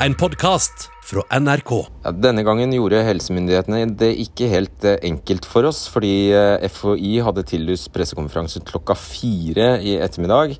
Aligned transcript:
en 0.00 0.14
podkast 0.14 0.90
fra 1.08 1.22
NRK. 1.40 1.70
Ja, 2.04 2.10
denne 2.12 2.42
gangen 2.44 2.72
gjorde 2.74 3.00
helsemyndighetene 3.06 3.86
det 3.96 4.10
ikke 4.20 4.48
helt 4.50 4.84
eh, 4.84 4.98
enkelt 5.08 5.46
for 5.48 5.68
oss, 5.70 5.86
fordi 5.88 6.28
eh, 6.36 6.66
FHI 6.68 7.14
hadde 7.24 7.44
tillyst 7.48 7.88
pressekonferanse 7.94 8.60
klokka 8.68 8.96
fire 8.98 9.76
i 9.80 9.94
ettermiddag. 10.04 10.56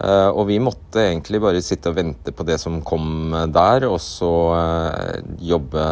Eh, 0.00 0.30
og 0.32 0.48
vi 0.50 0.58
måtte 0.58 1.04
egentlig 1.04 1.40
bare 1.44 1.62
sitte 1.64 1.92
og 1.92 1.98
vente 2.00 2.34
på 2.34 2.46
det 2.48 2.58
som 2.62 2.80
kom 2.86 3.36
der, 3.54 3.86
og 3.86 4.00
så 4.02 4.32
jobbe 5.38 5.84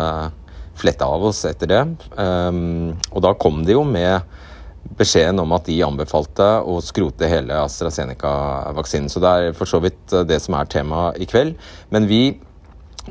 fletta 0.74 1.06
av 1.06 1.28
oss 1.28 1.44
etter 1.46 1.70
det. 1.70 1.84
Og 2.18 3.22
da 3.22 3.30
kom 3.38 3.62
de 3.62 3.76
jo 3.76 3.84
med 3.86 4.24
beskjeden 4.98 5.38
om 5.40 5.54
at 5.54 5.68
de 5.70 5.78
anbefalte 5.86 6.48
å 6.66 6.80
skrote 6.84 7.30
hele 7.30 7.54
AstraZeneca-vaksinen. 7.62 9.06
Så 9.12 9.22
det 9.22 9.30
er 9.30 9.54
for 9.56 9.70
så 9.70 9.78
vidt 9.84 10.16
det 10.26 10.40
som 10.42 10.58
er 10.58 10.68
temaet 10.74 11.22
i 11.22 11.30
kveld. 11.30 11.54
Men 11.94 12.10
vi 12.10 12.24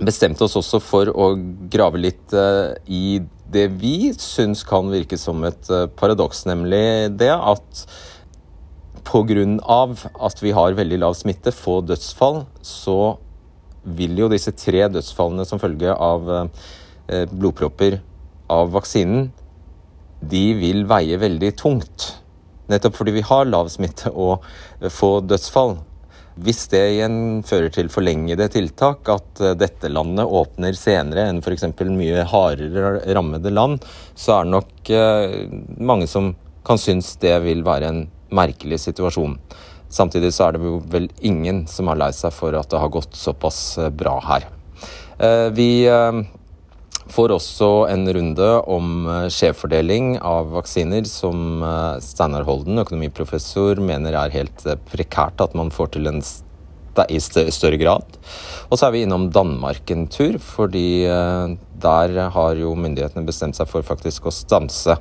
bestemte 0.02 0.46
oss 0.46 0.58
også 0.58 0.80
for 0.82 1.12
å 1.12 1.34
grave 1.72 2.02
litt 2.02 2.34
uh, 2.34 2.74
i 2.88 3.22
det 3.54 3.68
vi 3.78 4.14
syns 4.18 4.64
kan 4.66 4.90
virke 4.90 5.20
som 5.20 5.44
et 5.46 5.70
uh, 5.70 5.86
paradoks, 6.00 6.46
nemlig 6.50 7.14
det 7.20 7.32
at 7.34 7.84
pga. 9.04 9.46
at 10.26 10.42
vi 10.42 10.52
har 10.56 10.74
veldig 10.74 11.00
lav 11.00 11.14
smitte, 11.14 11.52
få 11.52 11.82
dødsfall, 11.82 12.46
så 12.62 13.18
vil 13.84 14.18
jo 14.18 14.32
disse 14.32 14.52
tre 14.56 14.88
dødsfallene 14.88 15.46
som 15.46 15.60
følge 15.62 15.94
av 15.94 16.30
uh, 16.30 16.48
blodpropper 17.30 18.00
av 18.50 18.72
vaksinen, 18.74 19.32
de 20.24 20.54
vil 20.56 20.86
veie 20.88 21.20
veldig 21.20 21.52
tungt. 21.60 22.14
Nettopp 22.72 22.96
fordi 22.96 23.18
vi 23.20 23.26
har 23.28 23.50
lav 23.50 23.68
smitte 23.70 24.10
og 24.16 24.46
få 24.90 25.18
dødsfall. 25.20 25.82
Hvis 26.34 26.66
det 26.72 26.82
igjen 26.96 27.18
fører 27.46 27.70
til 27.74 27.92
forlengede 27.94 28.48
tiltak, 28.50 29.06
at 29.12 29.42
eh, 29.44 29.54
dette 29.58 29.92
landet 29.92 30.26
åpner 30.26 30.74
senere 30.78 31.28
enn 31.30 31.44
f.eks. 31.44 31.68
mye 31.86 32.26
hardere 32.30 32.96
rammede 33.14 33.54
land, 33.54 33.86
så 34.16 34.40
er 34.40 34.48
det 34.48 34.54
nok 34.56 34.94
eh, 34.98 35.36
mange 35.78 36.10
som 36.10 36.32
kan 36.66 36.82
synes 36.82 37.12
det 37.22 37.36
vil 37.44 37.62
være 37.66 37.92
en 37.92 38.02
merkelig 38.34 38.82
situasjon. 38.88 39.38
Samtidig 39.94 40.32
så 40.34 40.48
er 40.48 40.58
det 40.58 40.74
vel 40.90 41.10
ingen 41.22 41.68
som 41.70 41.92
har 41.92 42.00
lei 42.02 42.10
seg 42.18 42.34
for 42.34 42.58
at 42.58 42.72
det 42.72 42.82
har 42.82 42.94
gått 42.94 43.14
såpass 43.20 43.78
eh, 43.78 43.94
bra 43.94 44.18
her. 44.26 44.50
Vi 45.54 45.86
får 47.12 47.34
også 47.36 47.70
en 47.92 48.08
runde 48.16 48.50
om 48.72 49.08
eh, 49.10 49.28
skjevfordeling 49.34 50.16
av 50.24 50.54
vaksiner, 50.56 51.06
som 51.10 51.64
eh, 51.64 52.00
Steinar 52.04 52.48
Holden, 52.48 52.80
økonomiprofessor, 52.84 53.82
mener 53.84 54.16
er 54.18 54.36
helt 54.36 54.66
eh, 54.68 54.80
prekært 54.92 55.44
at 55.44 55.56
man 55.58 55.74
får 55.74 55.96
til 55.98 56.12
en 56.12 56.24
i 57.10 57.18
større 57.18 57.78
grad. 57.82 58.20
Og 58.70 58.78
så 58.78 58.86
er 58.86 58.92
vi 58.94 59.00
innom 59.02 59.32
Danmark 59.34 59.90
en 59.90 60.04
tur, 60.14 60.36
fordi 60.38 61.02
der 61.82 62.14
har 62.36 62.54
jo 62.54 62.76
myndighetene 62.78 63.26
bestemt 63.26 63.58
seg 63.58 63.66
for 63.66 63.82
faktisk 63.82 64.30
å 64.30 64.36
stanse 64.36 65.00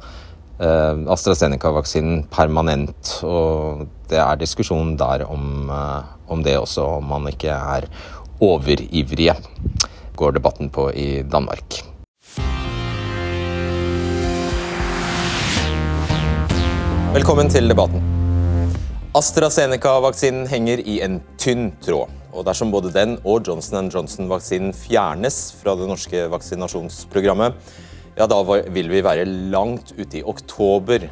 AstraZeneca-vaksinen 0.57 2.25
permanent. 2.33 3.13
Og 3.29 3.85
det 4.09 4.23
er 4.25 4.41
diskusjon 4.41 4.97
der 4.97 5.27
om, 5.29 5.69
om 5.69 6.49
det 6.49 6.57
også, 6.65 6.89
om 6.97 7.13
man 7.13 7.29
ikke 7.29 7.53
er 7.53 7.91
overivrige, 8.41 9.37
går 10.17 10.41
debatten 10.41 10.73
på 10.73 10.89
i 10.97 11.11
Danmark. 11.29 11.92
Velkommen 17.13 17.51
til 17.53 17.67
debatten. 17.69 18.01
AstraZeneca-vaksinen 19.13 20.47
henger 20.49 20.81
i 20.89 20.95
en 21.05 21.19
tynn 21.37 21.67
tråd. 21.85 22.09
og 22.33 22.47
Dersom 22.49 22.71
både 22.73 22.89
den 22.95 23.19
og 23.29 23.45
Johnson 23.45 23.91
Johnson-vaksinen 23.93 24.71
fjernes 24.73 25.37
fra 25.59 25.75
det 25.77 25.91
norske 25.91 26.23
vaksinasjonsprogrammet, 26.33 27.59
ja, 28.17 28.25
da 28.25 28.39
vil 28.49 28.89
vi 28.89 29.03
være 29.05 29.27
langt 29.29 29.93
ute 29.99 30.23
i 30.23 30.25
oktober 30.25 31.05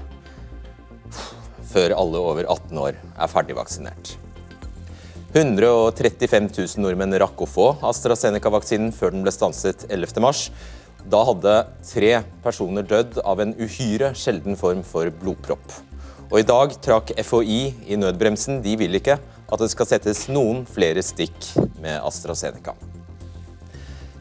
før 1.69 1.93
alle 1.99 2.25
over 2.31 2.49
18 2.49 2.81
år 2.81 2.97
er 2.97 3.33
ferdigvaksinert. 3.35 4.15
135 5.37 6.49
000 6.49 6.81
nordmenn 6.81 7.19
rakk 7.21 7.45
å 7.45 7.51
få 7.59 7.69
AstraZeneca-vaksinen 7.93 8.89
før 8.97 9.13
den 9.19 9.29
ble 9.29 9.37
stanset 9.37 9.85
11.3. 9.93 10.49
Da 11.13 11.23
hadde 11.29 11.55
tre 11.93 12.17
personer 12.41 12.89
dødd 12.89 13.21
av 13.21 13.45
en 13.45 13.53
uhyre 13.61 14.15
sjelden 14.17 14.57
form 14.57 14.81
for 14.81 15.13
blodpropp. 15.21 15.90
Og 16.31 16.39
i 16.39 16.47
dag 16.47 16.77
trakk 16.79 17.11
FHI 17.27 17.63
i 17.91 17.97
nødbremsen. 17.99 18.61
De 18.63 18.77
vil 18.79 18.95
ikke 18.95 19.17
at 19.51 19.63
det 19.63 19.71
skal 19.73 19.89
settes 19.91 20.29
noen 20.31 20.63
flere 20.69 21.03
stikk 21.03 21.49
med 21.83 21.97
AstraZeneca. 22.07 22.77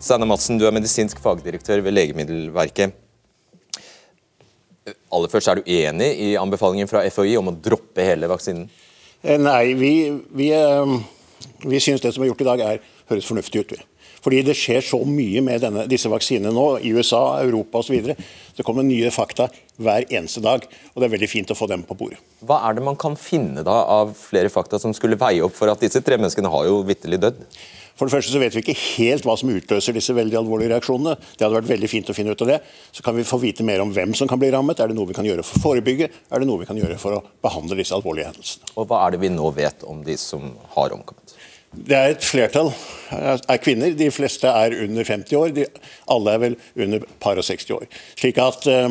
Steinar 0.01 0.29
Madsen, 0.31 0.57
du 0.57 0.65
er 0.65 0.73
medisinsk 0.73 1.19
fagdirektør 1.21 1.83
ved 1.85 1.93
Legemiddelverket. 1.93 2.95
Aller 5.13 5.29
først, 5.29 5.47
Er 5.47 5.55
du 5.55 5.69
enig 5.69 6.09
i 6.17 6.35
anbefalingen 6.35 6.89
fra 6.89 7.03
FHI 7.05 7.37
om 7.37 7.51
å 7.51 7.57
droppe 7.61 8.01
hele 8.01 8.29
vaksinen? 8.31 8.69
Eh, 9.21 9.37
nei, 9.37 9.73
vi, 9.77 10.09
vi, 10.33 10.49
eh, 10.49 10.97
vi 11.61 11.79
syns 11.79 12.01
det 12.01 12.15
som 12.15 12.23
er 12.23 12.31
gjort 12.31 12.41
i 12.41 12.49
dag 12.49 12.59
er, 12.59 12.79
høres 13.11 13.27
fornuftig 13.29 13.61
ut. 13.61 13.73
Fordi 14.23 14.41
det 14.47 14.57
skjer 14.57 14.83
så 14.85 14.99
mye 15.07 15.43
med 15.45 15.63
denne, 15.63 15.85
disse 15.89 16.11
vaksinene 16.11 16.53
nå, 16.55 16.67
i 16.83 16.91
USA, 16.95 17.39
Europa 17.43 17.83
osv. 17.83 18.13
Det 18.55 18.65
kommer 18.67 18.85
nye 18.87 19.11
fakta 19.15 19.49
hver 19.79 20.07
eneste 20.09 20.43
dag, 20.43 20.65
og 20.93 20.99
det 20.99 21.07
er 21.07 21.15
veldig 21.15 21.31
fint 21.31 21.51
å 21.53 21.57
få 21.57 21.69
dem 21.71 21.85
på 21.87 21.97
bordet. 21.99 22.19
Hva 22.43 22.61
er 22.67 22.77
det 22.77 22.85
man 22.85 22.99
kan 22.99 23.15
finne 23.19 23.63
da 23.67 23.81
av 23.99 24.15
flere 24.19 24.51
fakta 24.51 24.79
som 24.81 24.95
skulle 24.95 25.19
veie 25.19 25.43
opp 25.45 25.55
for 25.55 25.71
at 25.71 25.83
disse 25.83 26.03
tre 26.03 26.19
menneskene 26.19 26.51
har 26.51 26.67
jo 26.67 26.81
vitterlig 26.87 27.21
dødd? 27.23 27.45
For 27.99 28.07
det 28.07 28.15
første 28.15 28.31
så 28.31 28.39
vet 28.39 28.55
vi 28.55 28.61
ikke 28.63 28.77
helt 28.79 29.25
hva 29.27 29.33
som 29.35 29.49
utløser 29.51 29.95
disse 29.97 30.13
veldig 30.15 30.37
alvorlige 30.39 30.71
reaksjonene. 30.71 31.17
Det 31.35 31.43
hadde 31.43 31.57
vært 31.57 31.71
veldig 31.73 31.89
fint 31.91 32.07
å 32.07 32.15
finne 32.15 32.31
ut 32.31 32.43
av 32.45 32.51
det. 32.53 32.59
Så 32.95 33.03
kan 33.03 33.17
vi 33.17 33.25
få 33.27 33.41
vite 33.41 33.65
mer 33.67 33.83
om 33.83 33.91
hvem 33.91 34.13
som 34.15 34.29
kan 34.29 34.39
bli 34.39 34.47
rammet. 34.55 34.79
Er 34.79 34.87
det 34.87 34.95
noe 34.95 35.09
vi 35.09 35.17
kan 35.17 35.27
gjøre 35.27 35.43
for 35.43 35.59
å 35.59 35.63
forebygge? 35.65 36.07
Er 36.07 36.39
det 36.39 36.47
noe 36.47 36.61
vi 36.61 36.69
kan 36.69 36.79
gjøre 36.79 36.95
for 37.01 37.17
å 37.17 37.23
behandle 37.43 37.75
disse 37.75 37.97
alvorlige 37.97 38.31
hendelsene? 38.31 38.71
Og 38.79 38.87
Hva 38.87 39.01
er 39.03 39.17
det 39.17 39.19
vi 39.25 39.33
nå 39.35 39.51
vet 39.57 39.83
om 39.83 39.99
de 40.07 40.15
som 40.21 40.47
har 40.77 40.95
omkommet? 40.95 41.35
Det 41.69 41.95
er 41.95 42.15
et 42.15 42.25
flertall 42.25 42.71
er 43.13 43.61
kvinner. 43.61 43.93
De 43.97 44.09
fleste 44.13 44.49
er 44.49 44.75
under 44.83 45.05
50 45.05 45.37
år. 45.37 45.53
De, 45.53 45.65
alle 46.09 46.33
er 46.33 46.43
vel 46.43 46.57
under 46.77 47.05
par 47.21 47.39
og 47.39 47.45
60 47.45 47.71
år. 47.75 47.87
Slik 48.17 48.41
at, 48.41 48.67
eh, 48.67 48.89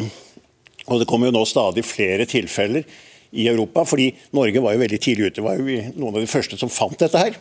og 0.87 1.01
Det 1.01 1.09
kommer 1.09 1.29
jo 1.29 1.37
nå 1.37 1.45
stadig 1.45 1.85
flere 1.85 2.27
tilfeller 2.27 2.85
i 3.33 3.49
Europa. 3.49 3.85
fordi 3.85 4.15
Norge 4.33 4.63
var 4.63 4.73
jo 4.73 4.79
veldig 4.79 5.01
tidlig 5.01 5.27
ute. 5.27 5.43
var 5.43 5.57
jo 5.57 5.65
noen 5.97 6.15
av 6.15 6.21
de 6.21 6.27
første 6.27 6.59
som 6.59 6.69
fant 6.69 6.99
dette 6.99 7.19
her. 7.19 7.35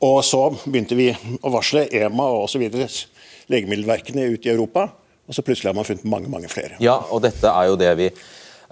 Og 0.00 0.24
så 0.24 0.50
begynte 0.66 0.96
vi 0.96 1.12
å 1.12 1.52
varsle 1.52 1.88
EMA 1.92 2.24
og 2.24 2.44
osv. 2.44 2.70
legemiddelverkene 3.48 4.32
ute 4.32 4.48
i 4.48 4.52
Europa. 4.52 4.90
Og 5.28 5.34
så 5.34 5.42
plutselig 5.42 5.70
har 5.70 5.74
man 5.74 5.84
funnet 5.84 6.04
mange, 6.04 6.28
mange 6.28 6.48
flere. 6.48 6.76
Ja, 6.80 6.98
og 7.10 7.22
dette 7.22 7.46
er 7.46 7.68
jo 7.68 7.76
det 7.76 7.96
vi 7.96 8.10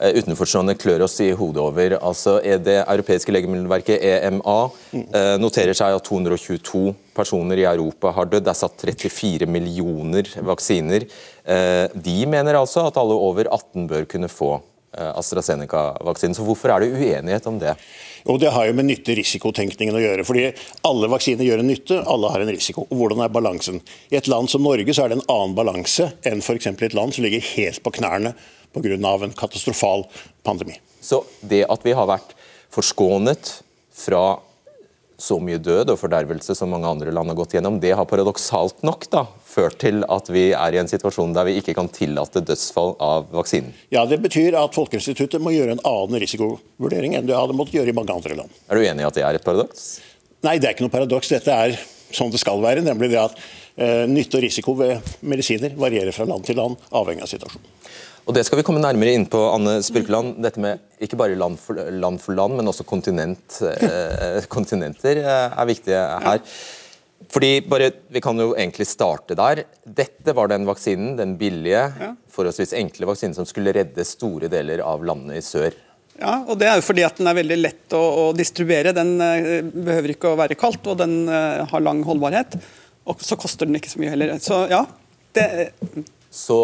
utenforstående 0.00 0.76
klør 0.80 1.04
oss 1.04 1.18
i 1.20 1.30
hodet 1.36 1.60
over. 1.62 1.96
Altså 2.00 2.38
Det 2.40 2.78
europeiske 2.80 3.32
legemiddelverket, 3.34 4.00
EMA, 4.00 4.70
eh, 4.94 5.36
noterer 5.40 5.76
seg 5.76 5.96
at 5.96 6.08
222 6.08 6.94
personer 7.14 7.60
i 7.60 7.68
Europa 7.68 8.12
har 8.16 8.26
dødd. 8.26 8.44
Det 8.44 8.54
er 8.54 8.60
satt 8.62 8.86
34 8.86 9.46
millioner 9.46 10.24
vaksiner. 10.40 11.04
Eh, 11.44 11.86
de 11.94 12.18
mener 12.26 12.54
altså 12.54 12.86
at 12.86 12.96
alle 12.96 13.14
over 13.14 13.44
18 13.50 13.88
bør 13.88 14.08
kunne 14.08 14.28
få 14.28 14.60
AstraZeneca-vaksinen. 14.90 16.34
Så 16.34 16.42
Hvorfor 16.42 16.72
er 16.74 16.80
det 16.80 16.90
uenighet 16.90 17.46
om 17.46 17.60
det? 17.60 17.76
Jo, 18.26 18.36
Det 18.36 18.50
har 18.50 18.66
jo 18.66 18.72
med 18.72 18.86
nytte-risikotenkningen 18.86 19.94
å 19.94 20.02
gjøre. 20.02 20.24
fordi 20.26 20.52
Alle 20.84 21.06
vaksiner 21.06 21.44
gjør 21.44 21.60
en 21.60 21.68
nytte, 21.68 22.04
alle 22.04 22.28
har 22.28 22.40
en 22.40 22.48
risiko. 22.48 22.88
Og 22.90 22.98
Hvordan 22.98 23.22
er 23.22 23.28
balansen? 23.28 23.80
I 24.10 24.16
et 24.16 24.26
land 24.26 24.50
som 24.50 24.62
Norge 24.62 24.92
så 24.92 25.04
er 25.04 25.08
det 25.10 25.18
en 25.18 25.30
annen 25.30 25.54
balanse 25.54 26.12
enn 26.24 26.42
f.eks. 26.42 26.66
et 26.66 26.94
land 26.94 27.14
som 27.14 27.22
ligger 27.22 27.40
helt 27.40 27.82
på 27.82 27.92
knærne 27.92 28.34
pga. 28.74 28.94
en 28.96 29.32
katastrofal 29.32 30.06
pandemi. 30.42 30.78
Så 31.00 31.24
det 31.40 31.64
at 31.68 31.84
vi 31.84 31.92
har 31.96 32.06
vært 32.06 32.36
forskånet 32.70 33.60
fra 33.92 34.40
så 35.20 35.36
mye 35.42 35.60
død 35.60 35.92
og 35.92 35.98
fordervelse 36.00 36.54
som 36.56 36.70
mange 36.72 36.88
andre 36.88 37.12
land 37.12 37.28
har 37.28 37.36
gått 37.36 37.54
gjennom, 37.56 37.76
det 37.80 37.92
har 37.96 38.08
paradoksalt 38.08 38.82
nok 38.86 39.04
da, 39.12 39.26
ført 39.44 39.76
til 39.82 40.02
at 40.08 40.30
vi 40.32 40.46
er 40.56 40.74
i 40.74 40.80
en 40.80 40.88
situasjon 40.88 41.34
der 41.36 41.48
vi 41.48 41.58
ikke 41.60 41.74
kan 41.76 41.90
tillate 41.92 42.42
dødsfall 42.46 42.94
av 43.04 43.28
vaksinen? 43.34 43.74
Ja, 43.92 44.06
Det 44.06 44.20
betyr 44.22 44.56
at 44.58 44.76
Folkeinstituttet 44.76 45.42
må 45.42 45.52
gjøre 45.52 45.76
en 45.76 45.84
annen 45.84 46.22
risikovurdering 46.24 47.18
enn 47.18 47.28
det 47.28 47.36
hadde 47.36 47.56
måttet 47.58 47.80
gjøre 47.80 47.92
i 47.92 47.96
mange 47.96 48.16
andre 48.16 48.38
land. 48.38 48.60
Er 48.68 48.80
du 48.80 48.86
enig 48.86 49.04
i 49.04 49.08
at 49.10 49.18
det 49.18 49.26
er 49.26 49.38
et 49.38 49.44
paradoks? 49.44 49.88
Nei, 50.46 50.56
det 50.56 50.70
er 50.70 50.76
ikke 50.76 50.86
noe 50.86 50.96
paradoks. 50.96 51.28
Dette 51.34 51.52
er 51.52 51.76
sånn 52.16 52.32
det 52.32 52.40
skal 52.40 52.62
være. 52.62 52.82
nemlig 52.82 53.10
det 53.12 53.20
at 53.20 53.36
eh, 53.76 54.06
Nytte 54.08 54.40
og 54.40 54.46
risiko 54.46 54.74
ved 54.78 55.12
medisiner 55.20 55.76
varierer 55.76 56.16
fra 56.16 56.24
land 56.24 56.48
til 56.48 56.56
land, 56.56 56.80
avhengig 56.90 57.26
av 57.26 57.30
situasjonen. 57.30 57.76
Og 58.30 58.34
Det 58.36 58.44
skal 58.46 58.60
vi 58.60 58.62
komme 58.62 58.78
nærmere 58.78 59.10
inn 59.16 59.24
på, 59.26 59.40
Anne 59.50 59.80
Spurkeland. 59.82 60.36
Dette 60.38 60.60
med 60.62 61.02
ikke 61.02 61.16
bare 61.18 61.34
land 61.34 61.56
for 61.58 61.74
land, 61.74 62.20
for 62.22 62.36
land 62.38 62.54
men 62.60 62.70
også 62.70 62.84
kontinent, 62.86 63.56
eh, 63.66 64.44
kontinenter 64.54 65.18
eh, 65.18 65.46
er 65.50 65.66
viktige 65.66 66.02
her. 66.22 66.38
Fordi 67.34 67.48
bare, 67.66 67.88
Vi 68.06 68.22
kan 68.22 68.38
jo 68.38 68.52
egentlig 68.54 68.86
starte 68.86 69.34
der. 69.34 69.64
Dette 69.82 70.34
var 70.36 70.46
den 70.52 70.68
vaksinen, 70.68 71.16
den 71.18 71.32
billige, 71.40 71.82
ja. 71.90 72.12
forholdsvis 72.30 72.76
enkle 72.78 73.08
vaksinen 73.10 73.34
som 73.34 73.48
skulle 73.50 73.74
redde 73.74 74.06
store 74.06 74.46
deler 74.52 74.84
av 74.86 75.02
landet 75.02 75.40
i 75.40 75.42
sør. 75.42 75.74
Ja, 76.20 76.36
og 76.46 76.54
Det 76.60 76.70
er 76.70 76.78
jo 76.78 76.86
fordi 76.86 77.02
at 77.08 77.18
den 77.18 77.32
er 77.32 77.40
veldig 77.40 77.58
lett 77.58 77.98
å, 77.98 78.04
å 78.28 78.30
distribuere. 78.38 78.94
Den 78.94 79.16
eh, 79.26 79.58
behøver 79.74 80.14
ikke 80.14 80.30
å 80.30 80.38
være 80.38 80.60
kaldt, 80.60 80.86
og 80.86 81.02
den 81.02 81.24
eh, 81.26 81.66
har 81.66 81.82
lang 81.82 82.06
holdbarhet. 82.06 82.60
Og 83.10 83.26
så 83.26 83.34
koster 83.34 83.66
den 83.66 83.82
ikke 83.82 83.90
så 83.90 84.04
mye 84.04 84.14
heller. 84.14 84.38
Så 84.38 84.62
ja. 84.70 84.84
Det, 85.34 85.72
Så 86.30 86.62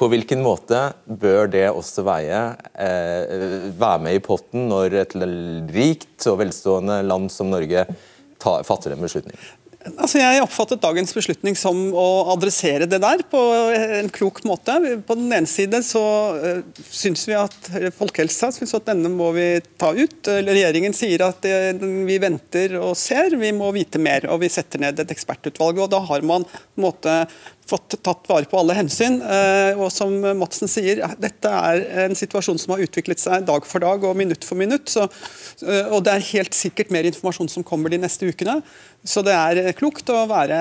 på 0.00 0.08
hvilken 0.08 0.40
måte 0.40 0.78
bør 1.04 1.50
det 1.52 1.66
også 1.68 2.04
veie, 2.06 2.40
eh, 2.72 3.70
være 3.76 4.00
med 4.06 4.16
i 4.16 4.24
potten 4.24 4.68
når 4.70 4.96
et 5.02 5.16
rikt 5.76 6.28
og 6.30 6.40
velstående 6.40 7.02
land 7.04 7.28
som 7.32 7.52
Norge 7.52 7.84
tar, 8.40 8.64
fatter 8.64 8.96
en 8.96 9.04
beslutning? 9.04 9.36
Altså 9.96 10.20
jeg 10.20 10.42
oppfattet 10.44 10.82
dagens 10.82 11.14
beslutning 11.16 11.54
som 11.56 11.76
å 11.96 12.32
adressere 12.34 12.84
det 12.88 12.98
der 13.00 13.22
på 13.32 13.40
en 13.64 14.10
klok 14.12 14.42
måte. 14.44 14.74
På 15.08 15.16
den 15.16 15.32
ene 15.32 15.48
side 15.48 15.80
så 15.86 16.02
uh, 16.36 16.82
syns 16.92 17.24
vi 17.28 17.36
at 17.38 17.70
folkehelsa 17.96 18.50
synes 18.52 18.76
at 18.76 18.90
denne 18.90 19.08
må 19.08 19.30
vi 19.36 19.46
ta 19.80 19.94
ut. 19.96 20.28
Regjeringen 20.28 20.92
sier 20.96 21.24
at 21.24 21.48
vi 21.80 22.18
venter 22.20 22.76
og 22.76 22.92
ser, 23.00 23.38
vi 23.40 23.54
må 23.56 23.72
vite 23.72 24.02
mer. 24.02 24.28
Og 24.28 24.42
vi 24.44 24.52
setter 24.52 24.84
ned 24.84 25.00
et 25.00 25.16
ekspertutvalg. 25.16 25.80
og 25.80 25.88
Da 25.96 26.04
har 26.12 26.28
man 26.28 26.44
på 26.44 26.60
en 26.76 26.84
måte 26.84 27.16
fått 27.70 27.96
tatt 28.06 28.26
vare 28.30 28.48
på 28.50 28.58
alle 28.60 28.76
hensyn. 28.78 29.20
Uh, 29.22 29.78
og 29.78 29.88
som 29.94 30.14
Madsen 30.40 30.70
sier, 30.70 31.02
dette 31.22 31.54
er 31.70 31.84
en 32.06 32.18
situasjon 32.18 32.60
som 32.60 32.74
har 32.74 32.84
utviklet 32.84 33.22
seg 33.22 33.46
dag 33.48 33.66
for 33.68 33.82
dag 33.84 34.04
og 34.06 34.18
minutt 34.18 34.46
for 34.46 34.60
minutt. 34.60 34.90
Så, 34.92 35.06
uh, 35.06 35.86
og 35.94 36.04
det 36.06 36.16
er 36.16 36.28
helt 36.32 36.56
sikkert 36.56 36.92
mer 36.94 37.08
informasjon 37.08 37.50
som 37.52 37.66
kommer 37.66 37.92
de 37.92 38.02
neste 38.02 38.28
ukene. 38.28 38.60
Så 39.06 39.24
det 39.24 39.36
er 39.36 39.72
klokt 39.78 40.10
å 40.12 40.26
være 40.28 40.60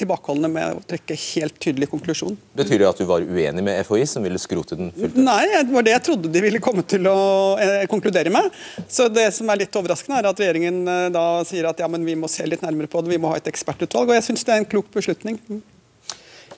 tilbakeholdne 0.00 0.48
med 0.52 0.76
å 0.76 0.82
trekke 0.88 1.16
helt 1.16 1.56
tydelig 1.62 1.88
konklusjon. 1.90 2.36
Betyr 2.56 2.82
det 2.82 2.88
at 2.88 3.00
du 3.00 3.06
var 3.08 3.24
uenig 3.24 3.64
med 3.64 3.80
FHI, 3.86 4.04
som 4.10 4.24
ville 4.26 4.40
skrote 4.40 4.76
den 4.78 4.92
fullt 4.94 5.16
ut? 5.16 5.22
Nei, 5.24 5.44
det 5.56 5.72
var 5.72 5.86
det 5.86 5.94
jeg 5.94 6.04
trodde 6.10 6.32
de 6.32 6.42
ville 6.44 6.60
komme 6.62 6.84
til 6.88 7.08
å 7.10 7.16
eh, 7.62 7.86
konkludere 7.90 8.32
med. 8.32 8.50
Så 8.88 9.08
Det 9.12 9.30
som 9.34 9.48
er 9.50 9.62
litt 9.64 9.78
overraskende, 9.78 10.20
er 10.20 10.28
at 10.30 10.42
regjeringen 10.42 10.82
eh, 10.92 11.06
da 11.14 11.26
sier 11.48 11.70
at 11.70 11.80
ja, 11.80 11.88
men 11.92 12.04
vi 12.06 12.18
må 12.18 12.30
se 12.30 12.46
litt 12.48 12.64
nærmere 12.64 12.90
på 12.92 13.02
det, 13.02 13.14
vi 13.14 13.22
må 13.22 13.32
ha 13.32 13.40
et 13.40 13.48
ekspertutvalg. 13.50 14.12
og 14.12 14.18
Jeg 14.18 14.28
syns 14.28 14.44
det 14.44 14.54
er 14.54 14.62
en 14.62 14.70
klok 14.76 14.92
beslutning. 14.94 15.40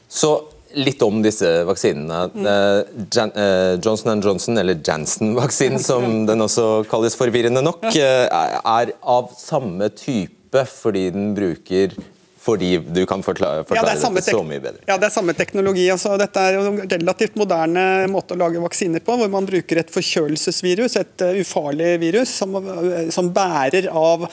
Så 0.08 0.32
litt 0.76 1.02
om 1.02 1.22
disse 1.25 1.49
vaksinene. 1.69 2.25
Mm. 2.34 3.06
Jan, 3.12 3.32
eh, 3.32 3.81
Johnson 3.84 4.20
Johnson, 4.20 4.58
eller 4.58 4.81
Janssen-vaksinen 4.84 5.78
som 5.90 6.26
den 6.26 6.44
også 6.44 6.84
kalles 6.90 7.16
forvirrende 7.19 7.62
nok, 7.64 7.88
eh, 7.96 8.26
er 8.28 8.94
av 9.02 9.32
samme 9.38 9.90
type 9.96 10.64
fordi 10.69 11.10
den 11.12 11.34
bruker 11.37 11.96
fordi 12.49 12.78
du 12.81 13.02
kan 13.05 13.20
forklare, 13.20 13.64
forklare 13.66 13.93
ja, 13.93 13.96
det 13.99 14.20
dette 14.22 14.32
så 14.32 14.40
mye 14.46 14.60
bedre. 14.62 14.81
Ja, 14.88 14.94
det 14.96 15.10
er 15.10 15.12
samme 15.12 15.34
teknologi. 15.37 15.82
Altså, 15.93 16.14
dette 16.16 16.40
er 16.40 16.56
en 16.56 16.78
relativt 16.88 17.34
moderne 17.37 17.82
måte 18.08 18.32
å 18.32 18.40
lage 18.40 18.62
vaksiner 18.62 19.04
på, 19.04 19.19
hvor 19.20 19.28
man 19.28 19.44
bruker 19.44 19.82
et 19.82 19.93
forkjølelsesvirus, 19.93 20.96
et 20.96 21.26
uh, 21.26 21.37
ufarlig 21.43 21.90
virus, 22.00 22.32
som, 22.40 22.56
som 23.12 23.28
bærer 23.37 23.90
av 23.93 24.25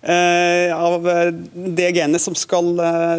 av 0.00 1.04
det 1.52 1.90
genet 1.92 2.22
som 2.22 2.34
skal 2.38 2.70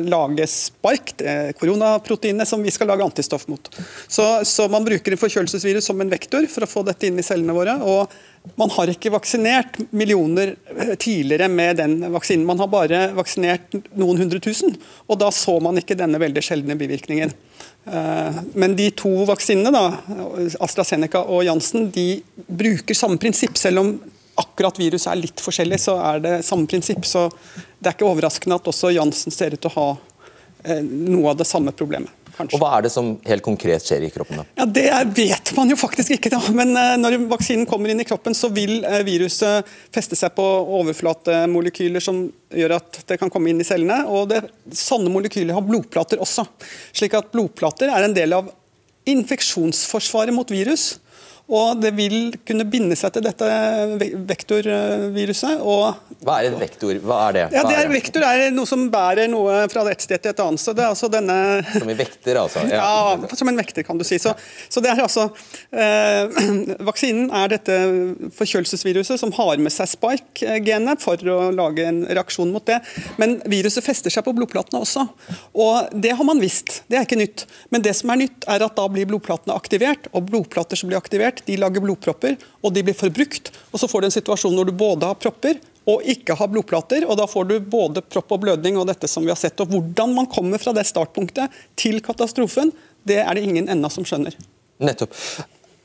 lage 0.02 0.48
spark, 0.50 1.14
koronaproteinet 1.60 2.50
som 2.50 2.64
vi 2.64 2.74
skal 2.74 2.90
lage 2.90 3.06
antistoff 3.06 3.46
mot. 3.52 3.70
Så, 4.08 4.26
så 4.50 4.66
man 4.72 4.88
bruker 4.88 5.14
en 5.14 5.22
forkjølelsesvirus 5.22 5.92
som 5.92 6.02
en 6.02 6.10
vektor 6.10 6.48
for 6.50 6.66
å 6.66 6.72
få 6.72 6.86
dette 6.88 7.06
inn 7.06 7.22
i 7.22 7.26
cellene 7.26 7.54
våre. 7.54 7.78
og 7.86 8.10
man 8.58 8.72
har 8.74 8.90
ikke 8.90 9.12
vaksinert 9.14 9.78
millioner 9.94 10.56
eh, 10.76 10.96
tidligere 10.96 11.48
med 11.48 11.78
den 11.78 12.00
vaksinen. 12.14 12.46
Man 12.46 12.60
har 12.60 12.70
bare 12.72 13.02
vaksinert 13.14 13.76
noen 13.98 14.24
hundre 14.24 14.42
tusen, 14.42 14.74
og 15.08 15.20
da 15.22 15.30
så 15.36 15.60
man 15.62 15.78
ikke 15.80 15.98
denne 16.00 16.20
veldig 16.22 16.44
sjeldne 16.46 16.78
bivirkningen. 16.80 17.34
Eh, 17.86 18.40
men 18.58 18.76
de 18.78 18.90
to 18.98 19.12
vaksinene, 19.30 19.74
da, 19.74 20.26
AstraZeneca 20.64 21.24
og 21.30 21.46
Janssen, 21.46 21.92
de 21.94 22.24
bruker 22.48 22.98
samme 22.98 23.22
prinsipp. 23.22 23.60
Selv 23.62 23.84
om 23.84 23.94
akkurat 24.40 24.80
viruset 24.80 25.12
er 25.12 25.20
litt 25.20 25.44
forskjellig, 25.44 25.80
så 25.82 25.98
er 26.04 26.24
det 26.24 26.38
samme 26.48 26.70
prinsipp. 26.70 27.04
Så 27.08 27.28
det 27.80 27.92
er 27.92 27.98
ikke 27.98 28.10
overraskende 28.10 28.58
at 28.62 28.72
også 28.72 28.94
Janssen 28.96 29.34
ser 29.34 29.56
ut 29.56 29.62
til 29.62 29.72
å 29.72 29.78
ha 29.78 29.88
eh, 30.64 30.82
noe 30.84 31.34
av 31.34 31.42
det 31.42 31.50
samme 31.50 31.74
problemet. 31.76 32.14
Kanskje. 32.32 32.56
Og 32.56 32.62
Hva 32.64 32.70
er 32.78 32.86
det 32.86 32.92
som 32.94 33.10
helt 33.28 33.44
konkret 33.44 33.86
skjer 33.86 34.06
i 34.08 34.12
kroppen? 34.14 34.40
da? 34.40 34.46
Ja, 34.62 34.66
Det 34.66 34.86
vet 35.18 35.52
man 35.58 35.70
jo 35.72 35.78
faktisk 35.80 36.16
ikke. 36.16 36.32
da. 36.34 36.40
Men 36.56 36.72
uh, 36.78 36.96
når 37.00 37.18
vaksinen 37.32 37.68
kommer 37.70 37.92
inn 37.92 38.02
i 38.02 38.08
kroppen, 38.08 38.36
så 38.38 38.50
vil 38.54 38.80
uh, 38.86 39.02
viruset 39.08 39.68
feste 39.94 40.18
seg 40.18 40.34
på 40.38 40.46
overflatemolekyler 40.80 42.04
som 42.04 42.24
gjør 42.56 42.78
at 42.80 43.02
det 43.10 43.20
kan 43.22 43.32
komme 43.34 43.52
inn 43.52 43.62
i 43.62 43.68
cellene. 43.68 44.06
Og 44.08 44.30
det, 44.32 44.46
Sånne 44.72 45.12
molekyler 45.12 45.58
har 45.58 45.68
blodplater 45.68 46.22
også. 46.24 46.48
Slik 46.96 47.18
at 47.20 47.32
blodplater 47.36 47.92
er 47.92 48.08
en 48.08 48.16
del 48.16 48.38
av 48.38 48.50
infeksjonsforsvaret 49.12 50.36
mot 50.36 50.52
virus. 50.52 50.96
Og 51.52 51.82
det 51.84 51.92
vil 51.98 52.32
kunne 52.48 52.64
binde 52.70 52.96
seg 52.96 53.12
til 53.16 53.26
dette 53.26 53.48
vektorviruset. 54.30 55.60
Hva 56.22 56.38
er 56.38 56.48
en 56.48 56.60
vektor? 56.62 56.96
Hva 57.04 57.18
er 57.28 57.36
det? 57.36 57.44
Ja, 57.58 57.64
det 57.68 57.76
er, 57.76 57.90
Vektor 57.92 58.24
er 58.24 58.54
noe 58.56 58.70
som 58.70 58.86
bærer 58.94 59.28
noe 59.32 59.66
fra 59.72 59.84
et 59.92 60.04
sted 60.04 60.22
til 60.24 60.32
et 60.32 60.40
annet. 60.44 60.62
Så 60.64 60.72
det 60.78 60.86
er 60.86 60.94
altså 60.94 61.10
denne... 61.12 61.36
Som 61.82 61.92
en 61.92 62.00
vekter, 62.00 62.40
altså? 62.40 62.64
Ja, 62.72 62.86
ja 63.20 63.36
som 63.36 63.50
en 63.52 63.60
vekter, 63.60 63.84
kan 63.84 64.00
du 64.00 64.06
si. 64.08 64.20
Så, 64.22 64.32
så 64.72 64.84
det 64.84 64.94
er 64.94 65.02
altså 65.04 65.28
eh, 65.76 66.40
Vaksinen 66.88 67.28
er 67.36 67.52
dette 67.52 67.78
forkjølelsesviruset 68.38 69.20
som 69.20 69.34
har 69.36 69.60
med 69.60 69.74
seg 69.74 69.90
spike-genet 69.92 71.04
for 71.04 71.20
å 71.32 71.40
lage 71.56 71.88
en 71.90 72.04
reaksjon 72.08 72.54
mot 72.54 72.64
det. 72.70 72.80
Men 73.20 73.40
viruset 73.52 73.84
fester 73.84 74.14
seg 74.14 74.24
på 74.28 74.36
blodplatene 74.38 74.84
også. 74.86 75.08
Og 75.58 75.92
det 75.92 76.16
har 76.16 76.28
man 76.28 76.40
visst. 76.44 76.84
Det 76.88 77.02
er 77.02 77.10
ikke 77.10 77.20
nytt. 77.20 77.46
Men 77.74 77.84
det 77.84 77.98
som 78.00 78.14
er 78.14 78.24
nytt, 78.24 78.48
er 78.48 78.64
at 78.64 78.78
da 78.78 78.88
blir 78.94 79.10
blodplatene 79.10 79.58
aktivert. 79.58 80.08
Og 80.16 80.30
blodplater 80.32 80.80
som 80.80 80.92
blir 80.92 81.02
aktivert, 81.02 81.11
de 81.12 81.58
lager 81.60 81.84
blodpropper, 81.84 82.38
og 82.62 82.74
de 82.74 82.84
blir 82.86 82.96
forbrukt. 82.98 83.52
Og 83.72 83.82
så 83.82 83.90
får 83.92 84.02
du 84.02 84.08
en 84.08 84.16
situasjon 84.16 84.56
hvor 84.56 84.68
du 84.68 84.74
både 84.76 85.10
har 85.10 85.20
propper 85.20 85.60
og 85.90 86.06
ikke 86.06 86.36
har 86.38 86.50
blodplater. 86.52 87.06
og 87.10 87.18
Da 87.18 87.28
får 87.30 87.48
du 87.50 87.56
både 87.60 88.04
propp 88.06 88.36
og 88.36 88.44
blødning 88.44 88.78
og 88.78 88.88
dette 88.90 89.10
som 89.10 89.26
vi 89.26 89.34
har 89.34 89.40
sett. 89.40 89.60
Og 89.64 89.72
Hvordan 89.74 90.14
man 90.16 90.30
kommer 90.30 90.62
fra 90.62 90.74
det 90.78 90.86
startpunktet 90.90 91.50
til 91.80 92.02
katastrofen, 92.06 92.72
det 93.08 93.22
er 93.24 93.34
det 93.36 93.46
ingen 93.48 93.70
ennå 93.72 93.90
som 93.90 94.06
skjønner. 94.06 94.36
Nettopp. 94.82 95.16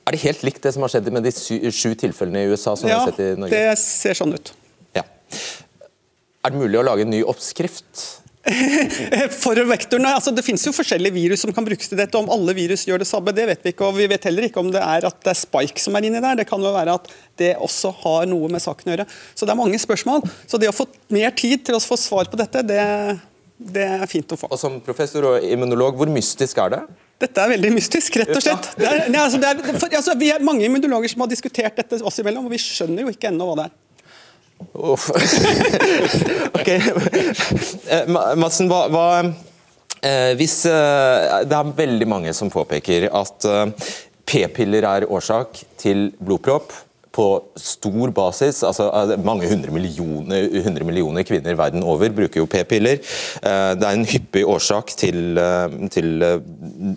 Er 0.06 0.14
det 0.14 0.22
helt 0.22 0.44
likt 0.46 0.62
det 0.62 0.74
som 0.76 0.84
har 0.84 0.92
skjedd 0.92 1.08
med 1.10 1.24
de 1.26 1.32
sju 1.34 1.96
tilfellene 1.98 2.44
i 2.44 2.52
USA? 2.52 2.76
som 2.76 2.88
ja, 2.88 3.00
vi 3.00 3.00
har 3.00 3.10
sett 3.10 3.24
i 3.24 3.40
Norge? 3.40 3.58
Ja, 3.58 3.72
det 3.72 3.80
ser 3.82 4.14
sånn 4.18 4.36
ut. 4.36 4.52
Ja. 4.94 5.02
Er 6.46 6.54
det 6.54 6.60
mulig 6.60 6.78
å 6.78 6.84
lage 6.86 7.02
en 7.02 7.10
ny 7.10 7.24
oppskrift 7.26 8.04
For 9.42 9.58
vektorene, 9.66 10.12
altså 10.14 10.30
Det 10.34 10.44
finnes 10.46 10.62
jo 10.62 10.72
forskjellige 10.74 11.14
virus 11.16 11.42
som 11.42 11.52
kan 11.54 11.66
brukes 11.66 11.90
til 11.90 11.98
dette. 11.98 12.18
Om 12.18 12.30
alle 12.32 12.54
virus 12.56 12.84
gjør 12.86 13.02
det 13.02 13.08
samme, 13.08 13.34
det 13.34 13.46
vet 13.50 13.64
vi 13.64 13.72
ikke. 13.74 13.88
og 13.88 13.98
Vi 13.98 14.08
vet 14.10 14.28
heller 14.28 14.46
ikke 14.46 14.62
om 14.62 14.70
det 14.74 14.82
er 14.82 15.08
at 15.08 15.18
det 15.24 15.32
er 15.32 15.40
spike 15.40 15.82
som 15.82 15.96
er 15.98 16.06
inni 16.06 16.22
der. 16.22 16.38
Det 16.38 16.46
kan 16.48 16.62
jo 16.62 16.74
være 16.74 16.94
at 17.00 17.10
det 17.40 17.54
også 17.62 17.92
har 18.04 18.28
noe 18.30 18.50
med 18.52 18.62
saken 18.62 18.92
å 18.92 18.94
gjøre. 18.94 19.08
Så 19.34 19.48
det 19.48 19.54
er 19.54 19.62
mange 19.62 19.80
spørsmål. 19.82 20.22
Så 20.46 20.60
det 20.62 20.70
å 20.70 20.76
få 20.76 20.86
mer 21.14 21.34
tid 21.36 21.66
til 21.66 21.78
å 21.78 21.82
få 21.82 21.98
svar 22.00 22.30
på 22.30 22.38
dette, 22.38 22.62
det, 22.66 22.84
det 23.58 23.88
er 23.96 24.06
fint 24.10 24.36
å 24.36 24.38
få. 24.38 24.50
Og 24.52 24.60
Som 24.60 24.78
professor 24.84 25.32
og 25.32 25.46
immunolog, 25.46 25.98
hvor 25.98 26.10
mystisk 26.12 26.62
er 26.62 26.76
det? 26.76 26.84
Dette 27.16 27.40
er 27.40 27.54
veldig 27.54 27.70
mystisk, 27.72 28.18
rett 28.20 28.34
og 28.36 28.42
slett. 28.44 28.70
Det 28.76 28.86
er, 28.86 29.06
altså, 29.16 29.40
det 29.40 29.48
er, 29.48 29.60
for, 29.80 29.88
altså, 29.88 30.14
vi 30.20 30.28
er 30.34 30.44
mange 30.44 30.66
immunologer 30.68 31.14
som 31.14 31.24
har 31.24 31.30
diskutert 31.32 31.78
dette 31.80 31.98
oss 32.04 32.20
imellom, 32.20 32.44
og 32.44 32.52
vi 32.52 32.60
skjønner 32.60 33.06
jo 33.06 33.14
ikke 33.14 33.30
ennå 33.30 33.48
hva 33.48 33.54
det 33.56 33.68
er. 33.70 33.76
Uff. 34.76 35.10
ok. 36.58 36.68
Eh, 36.68 38.08
Madsen, 38.36 38.68
hva, 38.70 38.86
hva 38.92 39.06
eh, 40.00 40.32
hvis 40.38 40.62
eh, 40.70 41.44
Det 41.48 41.56
er 41.58 41.76
veldig 41.78 42.08
mange 42.08 42.34
som 42.36 42.52
påpeker 42.52 43.08
at 43.12 43.46
p-piller 44.26 44.86
er 44.88 45.08
årsak 45.12 45.62
til 45.80 46.10
blodpropp 46.18 46.74
på 47.16 47.26
stor 47.56 48.10
basis. 48.12 48.60
altså 48.66 48.90
Mange 49.24 49.48
hundre 49.48 49.72
millioner, 49.72 50.50
hundre 50.66 50.84
millioner 50.84 51.24
kvinner 51.24 51.56
verden 51.56 51.84
over 51.86 52.10
bruker 52.12 52.42
jo 52.42 52.48
p-piller. 52.50 52.98
Det 53.00 53.86
er 53.86 53.92
en 53.94 54.04
hyppig 54.04 54.42
årsak 54.44 54.92
til, 55.00 55.38
til 55.94 56.26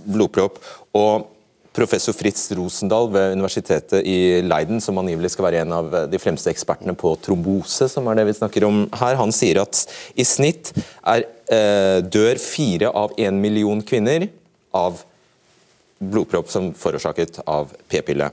blodpropp. 0.09 0.59
og 0.99 1.29
Professor 1.75 2.15
Fritz 2.17 2.47
Rosendal 2.57 3.11
ved 3.13 3.35
universitetet 3.37 4.05
i 4.07 4.41
Leiden, 4.41 4.81
som 4.81 4.97
angivelig 4.97 5.31
skal 5.35 5.45
være 5.45 5.61
en 5.63 5.75
av 5.75 5.93
de 6.09 6.21
fremste 6.21 6.49
ekspertene 6.51 6.95
på 6.97 7.13
trombose, 7.23 7.87
som 7.91 8.07
er 8.09 8.19
det 8.19 8.25
vi 8.31 8.37
snakker 8.39 8.65
om 8.65 8.81
her, 8.99 9.19
han 9.19 9.33
sier 9.35 9.61
at 9.61 9.83
i 10.17 10.25
snitt 10.25 10.73
er, 11.03 11.27
eh, 11.51 12.01
dør 12.01 12.41
fire 12.41 12.89
av 12.89 13.13
én 13.17 13.37
million 13.39 13.81
kvinner 13.81 14.27
av 14.73 15.03
blodpropp 15.99 16.49
som 16.49 16.73
forårsaket 16.73 17.41
av 17.45 17.73
p-pille. 17.87 18.31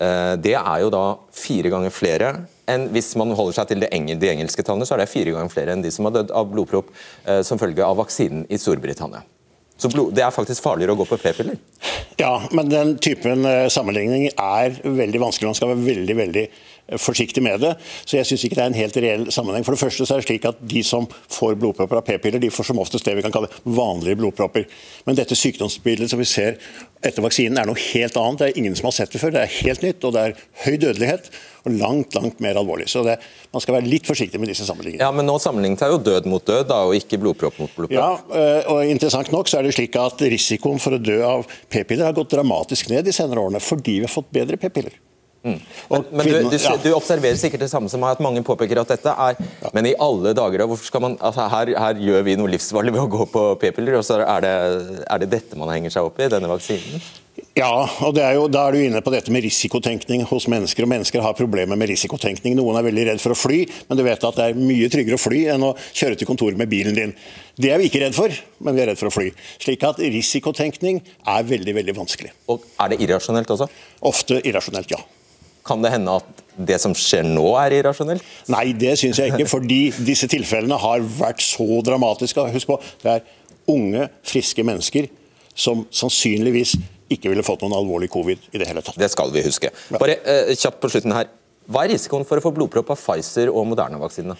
Eh, 0.00 0.36
det 0.36 0.54
er 0.54 0.78
jo 0.80 0.90
da 0.90 1.04
fire 1.32 1.68
ganger 1.72 1.92
flere 1.92 2.30
enn 2.70 2.86
hvis 2.94 3.16
man 3.18 3.34
holder 3.34 3.58
seg 3.58 3.72
til 3.72 3.82
de, 3.82 3.90
engelske 3.90 4.62
tallene, 4.62 4.86
så 4.86 4.94
er 4.94 5.02
det 5.02 5.10
fire 5.10 5.34
ganger 5.34 5.52
flere 5.52 5.74
enn 5.74 5.82
de 5.82 5.90
som 5.90 6.06
har 6.06 6.14
dødd 6.14 6.30
av 6.30 6.48
blodpropp 6.52 6.92
eh, 7.26 7.42
som 7.42 7.58
følge 7.58 7.84
av 7.84 7.98
vaksinen 7.98 8.46
i 8.48 8.60
Storbritannia. 8.60 9.24
Så 9.80 9.88
blod, 9.88 10.12
det 10.16 10.24
er 10.24 10.34
faktisk 10.34 10.64
farligere 10.64 10.92
å 10.92 10.98
gå 11.00 11.06
på 11.08 11.16
p-piller? 11.22 11.56
Ja, 12.20 12.34
men 12.52 12.68
den 12.68 12.98
typen 13.00 13.46
uh, 13.48 13.68
sammenligning 13.72 14.28
er 14.34 14.76
veldig 14.84 15.22
vanskelig. 15.22 15.48
Man 15.48 15.56
skal 15.56 15.72
være 15.72 15.86
veldig 15.86 16.16
veldig 16.18 16.44
forsiktig 16.98 17.42
med 17.44 17.60
det. 17.62 17.74
Så 18.04 18.18
jeg 18.18 18.28
syns 18.28 18.44
ikke 18.46 18.58
det 18.58 18.64
er 18.64 18.72
en 18.72 18.78
helt 18.80 18.96
reell 19.04 19.26
sammenheng. 19.32 19.66
For 19.66 19.76
det 19.76 19.82
første 19.82 20.06
så 20.06 20.16
er 20.16 20.22
det 20.22 20.28
slik 20.28 20.48
at 20.48 20.62
De 20.70 20.82
som 20.86 21.06
får 21.30 21.58
blodpropper 21.60 22.00
av 22.00 22.06
p-piller, 22.06 22.42
de 22.42 22.50
får 22.50 22.70
som 22.70 22.80
oftest 22.82 23.06
det 23.06 23.16
vi 23.18 23.24
kan 23.26 23.34
kalle 23.34 23.50
vanlige 23.64 24.18
blodpropper. 24.20 24.66
Men 25.06 25.18
dette 25.18 25.38
sykdomsbildet 25.38 26.10
som 26.10 26.20
vi 26.20 26.28
ser 26.28 26.58
etter 27.00 27.24
vaksinen 27.24 27.56
er 27.60 27.68
noe 27.68 27.80
helt 27.80 28.16
annet. 28.20 28.40
Det 28.40 28.48
er 28.50 28.58
ingen 28.60 28.76
som 28.76 28.90
har 28.90 28.96
sett 28.96 29.12
det 29.14 29.20
før. 29.22 29.32
Det 29.34 29.44
er 29.44 29.54
helt 29.62 29.84
nytt, 29.86 30.04
og 30.04 30.12
det 30.16 30.24
er 30.24 30.42
høy 30.66 30.76
dødelighet. 30.82 31.30
Og 31.64 31.74
langt 31.76 32.14
langt 32.16 32.38
mer 32.40 32.56
alvorlig. 32.56 32.86
Så 32.88 33.02
det, 33.04 33.18
man 33.52 33.60
skal 33.60 33.76
være 33.76 33.88
litt 33.88 34.08
forsiktig 34.08 34.40
med 34.40 34.48
disse 34.48 34.64
sammenligningene. 34.68 35.04
Ja, 35.04 35.12
Men 35.12 35.28
nå 35.28 35.36
sammenlignet 35.42 35.84
er 35.84 35.92
jo 35.92 36.00
død 36.00 36.28
mot 36.32 36.44
død, 36.44 36.64
da, 36.70 36.80
og 36.88 36.96
ikke 36.96 37.20
blodpropp 37.20 37.60
mot 37.60 37.74
blodpropp. 37.76 37.96
Ja, 37.96 38.40
eh, 38.40 38.70
og 38.72 38.88
interessant 38.88 39.32
nok 39.32 39.50
så 39.50 39.60
er 39.60 39.68
det 39.68 39.74
slik 39.76 39.96
at 40.00 40.24
Risikoen 40.24 40.80
for 40.80 40.96
å 40.96 41.02
dø 41.02 41.20
av 41.26 41.44
p-piller 41.72 42.08
har 42.08 42.16
gått 42.16 42.32
dramatisk 42.32 42.88
ned 42.92 43.04
de 43.08 43.16
senere 43.16 43.44
årene 43.44 43.60
fordi 43.60 44.00
vi 44.00 44.08
har 44.08 44.12
fått 44.12 44.32
bedre 44.32 44.60
p-piller. 44.60 44.96
Mm. 45.40 45.56
Men, 45.88 46.02
men 46.12 46.26
du, 46.26 46.50
du, 46.52 46.56
du, 46.84 46.90
observerer 46.92 47.38
sikkert 47.40 47.62
det 47.64 47.70
samme 47.72 47.88
som 47.88 48.02
meg, 48.02 48.12
at 48.12 48.20
mange 48.20 48.42
påpeker 48.44 48.82
at 48.82 48.90
dette 48.92 49.08
er 49.08 49.38
ja. 49.40 49.70
Men 49.72 49.88
i 49.88 49.94
alle 49.96 50.34
dager, 50.36 50.66
hvorfor 50.68 50.84
skal 50.84 51.04
man, 51.06 51.16
altså 51.16 51.46
her, 51.48 51.72
her, 51.80 52.02
gjør 52.10 52.26
vi 52.26 52.36
noe 52.36 52.52
livsfarlig 52.52 52.92
ved 52.92 53.06
å 53.06 53.08
gå 53.08 53.26
på 53.32 53.46
p-piller, 53.62 53.96
og 53.96 54.04
så 54.04 54.20
er 54.20 54.44
det, 54.44 54.54
er 55.06 55.24
det 55.24 55.30
dette 55.32 55.56
man 55.56 55.72
henger 55.72 55.96
seg 55.96 56.10
opp 56.10 56.20
i, 56.20 56.28
denne 56.28 56.50
vaksinen? 56.50 57.00
Ja, 57.56 57.70
og 58.04 58.18
er 58.20 58.34
jo, 58.36 58.44
da 58.52 58.66
er 58.68 58.76
du 58.76 58.82
inne 58.84 59.00
på 59.02 59.12
dette 59.14 59.32
med 59.32 59.42
risikotenkning 59.46 60.22
hos 60.28 60.46
mennesker. 60.50 60.84
og 60.84 60.90
Mennesker 60.92 61.22
har 61.24 61.36
problemer 61.38 61.78
med 61.78 61.88
risikotenkning. 61.90 62.54
Noen 62.58 62.76
er 62.78 62.84
veldig 62.86 63.06
redd 63.08 63.22
for 63.22 63.34
å 63.34 63.38
fly, 63.38 63.62
men 63.88 63.98
du 63.98 64.04
vet 64.06 64.26
at 64.26 64.38
det 64.38 64.48
er 64.50 64.58
mye 64.58 64.90
tryggere 64.92 65.18
å 65.18 65.22
fly 65.22 65.40
enn 65.54 65.64
å 65.66 65.72
kjøre 65.88 66.18
til 66.20 66.28
kontoret 66.28 66.60
med 66.60 66.70
bilen 66.70 66.96
din. 66.96 67.14
Det 67.60 67.72
er 67.72 67.80
vi 67.80 67.88
ikke 67.88 68.02
redd 68.04 68.16
for, 68.16 68.34
men 68.60 68.76
vi 68.76 68.84
er 68.84 68.92
redd 68.92 69.00
for 69.00 69.10
å 69.10 69.14
fly. 69.14 69.30
Slik 69.62 69.86
at 69.88 70.02
risikotenkning 70.04 71.00
er 71.00 71.48
veldig, 71.48 71.74
veldig 71.80 71.96
vanskelig. 71.96 72.34
Og 72.52 72.68
Er 72.76 72.92
det 72.92 73.00
irrasjonelt 73.06 73.56
også? 73.56 73.70
Ofte 74.12 74.42
irrasjonelt, 74.44 74.92
ja. 74.94 75.00
Kan 75.70 75.84
det 75.84 75.94
hende 75.94 76.18
at 76.18 76.44
det 76.60 76.80
som 76.82 76.94
skjer 76.98 77.24
nå 77.24 77.46
er 77.62 77.78
irrasjonelt? 77.78 78.24
Nei, 78.52 78.70
det 78.76 78.96
syns 79.00 79.20
jeg 79.22 79.32
ikke. 79.32 79.48
Fordi 79.48 79.82
disse 80.04 80.28
tilfellene 80.30 80.76
har 80.82 81.04
vært 81.20 81.44
så 81.44 81.80
dramatiske. 81.86 82.48
Husk 82.56 82.72
på, 82.72 82.80
det 83.04 83.16
er 83.18 83.26
unge, 83.70 84.08
friske 84.26 84.64
mennesker 84.66 85.08
som 85.54 85.84
sannsynligvis 85.94 86.76
ikke 87.10 87.30
ville 87.32 87.44
fått 87.46 87.62
noen 87.64 87.74
alvorlig 87.78 88.10
covid 88.12 88.50
i 88.54 88.60
det 88.60 88.68
hele 88.68 88.82
tatt. 88.84 88.98
Det 89.00 89.10
skal 89.12 89.32
vi 89.34 89.42
huske. 89.46 89.72
Bare 89.96 90.18
eh, 90.20 90.52
kjapt 90.58 90.80
på 90.82 90.90
slutten 90.92 91.14
her. 91.14 91.30
Hva 91.70 91.84
er 91.84 91.94
risikoen 91.94 92.26
for 92.26 92.40
å 92.40 92.42
få 92.42 92.52
blodpropp 92.54 92.92
av 92.94 92.98
Pfizer 92.98 93.50
og 93.50 93.66
Moderna-vaksinene? 93.70 94.36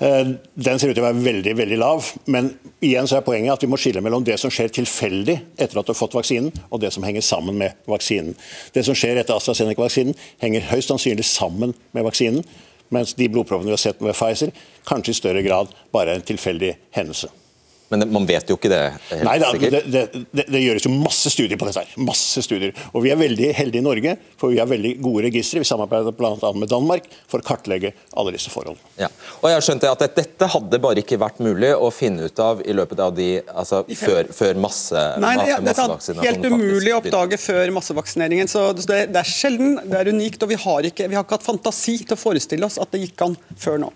Eh, 0.00 0.28
den 0.54 0.78
ser 0.80 0.88
ut 0.88 0.96
til 0.96 1.02
å 1.02 1.10
være 1.10 1.20
veldig 1.24 1.52
veldig 1.58 1.78
lav, 1.80 2.06
men 2.32 2.54
igjen 2.80 3.08
så 3.08 3.18
er 3.18 3.26
poenget 3.26 3.52
at 3.52 3.64
vi 3.64 3.68
må 3.68 3.76
skille 3.80 4.00
mellom 4.04 4.24
det 4.24 4.38
som 4.40 4.52
skjer 4.52 4.72
tilfeldig 4.72 5.36
etter 5.60 5.76
at 5.76 5.84
du 5.84 5.92
har 5.92 5.98
fått 5.98 6.16
vaksinen, 6.16 6.54
og 6.72 6.80
det 6.80 6.92
som 6.94 7.04
henger 7.04 7.24
sammen 7.26 7.58
med 7.60 7.76
vaksinen. 7.90 8.32
Det 8.72 8.86
som 8.86 8.96
skjer 8.96 9.20
etter 9.20 9.36
AstraZeneca-vaksinen, 9.36 10.16
henger 10.40 10.70
høyst 10.72 10.92
sannsynlig 10.92 11.28
sammen 11.28 11.76
med 11.92 12.08
vaksinen, 12.08 12.48
mens 12.90 13.12
de 13.18 13.28
blodproppene 13.28 13.68
vi 13.68 13.76
har 13.76 13.84
sett 13.84 14.00
med 14.00 14.16
Pfizer, 14.16 14.54
kanskje 14.88 15.12
i 15.12 15.20
større 15.20 15.44
grad 15.46 15.76
bare 15.92 16.14
er 16.16 16.22
en 16.22 16.28
tilfeldig 16.32 16.72
hendelse. 16.96 17.28
Men 17.90 18.06
man 18.14 18.26
vet 18.26 18.50
jo 18.50 18.54
ikke 18.54 18.70
det 18.70 18.80
helt 19.10 19.24
Nei, 19.26 19.34
da, 19.42 19.48
sikkert? 19.50 19.72
Det, 19.74 19.80
det, 19.90 20.22
det, 20.30 20.44
det, 20.46 20.60
gjøres 20.62 20.84
jo 20.86 20.92
masse 20.94 21.32
studier 21.32 21.58
på 21.58 21.66
dette. 21.66 21.82
her. 21.82 22.04
Masse 22.06 22.42
studier. 22.46 22.70
Og 22.94 23.02
Vi 23.02 23.10
er 23.10 23.18
veldig 23.18 23.50
heldige 23.58 23.82
i 23.82 23.86
Norge, 23.86 24.14
for 24.38 24.54
vi 24.54 24.60
har 24.62 24.70
veldig 24.70 24.92
gode 25.02 25.24
registre. 25.26 25.62
Vi 25.64 25.66
samarbeider 25.66 26.14
bl.a. 26.14 26.52
med 26.54 26.70
Danmark 26.70 27.08
for 27.30 27.42
å 27.42 27.48
kartlegge 27.48 27.90
alle 28.14 28.36
disse 28.36 28.52
forholdene. 28.52 28.94
Ja. 29.00 29.10
Og 29.40 29.50
jeg 29.50 29.66
skjønte 29.66 29.90
at 29.90 30.06
Dette 30.20 30.50
hadde 30.54 30.80
bare 30.82 31.02
ikke 31.02 31.18
vært 31.20 31.42
mulig 31.42 31.72
å 31.74 31.90
finne 31.94 32.30
ut 32.30 32.44
av 32.44 32.62
i 32.62 32.78
løpet 32.78 33.02
av 33.02 33.14
de, 33.16 33.28
altså 33.50 33.82
før, 33.98 34.30
før 34.38 34.62
masse, 34.62 35.04
Nei, 35.22 35.34
det, 35.42 35.58
dette 35.66 35.86
er 36.14 36.24
helt 36.28 36.46
umulig 36.46 36.94
å 36.94 37.02
oppdage 37.02 37.40
før 37.42 37.74
massevaksineringen. 37.74 38.50
så 38.50 38.70
det, 38.76 39.02
det 39.10 39.22
er 39.24 39.28
sjelden, 39.28 39.78
det 39.82 39.98
er 39.98 40.14
unikt, 40.14 40.42
og 40.46 40.54
vi 40.54 40.62
har, 40.62 40.86
ikke, 40.92 41.10
vi 41.10 41.18
har 41.18 41.26
ikke 41.26 41.40
hatt 41.40 41.46
fantasi 41.46 41.98
til 42.04 42.14
å 42.14 42.20
forestille 42.20 42.70
oss 42.70 42.78
at 42.82 42.94
det 42.94 43.02
gikk 43.08 43.26
an 43.26 43.38
før 43.58 43.82
nå. 43.86 43.94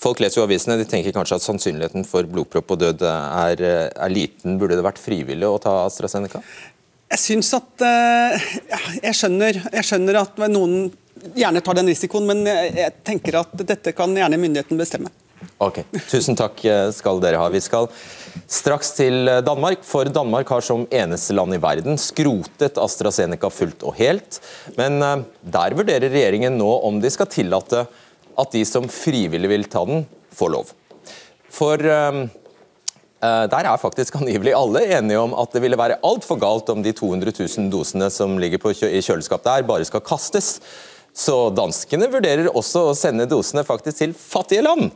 Folk 0.00 0.20
leser 0.22 0.40
jo 0.40 0.46
avisene, 0.46 0.78
de 0.80 0.86
tenker 0.88 1.12
kanskje 1.12 1.36
at 1.36 1.44
sannsynligheten 1.44 2.06
for 2.08 2.24
blodpropp 2.28 2.72
og 2.72 2.80
død 2.80 3.04
er, 3.04 3.62
er 3.90 4.12
liten. 4.12 4.56
Burde 4.60 4.78
det 4.78 4.86
vært 4.86 5.00
frivillig 5.02 5.48
å 5.48 5.58
ta 5.60 5.82
AstraZeneca? 5.84 6.40
Jeg 7.10 7.20
syns 7.20 7.50
at 7.58 7.84
uh, 7.84 8.50
jeg, 9.02 9.14
skjønner, 9.18 9.58
jeg 9.74 9.86
skjønner 9.88 10.20
at 10.22 10.40
noen 10.48 10.92
gjerne 11.36 11.60
tar 11.64 11.76
den 11.76 11.90
risikoen, 11.90 12.28
men 12.30 12.46
jeg 12.48 12.94
tenker 13.04 13.42
at 13.42 13.52
dette 13.66 13.92
kan 13.96 14.14
gjerne 14.16 14.40
myndigheten 14.40 14.80
bestemme. 14.80 15.12
Ok, 15.60 15.82
Tusen 16.08 16.36
takk 16.36 16.60
eh, 16.68 16.86
skal 16.92 17.20
dere 17.20 17.40
ha. 17.40 17.46
Vi 17.52 17.60
skal 17.64 17.88
straks 18.48 18.92
til 18.96 19.28
Danmark, 19.44 19.82
for 19.84 20.08
Danmark 20.08 20.48
har 20.52 20.64
som 20.64 20.86
eneste 20.92 21.36
land 21.36 21.56
i 21.56 21.60
verden 21.60 22.00
skrotet 22.00 22.80
AstraZeneca 22.80 23.50
fullt 23.52 23.84
og 23.88 23.96
helt. 24.00 24.40
Men 24.76 25.00
eh, 25.04 25.24
der 25.56 25.76
vurderer 25.76 26.12
regjeringen 26.12 26.56
nå 26.60 26.70
om 26.88 27.00
de 27.00 27.12
skal 27.12 27.28
tillate 27.32 27.86
at 28.38 28.52
de 28.54 28.62
som 28.68 28.86
frivillig 28.90 29.50
vil 29.50 29.66
ta 29.70 29.84
den, 29.88 30.04
får 30.36 30.52
lov. 30.54 30.70
For 31.50 31.82
uh, 31.82 32.22
der 33.20 33.66
er 33.66 33.82
faktisk 33.82 34.16
angivelig 34.20 34.54
alle 34.56 34.84
enige 34.96 35.20
om 35.20 35.34
at 35.36 35.52
det 35.52 35.64
ville 35.64 35.78
være 35.78 35.98
altfor 36.06 36.38
galt 36.40 36.70
om 36.72 36.84
de 36.84 36.94
200 36.96 37.34
000 37.36 37.68
dosene 37.72 38.08
som 38.14 38.38
ligger 38.40 38.62
kjø 38.62 38.88
i 38.88 39.02
kjøleskap 39.04 39.44
der, 39.44 39.66
bare 39.68 39.84
skal 39.88 40.04
kastes. 40.04 40.58
Så 41.12 41.50
danskene 41.52 42.08
vurderer 42.10 42.48
også 42.54 42.86
å 42.90 42.96
sende 42.96 43.26
dosene 43.28 43.66
faktisk 43.66 43.98
til 43.98 44.14
fattige 44.16 44.64
land. 44.64 44.92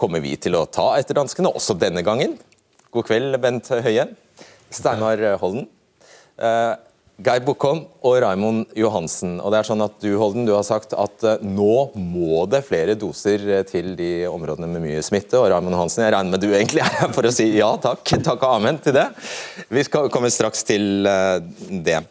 Kommer 0.00 0.20
vi 0.24 0.34
til 0.40 0.56
å 0.56 0.66
ta 0.68 0.94
etter 0.98 1.16
danskene 1.16 1.52
også 1.52 1.76
denne 1.78 2.02
gangen? 2.04 2.34
God 2.92 3.06
kveld, 3.08 3.36
Bent 3.40 3.68
Høie. 3.84 4.08
Steinar 4.72 5.22
Holden. 5.40 5.68
Geir 7.16 7.40
Bukkholm 7.40 7.86
og 8.04 8.18
Raimond 8.20 8.74
Johansen. 8.76 9.38
og 9.40 9.48
det 9.52 9.58
er 9.58 9.68
sånn 9.70 9.80
at 9.80 9.94
Du 10.04 10.10
Holden, 10.20 10.44
du 10.44 10.52
har 10.52 10.66
sagt 10.68 10.92
at 10.92 11.24
uh, 11.24 11.40
nå 11.40 11.88
må 11.96 12.42
det 12.52 12.60
flere 12.66 12.92
doser 12.92 13.40
uh, 13.48 13.62
til 13.64 13.94
de 13.96 14.26
områdene 14.28 14.68
med 14.68 14.84
mye 14.84 15.04
smitte. 15.04 15.38
og 15.40 15.48
Raimond 15.48 15.72
Johansen, 15.72 16.04
Jeg 16.04 16.12
regner 16.12 16.34
med 16.34 16.44
du 16.44 16.50
egentlig 16.52 16.84
er 16.84 16.92
her 17.00 17.14
for 17.16 17.24
å 17.24 17.32
si 17.32 17.48
ja 17.56 17.70
takk, 17.80 18.04
takk 18.20 18.36
og 18.36 18.58
amen 18.58 18.82
til 18.84 18.98
det. 18.98 19.06
Vi 19.72 19.86
skal 19.88 20.12
komme 20.12 20.28
straks 20.28 20.60
til 20.68 21.08
uh, 21.08 21.40
det. 21.70 22.02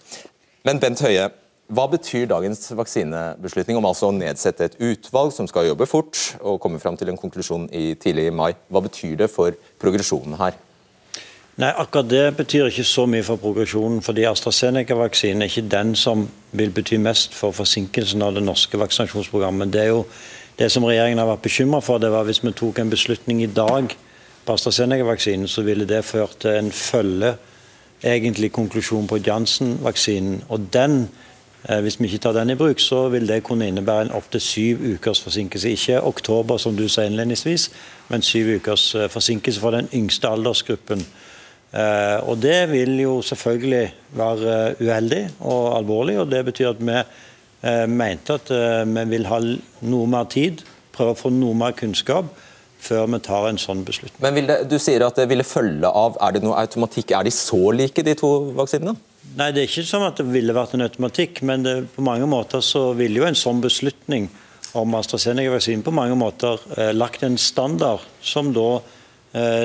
Men 0.65 0.81
Bent 0.81 1.05
Høie, 1.05 1.29
hva 1.69 1.85
betyr 1.89 2.25
dagens 2.29 2.71
vaksinebeslutning 2.73 3.77
om 3.77 3.85
altså 3.85 4.09
å 4.09 4.17
nedsette 4.17 4.71
et 4.71 4.81
utvalg 4.81 5.31
som 5.37 5.45
skal 5.49 5.69
jobbe 5.69 5.85
fort 5.89 6.17
og 6.41 6.57
komme 6.61 6.81
fram 6.81 6.97
til 6.97 7.13
en 7.13 7.21
konklusjon 7.21 7.69
i 7.69 7.91
tidlig 7.93 8.31
mai? 8.33 8.55
Hva 8.73 8.81
betyr 8.85 9.19
det 9.21 9.29
for 9.33 9.53
progresjonen 9.81 10.37
her? 10.41 10.57
Nei, 11.55 11.69
akkurat 11.71 12.09
Det 12.09 12.35
betyr 12.35 12.65
ikke 12.67 12.83
så 12.83 13.05
mye 13.07 13.23
for 13.23 13.39
progresjonen. 13.39 14.01
fordi 14.01 14.25
AstraZeneca-vaksinen 14.25 15.41
er 15.41 15.45
ikke 15.45 15.69
den 15.71 15.95
som 15.95 16.29
vil 16.51 16.69
bety 16.69 16.97
mest 16.97 17.33
for 17.33 17.51
forsinkelsen 17.51 18.21
av 18.21 18.33
det 18.33 18.43
norske 18.43 18.77
vaksinasjonsprogrammet. 18.77 19.73
Det 19.73 19.81
er 19.81 19.87
jo 19.87 20.05
det 20.59 20.71
som 20.71 20.83
regjeringen 20.83 21.17
har 21.17 21.27
vært 21.27 21.41
bekymra 21.41 21.79
for, 21.81 21.97
det 21.97 22.11
var 22.11 22.23
hvis 22.23 22.43
vi 22.43 22.51
tok 22.51 22.79
en 22.79 22.89
beslutning 22.89 23.43
i 23.43 23.45
dag 23.45 23.95
på 24.45 24.53
AstraZeneca-vaksinen, 24.53 25.47
så 25.47 25.61
ville 25.61 25.85
det 25.85 26.05
ført 26.05 26.37
til 26.39 26.49
en 26.49 26.71
følge 26.71 27.37
egentlig 28.03 28.51
konklusjon 28.51 29.07
på 29.07 29.17
Janssen-vaksinen. 29.17 30.43
Og 30.49 30.59
den, 30.73 31.09
eh, 31.69 31.79
hvis 31.81 31.99
vi 31.99 32.05
ikke 32.05 32.17
tar 32.17 32.33
den 32.33 32.49
i 32.49 32.55
bruk, 32.55 32.79
så 32.79 33.09
vil 33.09 33.27
det 33.27 33.43
kunne 33.43 33.67
innebære 33.67 34.01
en 34.01 34.11
opptil 34.11 34.41
syv 34.41 34.77
ukers 34.93 35.21
forsinkelse. 35.21 35.69
Ikke 35.69 36.03
oktober, 36.03 36.57
som 36.57 36.75
du 36.77 36.87
sa 36.87 37.01
innledningsvis, 37.01 37.69
men 38.09 38.21
syv 38.21 38.55
ukers 38.55 38.95
eh, 38.95 39.09
forsinkelse 39.09 39.59
for 39.59 39.71
den 39.71 39.87
yngste 39.93 40.27
aldersgruppen. 40.27 41.05
Eh, 41.75 42.19
og 42.29 42.39
Det 42.39 42.69
vil 42.71 42.93
jo 43.01 43.19
selvfølgelig 43.21 43.85
være 44.15 44.75
uheldig 44.79 45.23
og 45.39 45.77
alvorlig. 45.77 46.19
og 46.19 46.31
Det 46.31 46.45
betyr 46.45 46.69
at 46.71 46.79
vi 46.79 46.95
eh, 46.95 47.85
mente 47.87 48.37
at 48.39 48.51
eh, 48.51 48.85
vi 48.87 49.03
vil 49.11 49.27
ha 49.27 49.39
noe 49.81 50.07
mer 50.07 50.29
tid, 50.31 50.63
prøve 50.95 51.15
å 51.15 51.19
få 51.19 51.33
noe 51.35 51.57
mer 51.57 51.75
kunnskap 51.75 52.31
før 52.85 53.09
vi 53.09 53.19
tar 53.25 53.49
en 53.49 53.59
sånn 53.59 53.83
beslutning. 53.83 54.21
Men 54.21 54.47
det, 54.47 54.69
Du 54.69 54.77
sier 54.79 55.03
at 55.03 55.17
det 55.17 55.27
ville 55.31 55.43
følge 55.43 55.89
av 55.89 56.19
Er 56.21 56.35
det 56.35 56.43
noe 56.45 56.59
automatikk? 56.61 57.11
Er 57.11 57.25
de 57.25 57.33
så 57.33 57.71
like, 57.73 58.03
de 58.03 58.13
to 58.15 58.31
vaksinene? 58.55 58.95
Nei, 59.35 59.51
det 59.51 59.63
er 59.63 59.67
ikke 59.67 59.83
sånn 59.89 60.05
at 60.05 60.21
det 60.21 60.29
ville 60.31 60.53
vært 60.55 60.77
en 60.77 60.85
automatikk, 60.85 61.41
men 61.43 61.65
det, 61.65 61.75
på 61.95 62.03
mange 62.05 62.27
måter 62.29 62.61
så 62.63 62.93
ville 62.95 63.19
jo 63.19 63.25
en 63.27 63.35
sånn 63.35 63.59
beslutning 63.59 64.29
om 64.75 64.93
AstraZeneca-vaksinen 64.95 65.83
på 65.83 65.91
mange 65.95 66.15
måter 66.19 66.61
eh, 66.77 66.93
lagt 66.95 67.23
en 67.25 67.35
standard 67.41 68.05
som 68.23 68.53
da 68.55 68.79
Eh, 68.79 68.94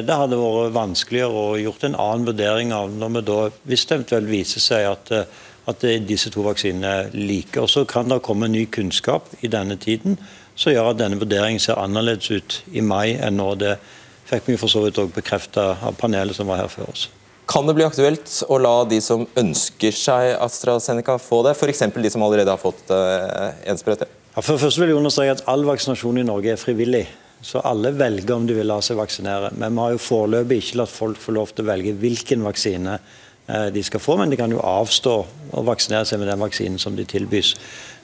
det 0.02 0.16
hadde 0.18 0.38
vært 0.40 0.74
vanskeligere 0.74 1.42
å 1.44 1.58
gjort 1.60 1.84
en 1.86 1.94
annen 1.94 2.26
vurdering 2.26 2.72
av 2.74 2.90
når 2.90 3.12
vi 3.14 3.22
da, 3.28 3.38
hvis 3.70 3.86
det 3.86 3.96
eventuelt 4.00 4.30
viser 4.30 4.64
seg 4.64 4.88
at, 4.88 5.12
eh, 5.14 5.46
at 5.70 5.86
disse 6.08 6.32
to 6.34 6.42
vaksinene 6.42 6.90
er 6.90 7.14
like. 7.14 7.54
Og 7.60 7.68
Så 7.70 7.84
kan 7.86 8.08
det 8.08 8.22
komme 8.26 8.48
ny 8.50 8.66
kunnskap 8.66 9.30
i 9.42 9.48
denne 9.48 9.76
tiden 9.78 10.18
som 10.56 10.72
gjør 10.72 10.90
at 10.90 10.98
denne 10.98 11.20
vurderingen 11.20 11.62
ser 11.62 11.78
annerledes 11.78 12.30
ut 12.30 12.62
i 12.72 12.82
mai 12.82 13.14
enn 13.14 13.38
nå. 13.38 13.54
Det 13.58 13.78
fikk 14.26 14.50
vi 14.50 14.58
for 14.60 14.68
så 14.68 14.82
vidt 14.84 14.98
òg 14.98 15.14
bekrefta 15.14 15.76
av 15.80 15.94
panelet 15.94 16.36
som 16.36 16.50
var 16.50 16.64
her 16.64 16.68
før 16.68 16.90
oss. 16.90 17.08
Kan 17.50 17.66
det 17.66 17.74
bli 17.74 17.86
aktuelt 17.86 18.30
å 18.46 18.58
la 18.62 18.84
de 18.86 19.00
som 19.02 19.24
ønsker 19.38 19.94
seg 19.94 20.36
AstraZeneca 20.38 21.16
få 21.18 21.42
det, 21.46 21.56
f.eks. 21.56 21.82
de 21.94 22.10
som 22.10 22.22
allerede 22.22 22.52
har 22.52 22.60
fått 22.60 22.90
uh, 22.94 23.50
en 23.66 23.78
sprøyte? 23.78 24.06
Ja, 24.36 24.42
for 24.42 24.60
først 24.60 24.78
vil 24.78 24.92
jeg 24.92 24.98
understreke 25.00 25.34
at 25.34 25.42
All 25.50 25.64
vaksinasjon 25.66 26.20
i 26.22 26.26
Norge 26.26 26.52
er 26.52 26.60
frivillig. 26.60 27.08
Så 27.42 27.62
alle 27.64 27.92
velger 27.96 28.34
om 28.34 28.46
de 28.46 28.54
vil 28.56 28.68
la 28.68 28.80
seg 28.84 28.98
vaksinere. 29.00 29.50
Men 29.56 29.74
vi 29.74 29.84
har 29.84 29.96
jo 29.96 30.04
foreløpig 30.04 30.60
ikke 30.60 30.80
latt 30.82 30.92
folk 30.92 31.20
få 31.20 31.34
lov 31.36 31.54
til 31.54 31.64
å 31.64 31.70
velge 31.70 31.96
hvilken 32.00 32.44
vaksine 32.44 32.98
de 33.74 33.82
skal 33.82 33.98
få, 33.98 34.14
men 34.20 34.30
de 34.30 34.36
kan 34.38 34.52
jo 34.52 34.60
avstå 34.62 35.14
å 35.58 35.62
vaksinere 35.66 36.06
seg 36.06 36.20
med 36.20 36.28
den 36.30 36.38
vaksinen 36.38 36.78
som 36.78 36.94
de 36.94 37.02
tilbys. 37.08 37.56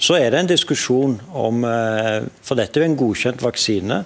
Så 0.03 0.17
er 0.19 0.33
det 0.33 0.41
en 0.41 0.51
diskusjon 0.51 1.21
om 1.31 1.63
For 1.63 2.59
dette 2.59 2.81
er 2.81 2.87
jo 2.87 2.91
en 2.91 2.99
godkjent 2.99 3.45
vaksine 3.45 4.01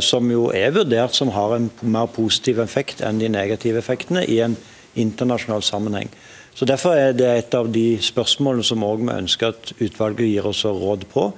som 0.00 0.30
jo 0.30 0.46
er 0.54 0.72
vurdert 0.72 1.16
som 1.18 1.32
har 1.34 1.56
en 1.56 1.68
mer 1.82 2.06
positiv 2.14 2.62
effekt 2.62 3.02
enn 3.04 3.18
de 3.20 3.28
negative 3.28 3.82
effektene 3.82 4.22
i 4.24 4.38
en 4.44 4.56
internasjonal 4.94 5.64
sammenheng. 5.66 6.08
Så 6.54 6.64
Derfor 6.70 6.94
er 6.94 7.12
det 7.12 7.26
et 7.26 7.54
av 7.58 7.66
de 7.74 7.98
spørsmålene 7.98 8.64
som 8.64 8.84
vi 8.84 9.10
ønsker 9.10 9.50
at 9.50 9.72
utvalget 9.82 10.30
gir 10.30 10.46
oss 10.46 10.62
råd 10.64 11.08
på. 11.10 11.32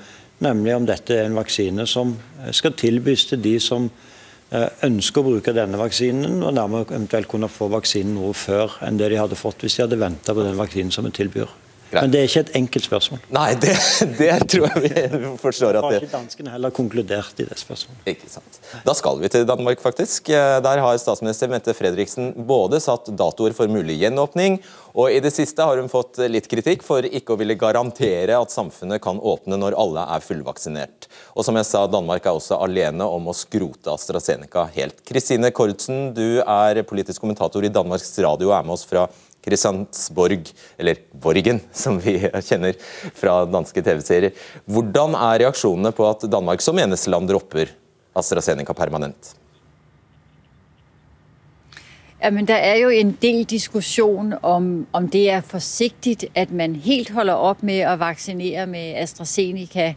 Nemlig 0.44 0.74
om 0.76 0.86
dette 0.88 1.16
er 1.16 1.28
en 1.30 1.38
vaksine 1.38 1.86
som 1.88 2.12
skal 2.52 2.74
tilbys 2.76 3.24
til 3.30 3.40
de 3.40 3.54
som 3.62 3.86
eh, 3.88 4.68
ønsker 4.84 5.22
å 5.22 5.30
bruke 5.30 5.54
denne 5.56 5.80
vaksinen, 5.80 6.42
og 6.44 6.56
dermed 6.58 6.90
eventuelt 6.90 7.30
kunne 7.30 7.48
få 7.48 7.70
vaksinen 7.72 8.18
noe 8.18 8.34
før 8.36 8.76
enn 8.84 9.00
det 9.00 9.08
de 9.12 9.22
hadde 9.22 9.38
fått 9.38 9.64
hvis 9.64 9.78
de 9.78 9.86
hadde 9.86 10.00
venta 10.02 10.36
på 10.36 10.44
den 10.44 10.58
vaksinen 10.60 10.92
som 10.92 11.08
vi 11.08 11.14
tilbyr. 11.16 11.48
Greit. 11.90 12.02
Men 12.02 12.10
det 12.10 12.20
er 12.20 12.30
ikke 12.30 12.42
et 12.42 12.54
enkelt 12.58 12.86
spørsmål. 12.88 13.20
Nei, 13.36 13.48
det, 13.62 13.74
det 14.18 14.30
tror 14.50 14.66
jeg 14.66 15.10
vi 15.12 15.20
forstår. 15.38 15.78
at 15.78 15.84
det... 15.86 15.98
Har 16.00 16.06
ikke 16.08 16.16
danskene 16.16 16.54
heller 16.56 16.72
konkludert 16.74 17.42
i 17.42 17.46
det 17.46 17.58
spørsmålet. 17.60 18.00
Ikke 18.10 18.30
sant. 18.30 18.58
Da 18.86 18.94
skal 18.98 19.20
vi 19.22 19.30
til 19.30 19.46
Danmark, 19.46 19.82
faktisk. 19.84 20.32
Der 20.32 20.82
har 20.82 20.98
statsminister 20.98 21.50
Mette 21.52 21.74
Fredriksen 21.78 22.32
både 22.48 22.80
satt 22.82 23.12
datoer 23.14 23.54
for 23.54 23.70
mulig 23.70 24.00
gjenåpning, 24.02 24.58
og 24.96 25.12
i 25.12 25.20
det 25.20 25.30
siste 25.34 25.62
har 25.62 25.78
hun 25.78 25.90
fått 25.92 26.18
litt 26.32 26.48
kritikk 26.48 26.82
for 26.86 27.04
ikke 27.04 27.34
å 27.34 27.38
ville 27.38 27.54
garantere 27.60 28.34
at 28.34 28.54
samfunnet 28.54 29.02
kan 29.04 29.20
åpne 29.20 29.58
når 29.60 29.76
alle 29.78 30.06
er 30.16 30.24
fullvaksinert. 30.24 31.06
Og 31.36 31.44
som 31.46 31.58
jeg 31.60 31.68
sa, 31.68 31.84
Danmark 31.86 32.24
er 32.26 32.38
også 32.38 32.58
alene 32.64 33.04
om 33.04 33.28
å 33.28 33.36
skrote 33.36 33.92
AstraZeneca 33.92 34.64
helt. 34.74 35.04
Kristine 35.06 35.52
Kordsen, 35.54 36.10
du 36.16 36.40
er 36.40 36.82
politisk 36.88 37.22
kommentator 37.22 37.62
i 37.62 37.72
Danmarks 37.72 38.16
Radio 38.24 38.50
og 38.50 38.58
er 38.58 38.66
med 38.66 38.78
oss 38.78 38.86
fra 38.88 39.04
Kristiansborg, 39.46 40.50
eller 40.78 41.00
Borgen, 41.12 41.60
som 41.72 42.00
vi 42.02 42.18
kjenner 42.20 42.76
fra 43.14 43.38
danske 43.48 43.82
TV-serier. 43.82 44.34
Hvordan 44.66 45.14
er 45.14 45.44
reaksjonene 45.46 45.94
på 45.94 46.06
at 46.10 46.28
Danmark 46.30 46.64
som 46.64 46.78
eneste 46.82 47.12
land 47.12 47.30
dropper 47.30 47.70
AstraZeneca 48.16 48.74
permanent? 48.74 49.34
Jamen, 52.24 52.48
der 52.48 52.54
er 52.54 52.76
jo 52.76 52.88
en 52.88 53.18
del 53.22 53.44
diskussion 53.44 54.34
om, 54.42 54.86
om 54.92 55.08
det 55.08 55.30
er 55.30 55.40
forsigtigt, 55.40 56.24
at 56.34 56.50
man 56.52 56.76
helt 56.76 57.10
holder 57.10 57.32
op 57.32 57.62
med 57.62 57.78
at 57.78 57.98
vaccinere 57.98 58.66
med 58.66 58.94
AstraZeneca, 58.94 59.94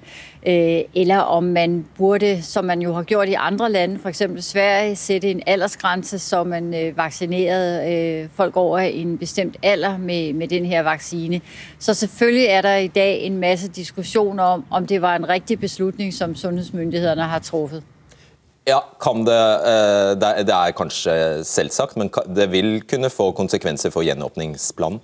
øh, 0.48 0.82
eller 0.96 1.18
om 1.18 1.44
man 1.44 1.86
burde, 1.98 2.42
som 2.42 2.66
man 2.66 2.82
jo 2.82 2.94
har 2.94 3.04
gjort 3.04 3.30
i 3.30 3.34
andre 3.34 3.72
lande, 3.72 4.00
for 4.00 4.10
eksempel 4.10 4.44
Sverige, 4.44 4.96
sætte 4.96 5.32
en 5.32 5.42
aldersgrænse, 5.46 6.20
så 6.20 6.44
man 6.44 6.74
øh, 6.74 6.98
vaccinerede 6.98 7.94
øh, 7.94 8.30
folk 8.34 8.58
over 8.58 8.80
en 8.80 9.18
bestemt 9.18 9.58
alder 9.64 9.98
med, 9.98 10.34
med 10.34 10.48
den 10.48 10.66
her 10.66 10.82
vaccine. 10.82 11.42
Så 11.80 11.94
selvfølgelig 11.94 12.46
er 12.46 12.62
der 12.62 12.76
i 12.76 12.88
dag 12.88 13.22
en 13.22 13.38
masse 13.38 13.68
diskussion 13.68 14.40
om, 14.40 14.66
om 14.70 14.88
det 14.88 15.02
var 15.02 15.16
en 15.16 15.30
rigtig 15.30 15.60
beslutning, 15.60 16.14
som 16.14 16.36
sundhedsmyndighederne 16.36 17.24
har 17.24 17.40
truffet. 17.40 17.84
Ja, 18.70 18.84
det, 19.26 19.38
eh, 19.66 20.12
det 20.46 20.54
er 20.54 20.76
kanskje 20.78 21.14
selvsagt, 21.48 21.98
men 21.98 22.12
det 22.30 22.50
vil 22.52 22.84
kunne 22.86 23.10
få 23.10 23.32
konsekvenser 23.38 23.94
for 23.94 24.06
gjenåpningsplanen? 24.06 25.02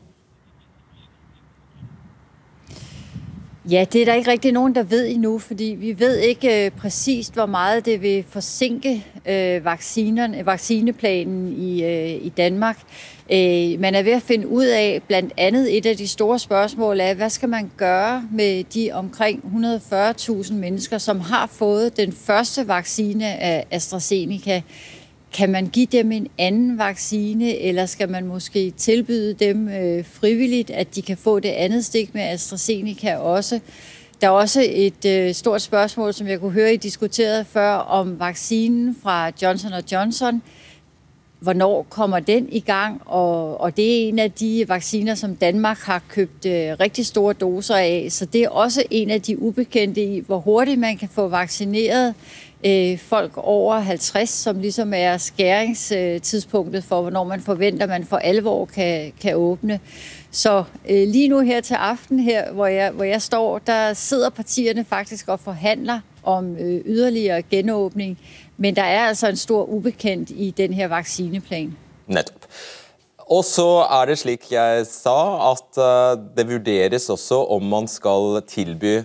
Ja, 3.72 3.86
det 3.94 4.02
er 4.02 4.06
der 4.06 4.14
ikke 4.14 4.32
rigtig 4.32 4.52
nogen, 4.52 4.76
der 4.76 4.84
ved 4.84 5.08
endnu, 5.08 5.40
fordi 5.40 5.76
vi 5.80 6.00
ved 6.00 6.18
ikke 6.18 6.66
øh, 6.66 6.72
præcist, 6.72 7.34
hvor 7.34 7.46
meget 7.46 7.86
det 7.86 8.02
vil 8.02 8.26
forsinke 8.30 9.06
øh, 9.26 9.66
vaccineplanen 10.46 11.58
i, 11.58 11.84
øh, 11.84 12.26
i 12.26 12.30
Danmark. 12.30 12.78
Øh, 13.32 13.80
man 13.80 13.96
er 13.96 14.04
ved 14.04 14.12
at 14.12 14.22
finde 14.22 14.48
ud 14.48 14.66
af, 14.66 15.02
blandt 15.08 15.34
andet 15.38 15.78
et 15.78 15.86
af 15.86 15.98
de 15.98 16.08
store 16.08 16.40
spørgsmål 16.40 17.00
er, 17.00 17.14
hvad 17.14 17.30
skal 17.30 17.50
man 17.50 17.72
gøre 17.78 18.28
med 18.32 18.64
de 18.64 18.92
omkring 18.94 19.44
140.000 19.92 20.54
mennesker, 20.54 20.98
som 20.98 21.20
har 21.20 21.48
fået 21.48 21.98
den 21.98 22.12
første 22.12 22.68
vaccine 22.68 23.26
af 23.26 23.66
AstraZeneca 23.72 24.62
kan 25.36 25.50
man 25.50 25.68
give 25.68 25.86
dem 25.86 26.12
en 26.12 26.27
anden 26.38 26.77
vaccine, 26.77 27.58
eller 27.58 27.86
skal 27.86 28.10
man 28.10 28.25
måske 28.25 28.72
tilbyde 28.72 29.34
dem 29.34 29.68
øh, 29.68 30.06
frivilligt, 30.06 30.70
at 30.70 30.96
de 30.96 31.01
kan 31.01 31.18
få 31.18 31.39
det 31.39 31.50
andet 31.50 31.86
stik 31.86 32.13
med 32.13 32.22
AstraZeneca 32.22 33.15
også? 33.15 33.60
Der 34.22 34.27
er 34.27 34.32
også 34.32 34.65
et 34.70 35.06
øh, 35.06 35.34
stort 35.34 35.62
spørgsmål, 35.62 36.13
som 36.13 36.27
jeg 36.27 36.39
kunne 36.39 36.51
høre, 36.51 36.74
I 36.74 36.77
diskuterede 36.77 37.46
før, 37.46 37.72
om 37.72 38.20
vaccinen 38.20 38.98
fra 39.04 39.32
Johnson 39.42 39.72
Johnson. 39.92 40.42
Hvornår 41.39 41.86
kommer 41.89 42.20
den 42.20 42.48
i 42.51 42.60
gang? 42.60 43.01
Og, 43.06 43.62
og 43.62 43.77
det 43.77 43.86
er 43.86 44.07
en 44.07 44.20
af 44.20 44.31
de 44.31 44.66
vacciner, 44.68 45.16
som 45.16 45.36
Danmark 45.36 45.77
har 45.77 46.01
købt 46.07 46.46
øh, 46.46 46.79
rigtig 46.79 47.05
store 47.05 47.33
doser 47.33 47.75
af. 47.75 48.07
Så 48.10 48.25
det 48.25 48.44
er 48.44 48.50
også 48.50 48.83
en 48.92 49.10
af 49.10 49.22
de 49.22 49.42
ubekendte 49.42 50.03
i, 50.03 50.20
hvor 50.20 50.38
hurtigt 50.40 50.79
man 50.79 50.98
kan 50.98 51.10
få 51.10 51.27
vaccineret 51.27 52.14
øh, 52.65 53.00
folk 53.00 53.31
over 53.35 53.79
50, 53.79 54.29
som 54.29 54.59
ligesom 54.59 54.94
er 54.96 55.18
skæringstidspunktet 55.18 56.83
for, 56.83 57.01
hvornår 57.01 57.24
man 57.24 57.41
forventer, 57.41 57.87
man 57.87 58.05
for 58.05 58.18
alvor 58.18 58.65
kan, 58.65 59.13
kan 59.22 59.35
åbne. 59.35 59.79
Så 60.31 60.63
øh, 60.89 61.07
lige 61.07 61.27
nu 61.27 61.39
her 61.39 61.61
til 61.61 61.74
aften, 61.74 62.20
her, 62.20 62.51
hvor, 62.51 62.68
jeg, 62.68 62.91
hvor 62.91 63.03
jeg 63.03 63.22
står, 63.22 63.59
der 63.59 63.94
sidder 63.94 64.29
partierne 64.29 64.85
faktisk 64.85 65.27
og 65.27 65.39
forhandler 65.39 66.00
om 66.24 66.55
øh, 66.57 66.81
yderligere 66.85 67.41
genåbning, 67.41 68.20
men 68.57 68.75
der 68.75 68.83
er 68.83 69.07
altså 69.07 69.27
en 69.27 69.37
stor 69.37 69.63
ubekendt 69.63 70.29
i 70.29 70.53
den 70.57 70.74
her 70.74 70.87
vaccineplan. 70.87 71.77
Netop. 72.07 72.48
Og 73.29 73.44
så 73.44 73.87
er 73.89 74.05
det 74.05 74.18
slik 74.22 74.51
jeg 74.51 74.85
sa, 74.85 75.51
at 75.51 75.77
uh, 75.81 76.20
det 76.37 76.46
vurderes 76.46 77.09
også 77.09 77.39
om 77.50 77.63
man 77.63 77.87
skal 77.87 78.41
tilby 78.48 79.01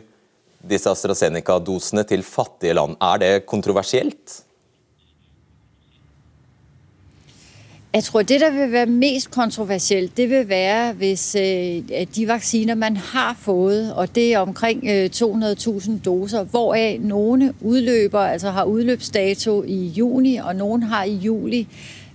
disse 0.69 0.91
AstraZeneca-dosene 0.91 2.05
til 2.05 2.23
fattige 2.23 2.77
land. 2.77 2.97
Er 3.01 3.17
det 3.17 3.47
kontroversielt? 3.47 4.45
Jeg 7.95 8.05
tror, 8.05 8.23
det 8.23 8.41
der 8.41 8.51
vil 8.51 8.73
være 8.73 8.87
mest 8.87 9.31
kontroversielt, 9.31 10.17
det 10.17 10.31
vil 10.31 10.49
være, 10.49 10.93
hvis 10.93 11.35
øh, 11.35 11.83
de 12.17 12.29
vaksiner, 12.29 12.75
man 12.75 12.97
har 12.97 13.37
fået, 13.41 13.95
og 13.95 14.15
det 14.15 14.35
er 14.35 14.39
omkring 14.39 14.85
øh, 14.89 15.11
200.000 15.15 15.91
doser, 16.05 16.45
hvoraf 16.45 16.99
nogle 17.01 17.55
udløber, 17.61 18.21
altså 18.21 18.51
har 18.51 18.65
udløbsdato 18.65 19.63
i 19.63 19.87
juni, 19.87 20.37
og 20.37 20.57
nogle 20.57 20.85
har 20.85 21.05
i 21.05 21.15
juli, 21.15 21.69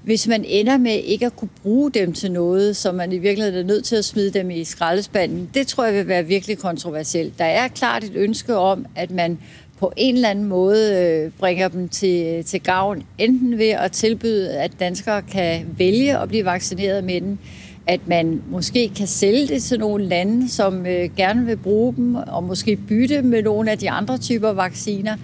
hvis 0.06 0.28
man 0.28 0.46
ender 0.48 0.78
med 0.78 1.04
ikke 1.04 1.26
at 1.26 1.36
kunne 1.36 1.50
bruge 1.62 1.92
dem 1.92 2.14
til 2.14 2.32
noget, 2.32 2.76
så 2.76 2.92
man 2.92 3.12
i 3.12 3.18
virkeligheden 3.18 3.60
er 3.60 3.64
nødt 3.64 3.86
til 3.86 3.96
at 3.96 4.06
smide 4.06 4.30
dem 4.30 4.50
i 4.50 4.64
skraldespanden, 4.64 5.50
det 5.54 5.68
tror 5.68 5.86
jeg 5.86 5.94
vil 5.94 6.08
være 6.08 6.26
virkelig 6.26 6.58
kontroversielt. 6.58 7.40
Der 7.40 7.46
er 7.46 7.68
klart 7.68 8.04
et 8.04 8.12
ønske 8.16 8.58
om, 8.58 8.86
at 8.96 9.12
man 9.12 9.40
på 9.80 9.94
en 9.98 10.16
eller 10.16 10.30
anden 10.30 10.46
måde 10.46 10.96
øh, 10.96 11.32
bringer 11.40 11.68
dem 11.68 11.90
til, 11.90 12.44
til 12.44 12.62
gavn, 12.62 13.04
enten 13.18 13.58
ved 13.58 13.70
at 13.70 13.92
tilbyde, 13.92 14.58
at 14.58 14.72
danskere 14.80 15.22
kan 15.22 15.66
vælge 15.78 16.18
at 16.18 16.28
blive 16.30 16.46
vaccineret 16.46 17.04
med 17.04 17.22
den, 17.22 17.40
at 17.88 18.08
man 18.08 18.42
måske 18.50 18.92
kan 18.96 19.08
sælge 19.08 19.48
det 19.48 19.64
til 19.64 19.80
nogle 19.80 20.06
lande, 20.06 20.50
som 20.50 20.86
øh, 20.86 21.10
gerne 21.18 21.46
vil 21.46 21.58
bruge 21.58 21.96
dem, 21.96 22.16
og 22.16 22.44
måske 22.44 22.76
bytte 22.76 23.22
med 23.22 23.44
nogle 23.44 23.72
af 23.72 23.78
de 23.78 23.90
andre 23.90 24.18
typer 24.18 24.50
vacciner, 24.50 25.18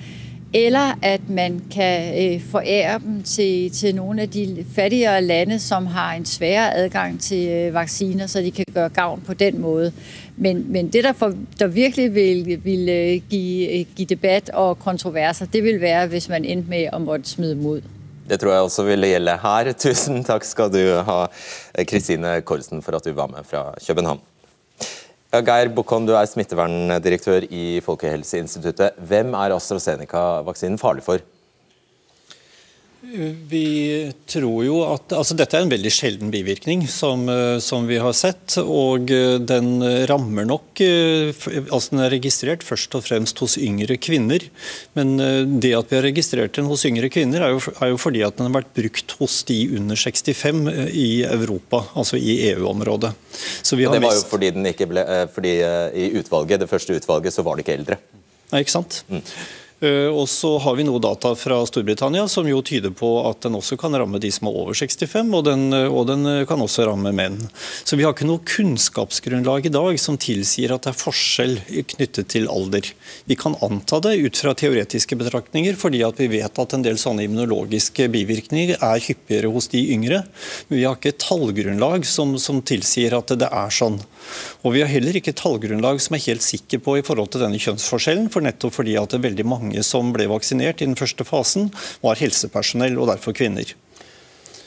eller 0.53 0.99
at 1.01 1.29
man 1.29 1.61
kan 1.71 2.23
øh, 2.23 2.41
forære 2.51 2.99
dem 2.99 3.23
til, 3.23 3.71
til 3.71 3.95
nogle 3.95 4.21
af 4.21 4.29
de 4.29 4.65
fattigere 4.75 5.21
lande, 5.21 5.59
som 5.59 5.85
har 5.85 6.13
en 6.13 6.25
sværere 6.25 6.75
adgang 6.75 7.21
til 7.21 7.71
vaksiner, 7.71 8.01
vacciner, 8.01 8.27
så 8.27 8.39
de 8.39 8.51
kan 8.51 8.65
gøre 8.73 8.89
gavn 8.89 9.21
på 9.21 9.33
den 9.33 9.61
måde. 9.61 9.91
Men, 10.37 10.65
men 10.71 10.89
det, 10.89 11.03
der, 11.03 11.13
for, 11.13 11.33
der 11.59 11.67
virkelig 11.67 12.15
vil, 12.15 12.61
vil 12.63 12.89
øh, 12.89 13.21
give, 13.29 13.79
øh, 13.79 13.85
give 13.95 14.05
debat 14.05 14.49
og 14.49 14.79
kontroverser, 14.79 15.45
det 15.45 15.63
vil 15.63 15.81
være, 15.81 16.07
hvis 16.07 16.29
man 16.29 16.45
endte 16.45 16.69
med 16.69 16.87
at 16.93 17.01
måtte 17.01 17.29
smide 17.29 17.55
mod. 17.55 17.81
Det 18.29 18.39
tror 18.39 18.51
jeg 18.51 18.61
også 18.61 18.83
ville 18.83 19.07
gjelde 19.07 19.31
her. 19.41 19.73
Tusen 19.73 20.23
takk 20.23 20.43
skal 20.43 20.71
du 20.71 21.03
ha, 21.03 21.25
Kristine 21.87 22.41
Korsen, 22.41 22.81
for 22.81 22.91
at 22.91 23.05
du 23.05 23.13
var 23.13 23.27
med 23.27 23.43
fra 23.43 23.73
København. 23.87 24.19
Geir 25.31 25.69
Bukkon, 25.71 26.03
du 26.03 26.11
er 26.11 26.27
smitteverndirektør 26.27 27.45
i 27.55 27.79
Folkehelseinstituttet. 27.85 28.97
Hvem 28.99 29.31
er 29.39 29.53
AstraZeneca-vaksinen 29.55 30.75
farlig 30.75 31.05
for? 31.05 31.23
Vi 33.11 34.11
tror 34.29 34.63
jo 34.63 34.77
at 34.87 35.11
altså 35.15 35.35
Dette 35.35 35.57
er 35.57 35.65
en 35.65 35.71
veldig 35.71 35.91
sjelden 35.91 36.31
bivirkning 36.31 36.85
som, 36.87 37.25
eh, 37.29 37.57
som, 37.63 37.87
vi 37.89 37.97
har 37.99 38.13
sett. 38.15 38.55
og 38.61 39.11
eh, 39.11 39.35
Den 39.43 39.83
rammer 40.07 40.47
nok 40.47 40.81
eh, 40.85 41.31
altså 41.65 41.91
Den 41.91 42.03
er 42.05 42.13
registrert 42.13 42.63
først 42.63 42.95
og 42.95 43.03
fremst 43.03 43.41
hos 43.43 43.57
yngre 43.59 43.97
kvinner. 43.99 44.45
Men 44.97 45.15
det 45.61 45.73
at 45.75 45.91
vi 45.91 45.99
har 45.99 46.07
registrert 46.07 46.55
den 46.55 46.69
hos 46.71 46.85
yngre 46.87 47.11
kvinner, 47.11 47.43
er 47.43 47.55
jo, 47.55 47.61
er 47.81 47.91
jo 47.91 47.99
fordi 47.99 48.23
at 48.27 48.37
den 48.37 48.47
har 48.47 48.61
vært 48.61 48.73
brukt 48.77 49.15
hos 49.19 49.41
de 49.49 49.59
under 49.77 49.99
65 49.99 50.63
i 50.95 51.09
Europa, 51.27 51.83
altså 51.97 52.19
i 52.19 52.37
EU-området. 52.51 53.11
Det 53.11 53.87
var 53.91 54.15
jo 54.15 54.23
fordi, 54.29 54.51
den 54.55 54.67
ikke 54.71 54.87
ble, 54.91 55.03
fordi 55.33 55.57
i 55.97 56.11
utvalget, 56.19 56.61
det 56.63 56.69
første 56.71 56.95
utvalget 56.95 57.35
så 57.35 57.43
var 57.45 57.57
det 57.57 57.65
ikke 57.65 57.77
eldre. 57.79 57.99
Nei, 58.51 58.63
ikke 58.63 58.73
sant? 58.73 59.03
Mm. 59.11 59.23
Eh, 59.81 60.13
og 60.13 60.29
så 60.29 60.51
har 60.61 60.75
vi 60.77 60.83
noe 60.85 61.01
data 61.01 61.31
fra 61.33 61.57
Storbritannia 61.65 62.27
som 62.29 62.45
jo 62.45 62.59
tyder 62.61 62.93
på 62.93 63.09
at 63.25 63.41
den 63.47 63.57
også 63.57 63.79
kan 63.81 63.95
ramme 63.97 64.19
de 64.21 64.29
som 64.33 64.45
er 64.51 64.57
over 64.61 64.77
65, 64.77 65.31
og 65.33 65.47
den, 65.47 65.63
eh, 65.73 65.87
og 65.89 66.05
den 66.11 66.27
eh, 66.29 66.43
kan 66.49 66.61
også 66.61 66.85
ramme 66.85 67.09
menn. 67.17 67.39
Så 67.81 67.97
vi 67.97 68.05
har 68.05 68.13
ikke 68.13 68.27
noe 68.29 68.43
kunnskapsgrunnlag 68.45 69.65
i 69.65 69.73
dag 69.73 69.97
som 70.01 70.19
tilsier 70.21 70.75
at 70.75 70.85
det 70.85 70.93
er 70.93 70.99
forskjell 70.99 71.57
knyttet 71.95 72.29
til 72.29 72.45
alder. 72.53 72.91
Vi 73.25 73.37
kan 73.39 73.57
anta 73.65 73.97
det 74.05 74.19
ut 74.21 74.43
fra 74.43 74.53
teoretiske 74.53 75.17
betraktninger, 75.17 75.73
fordi 75.81 76.03
at 76.05 76.21
vi 76.21 76.29
vet 76.37 76.61
at 76.61 76.77
en 76.77 76.85
del 76.85 77.01
sånne 77.01 77.25
immunologiske 77.25 78.05
bivirkninger 78.13 78.77
er 78.77 79.01
hyppigere 79.01 79.49
hos 79.49 79.71
de 79.73 79.81
yngre. 79.95 80.21
Men 80.69 80.77
vi 80.77 80.85
har 80.85 80.99
ikke 80.99 81.17
tallgrunnlag 81.25 82.05
som, 82.05 82.37
som 82.37 82.61
tilsier 82.61 83.17
at 83.17 83.33
det 83.33 83.49
er 83.49 83.73
sånn. 83.73 83.97
Og 84.63 84.75
Vi 84.75 84.81
har 84.83 84.91
heller 84.91 85.17
ikke 85.17 85.35
tallgrunnlag 85.37 86.01
som 86.03 86.17
er 86.17 86.25
helt 86.27 86.45
sikker 86.45 86.81
på 86.83 86.97
i 86.99 87.05
forhold 87.05 87.31
til 87.33 87.43
denne 87.45 87.59
kjønnsforskjellen, 87.61 88.29
for 88.33 88.45
nettopp 88.45 88.77
fordi 88.79 88.97
at 88.99 89.11
det 89.11 89.19
er 89.19 89.27
veldig 89.29 89.47
mange 89.47 89.85
som 89.87 90.13
ble 90.15 90.29
vaksinert 90.31 90.81
i 90.81 90.89
den 90.89 90.99
første 90.99 91.27
fasen, 91.27 91.71
var 92.03 92.19
helsepersonell, 92.21 92.97
og 93.01 93.11
derfor 93.11 93.35
kvinner. 93.37 93.75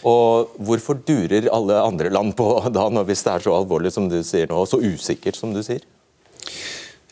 Og 0.05 0.53
Hvorfor 0.61 0.99
durer 1.01 1.49
alle 1.53 1.81
andre 1.81 2.13
land 2.13 2.35
på 2.37 2.49
da, 2.75 2.89
hvis 3.09 3.25
det 3.25 3.33
er 3.33 3.47
så 3.47 3.57
alvorlig 3.57 3.95
som 3.95 4.11
du 4.11 4.21
sier 4.23 4.51
nå, 4.51 4.61
og 4.61 4.69
så 4.69 4.83
usikkert 4.83 5.39
som 5.39 5.55
du 5.57 5.63
sier? 5.65 5.85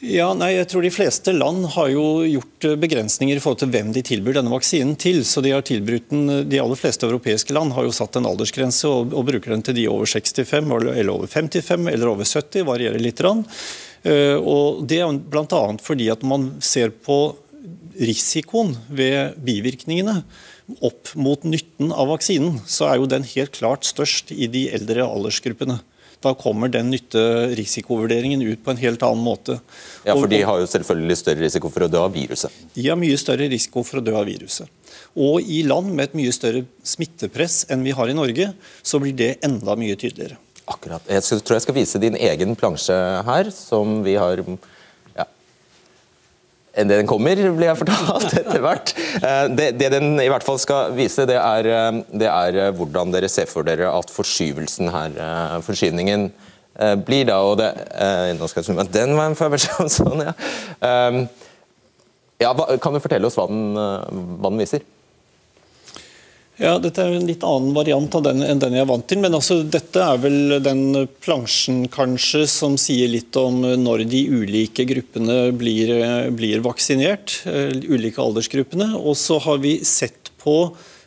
Ja, 0.03 0.33
nei, 0.35 0.57
jeg 0.57 0.67
tror 0.67 0.83
De 0.83 0.91
fleste 0.91 1.31
land 1.31 1.69
har 1.77 1.91
jo 1.93 2.25
gjort 2.27 2.67
eh, 2.67 2.79
begrensninger 2.81 3.39
i 3.39 3.43
forhold 3.43 3.61
til 3.61 3.71
hvem 3.71 3.93
de 3.95 4.03
tilbyr 4.03 4.35
denne 4.41 4.51
vaksinen 4.51 4.97
til. 4.99 5.21
så 5.23 5.39
De 5.45 5.53
har 5.55 5.63
tilbudt 5.63 6.11
den, 6.11 6.49
de 6.51 6.59
aller 6.59 6.79
fleste 6.81 7.07
europeiske 7.07 7.55
land 7.55 7.77
har 7.77 7.87
jo 7.87 7.95
satt 7.95 8.19
en 8.19 8.27
aldersgrense 8.27 8.91
og, 8.91 9.15
og 9.15 9.29
bruker 9.31 9.55
den 9.55 9.63
til 9.63 9.79
de 9.79 9.87
over 9.93 10.11
65 10.11 10.75
eller 10.91 11.13
over 11.13 11.31
55 11.31 11.87
eller 11.93 12.11
over 12.11 12.27
70, 12.27 12.67
varierer 12.67 12.99
litt. 12.99 13.23
Rann. 13.23 13.45
og 14.43 14.83
Det 14.91 14.99
er 14.99 15.21
bl.a. 15.31 15.63
fordi 15.79 16.09
at 16.11 16.25
man 16.27 16.49
ser 16.59 16.91
på 16.91 17.37
risikoen 18.01 18.75
ved 18.91 19.39
bivirkningene 19.45 20.23
opp 20.83 21.13
mot 21.15 21.45
nytten 21.47 21.93
av 21.95 22.11
vaksinen, 22.11 22.59
så 22.67 22.89
er 22.89 22.99
jo 22.99 23.11
den 23.11 23.27
helt 23.37 23.55
klart 23.55 23.87
størst 23.87 24.33
i 24.35 24.49
de 24.51 24.67
eldre 24.75 25.07
aldersgruppene. 25.07 25.79
Da 26.23 26.35
kommer 26.39 26.71
den 26.71 26.93
nytte-risikovurderingen 26.93 28.43
ut 28.47 28.63
på 28.65 28.71
en 28.71 28.79
helt 28.79 29.03
annen 29.03 29.25
måte. 29.25 29.59
Ja, 30.07 30.15
For 30.15 30.31
de 30.31 30.43
har 30.47 30.61
jo 30.63 30.69
selvfølgelig 30.71 31.19
større 31.19 31.43
risiko 31.43 31.71
for 31.73 31.87
å 31.87 31.91
dø 31.91 31.99
av 32.03 32.15
viruset? 32.15 32.55
De 32.77 32.87
har 32.87 32.99
mye 33.01 33.19
større 33.19 33.49
risiko 33.51 33.83
for 33.87 33.99
å 33.99 34.05
dø 34.07 34.15
av 34.21 34.29
viruset. 34.31 34.71
Og 35.19 35.43
i 35.43 35.63
land 35.67 35.91
med 35.91 36.11
et 36.11 36.17
mye 36.19 36.33
større 36.35 36.65
smittepress 36.87 37.65
enn 37.73 37.83
vi 37.85 37.95
har 37.97 38.09
i 38.09 38.17
Norge, 38.17 38.53
så 38.87 39.03
blir 39.03 39.17
det 39.19 39.35
enda 39.45 39.75
mye 39.79 39.99
tydeligere. 39.99 40.39
Akkurat. 40.71 41.03
Jeg 41.11 41.43
tror 41.43 41.59
jeg 41.59 41.65
skal 41.67 41.77
vise 41.77 42.01
din 42.03 42.15
egen 42.15 42.55
plansje 42.57 42.95
her, 43.27 43.51
som 43.51 44.01
vi 44.07 44.15
har 44.15 44.39
enn 46.73 46.89
det 46.89 46.99
den 47.03 47.09
kommer, 47.09 47.37
blir 47.37 47.69
jeg 47.69 47.81
fortalt 47.83 48.33
etter 48.41 48.63
hvert. 48.65 48.95
Eh, 49.19 49.45
det, 49.53 49.69
det, 49.81 49.91
den 49.95 50.17
i 50.23 50.31
hvert 50.33 50.47
fall 50.47 50.61
skal 50.63 50.95
vise, 50.97 51.27
det 51.29 51.37
er, 51.39 51.69
eh, 51.69 52.01
det 52.23 52.31
er, 52.31 52.61
eh, 52.67 52.73
hvordan 52.77 53.13
dere 53.15 53.31
ser 53.33 53.51
for 53.51 53.67
dere 53.67 53.91
at 53.93 54.13
forskyvelsen 54.13 54.93
her, 54.95 55.21
forskyvningen, 55.67 56.31
blir 57.05 57.27
da. 57.29 57.35
og 57.45 57.59
det, 57.61 57.67
Nå 58.39 58.47
skal 58.49 58.63
jeg 58.63 58.71
zoome 58.71 58.87
Den 58.89 59.11
var 59.13 59.27
en 59.29 59.35
feilversjon, 59.37 59.91
sånn, 59.93 60.23
ja. 60.25 60.33
ja. 62.41 62.53
Kan 62.81 62.97
du 62.97 63.01
fortelle 63.05 63.29
oss 63.29 63.37
hva 63.37 63.45
den, 63.51 63.77
hva 63.77 64.49
den 64.49 64.63
viser? 64.63 64.87
Ja, 66.61 66.75
Dette 66.83 67.01
er 67.01 67.15
en 67.17 67.25
litt 67.27 67.45
annen 67.49 67.73
variant 67.73 68.13
av 68.19 68.27
den 68.27 68.43
enn 68.45 68.61
den 68.61 68.75
jeg 68.77 68.85
er 68.85 68.91
vant 68.91 69.07
til. 69.09 69.23
Men 69.25 69.37
altså, 69.39 69.63
dette 69.65 70.03
er 70.05 70.21
vel 70.21 70.59
den 70.63 70.83
plansjen 71.25 71.87
kanskje 71.93 72.45
som 72.51 72.77
sier 72.81 73.09
litt 73.09 73.37
om 73.41 73.63
når 73.81 74.05
de 74.13 74.21
ulike 74.29 74.85
gruppene 74.89 75.47
blir, 75.57 75.95
blir 76.37 76.65
vaksinert. 76.65 77.41
Eh, 77.49 77.73
ulike 77.89 78.21
aldersgruppene. 78.21 78.93
Og 79.01 79.17
så 79.17 79.41
har 79.47 79.63
vi 79.65 79.79
sett 79.87 80.33
på 80.43 80.59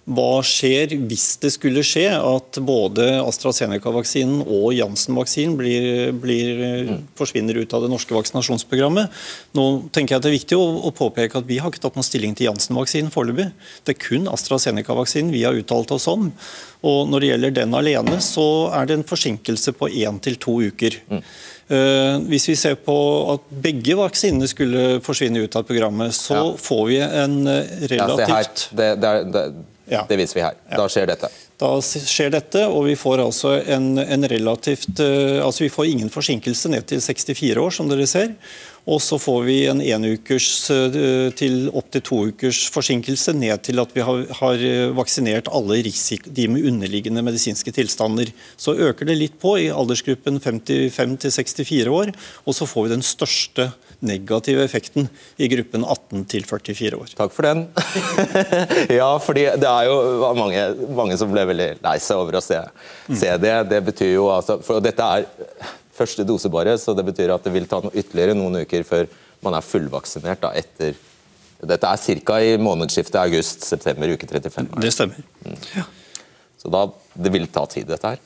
hva 0.06 0.44
skjer 0.46 0.91
hvis 1.10 1.39
det 1.41 1.50
skulle 1.56 1.82
skje 1.86 2.12
at 2.13 2.60
både 2.62 3.08
AstraZeneca-vaksinen 3.24 4.44
og 4.44 4.68
Janssen-vaksinen 4.78 5.56
blir, 5.58 5.88
blir, 6.22 6.62
mm. 6.91 7.00
forsvinner 7.18 7.58
ut 7.58 7.74
av 7.74 7.82
det 7.82 7.89
norske 7.89 8.13
vaksinasjonsprogrammet? 8.13 9.10
Nå 9.58 9.65
tenker 9.96 10.15
jeg 10.15 10.22
at 10.22 10.28
Det 10.28 10.30
er 10.30 10.38
viktig 10.38 10.60
å, 10.62 10.68
å 10.86 10.94
påpeke 10.94 11.41
at 11.41 11.50
vi 11.50 11.58
har 11.58 11.74
ikke 11.74 11.82
tatt 11.88 11.98
noen 11.98 12.06
stilling 12.06 12.38
til 12.38 12.52
Janssen-vaksinen 12.52 13.10
foreløpig. 13.13 13.50
Det 13.82 13.96
er 13.96 14.02
kun 14.06 14.30
AstraZeneca-vaksinen 14.30 15.34
vi 15.34 15.41
har 15.48 15.58
uttalt 15.58 15.98
oss 15.98 16.06
om. 16.12 16.30
Og 16.86 17.10
Når 17.10 17.24
det 17.24 17.34
gjelder 17.34 17.60
den 17.63 17.78
alene, 17.82 18.22
så 18.22 18.48
er 18.78 18.86
det 18.86 19.00
en 19.00 19.10
forsinkelse 19.10 19.74
på 19.74 19.89
én 19.89 20.22
til 20.22 20.38
to 20.38 20.60
uker. 20.70 21.02
Mm. 21.10 21.28
Uh, 21.65 22.22
hvis 22.30 22.46
vi 22.46 22.54
ser 22.62 22.76
på 22.78 22.94
at 23.34 23.54
begge 23.63 23.98
vaksinene 23.98 24.46
skulle 24.46 25.00
forsvinne 25.02 25.41
ut 25.41 25.56
av 25.58 25.65
programmet, 25.65 26.13
så 26.13 26.38
ja. 26.38 26.50
får 26.62 26.89
vi 26.91 27.00
en 27.02 27.39
relativt 27.89 28.70
ja, 28.70 28.78
det, 28.78 28.91
det, 29.02 29.22
det, 29.34 29.50
ja. 29.86 30.06
Det 30.10 30.17
viser 30.17 30.39
vi 30.39 30.45
her. 30.45 30.56
Da 30.71 30.88
skjer 30.89 31.10
dette. 31.12 31.30
Da 31.62 31.71
skjer 31.80 32.32
dette, 32.34 32.65
og 32.67 32.88
vi 32.89 32.98
får 33.00 33.21
altså 33.24 33.54
en, 33.62 33.93
en 34.02 34.28
relativt 34.28 35.00
uh, 35.00 35.39
Altså 35.45 35.63
vi 35.63 35.71
får 35.71 35.91
ingen 35.93 36.12
forsinkelse 36.12 36.71
ned 36.74 36.88
til 36.89 37.04
64 37.04 37.62
år, 37.62 37.76
som 37.76 37.91
dere 37.91 38.08
ser. 38.10 38.34
Og 38.86 39.00
så 39.02 39.17
får 39.17 39.39
vi 39.48 39.56
en 39.69 39.80
enukers 39.82 40.50
uh, 40.74 40.98
til 41.38 41.69
opptil 41.71 42.04
to 42.10 42.19
ukers 42.32 42.65
forsinkelse 42.74 43.38
ned 43.38 43.63
til 43.69 43.80
at 43.82 43.95
vi 43.95 44.04
har, 44.04 44.26
har 44.41 44.65
vaksinert 44.98 45.50
alle 45.54 45.80
risiko, 45.86 46.34
de 46.34 46.50
med 46.52 46.67
underliggende 46.74 47.24
medisinske 47.26 47.71
tilstander. 47.78 48.34
Så 48.58 48.76
øker 48.76 49.08
det 49.08 49.19
litt 49.21 49.39
på 49.39 49.56
i 49.62 49.71
aldersgruppen 49.71 50.41
55 50.43 51.17
til 51.24 51.38
64 51.39 51.95
år, 52.02 52.15
og 52.43 52.58
så 52.58 52.67
får 52.67 52.88
vi 52.88 52.95
den 52.98 53.06
største 53.06 53.71
negative 54.06 54.63
effekten 54.65 55.08
i 55.41 55.50
gruppen 55.52 55.86
18 55.86 56.26
til 56.32 56.46
44 56.48 57.00
år. 57.00 57.13
Takk 57.18 57.34
for 57.36 57.48
den. 57.48 57.65
ja, 59.00 59.10
fordi 59.22 59.48
det 59.62 59.70
er 59.70 59.89
jo 59.89 59.98
mange, 60.38 60.65
mange 60.98 61.18
som 61.20 61.32
ble 61.34 61.46
veldig 61.52 61.70
lei 61.86 61.96
seg 62.04 62.22
over 62.22 62.39
å 62.39 62.44
se, 62.44 62.62
mm. 63.10 63.18
se, 63.18 63.34
det. 63.41 63.56
Det 63.72 63.82
betyr 63.89 64.13
jo 64.15 64.30
altså 64.34 64.60
For 64.65 64.84
dette 64.84 65.10
er 65.18 65.28
første 65.96 66.26
dose 66.28 66.52
bare, 66.52 66.78
så 66.82 66.96
det 66.98 67.06
betyr 67.08 67.34
at 67.36 67.46
det 67.46 67.54
vil 67.56 67.68
ta 67.72 67.82
ytterligere 67.91 68.38
noen 68.38 68.63
uker 68.63 68.86
før 68.88 69.10
man 69.46 69.58
er 69.58 69.65
fullvaksinert 69.65 70.44
da, 70.44 70.56
etter 70.58 70.96
Dette 71.65 71.88
er 71.88 72.20
ca. 72.28 72.36
i 72.44 72.58
månedsskiftet 72.62 73.15
august-september, 73.18 74.12
uke 74.13 74.28
35. 74.28 74.68
Det 74.84 74.91
stemmer. 74.94 75.24
Mm. 75.48 75.56
Ja. 75.72 75.86
Så 76.62 76.70
da, 76.70 76.82
det 77.15 77.32
vil 77.34 77.48
ta 77.50 77.63
tid, 77.72 77.88
dette 77.89 78.12
her? 78.12 78.20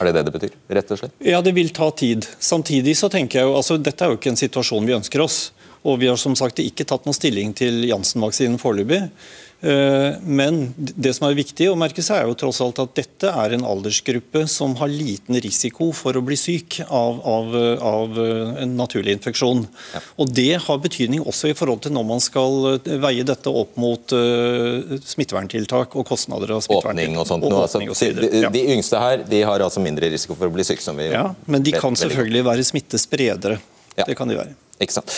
Er 0.00 0.08
det 0.08 0.14
det 0.16 0.22
det 0.28 0.34
betyr? 0.34 0.56
rett 0.68 0.90
og 0.94 1.00
slett? 1.00 1.14
Ja, 1.24 1.40
det 1.42 1.52
vil 1.56 1.70
ta 1.74 1.90
tid. 1.90 2.26
Samtidig 2.38 2.96
så 2.98 3.08
tenker 3.12 3.40
jeg 3.40 3.48
jo, 3.50 3.56
altså 3.58 3.78
Dette 3.78 4.04
er 4.04 4.12
jo 4.12 4.18
ikke 4.20 4.32
en 4.32 4.40
situasjon 4.40 4.86
vi 4.88 4.96
ønsker 4.96 5.22
oss. 5.24 5.52
Og 5.82 5.98
vi 5.98 6.06
har 6.06 6.18
som 6.20 6.34
sagt 6.38 6.60
ikke 6.62 6.86
tatt 6.86 7.06
noen 7.08 7.16
stilling 7.16 7.54
til 7.58 7.82
Janssen-vaksinen 7.88 8.60
foreløpig. 8.62 9.08
Eh, 9.62 10.18
men 10.26 10.74
det 10.76 11.12
som 11.14 11.28
er 11.28 11.36
viktig 11.38 11.68
å 11.70 11.76
merke 11.78 12.02
seg 12.02 12.18
er 12.18 12.26
jo 12.26 12.34
tross 12.38 12.58
alt 12.64 12.80
at 12.82 12.96
dette 12.98 13.30
er 13.30 13.54
en 13.54 13.66
aldersgruppe 13.68 14.44
som 14.50 14.74
har 14.80 14.90
liten 14.90 15.38
risiko 15.44 15.92
for 15.94 16.18
å 16.18 16.22
bli 16.26 16.34
syk 16.38 16.80
av, 16.88 17.20
av, 17.22 17.54
av 17.78 18.18
en 18.64 18.74
naturlig 18.78 19.14
infeksjon. 19.20 19.62
Ja. 19.94 20.02
Og 20.18 20.32
Det 20.34 20.56
har 20.64 20.82
betydning 20.82 21.22
også 21.22 21.52
i 21.52 21.56
forhold 21.58 21.84
til 21.86 21.94
når 21.94 22.08
man 22.08 22.24
skal 22.24 22.72
eh, 22.72 22.90
veie 23.02 23.26
dette 23.26 23.52
opp 23.52 23.78
mot 23.80 24.14
uh, 24.16 24.98
smitteverntiltak 25.06 25.94
og 25.98 26.06
kostnader 26.08 26.56
av 26.56 26.64
smitteverntiltak. 26.64 27.06
Åpning 27.06 27.20
og 27.22 27.28
sånt. 27.30 27.46
Og, 27.46 27.56
altså, 27.62 27.82
og 27.86 27.98
så 27.98 28.10
de, 28.18 28.42
de, 28.42 28.64
yngste 28.74 29.00
her 29.00 29.22
de 29.28 29.44
har 29.46 29.62
altså 29.62 29.82
mindre 29.84 30.10
risiko 30.12 30.34
for 30.38 30.50
å 30.50 30.54
bli 30.54 30.66
syke. 30.66 30.82
som 30.82 30.98
vi 30.98 31.12
Ja, 31.12 31.28
Men 31.46 31.62
de 31.62 31.74
kan 31.76 31.96
selvfølgelig 31.98 32.44
være 32.50 32.66
smittespredere. 32.66 33.60
Ja. 33.94 34.06
Det 34.08 34.16
kan 34.18 34.30
de 34.30 34.38
være. 34.40 34.56
Ikke 34.82 34.98
sant. 34.98 35.12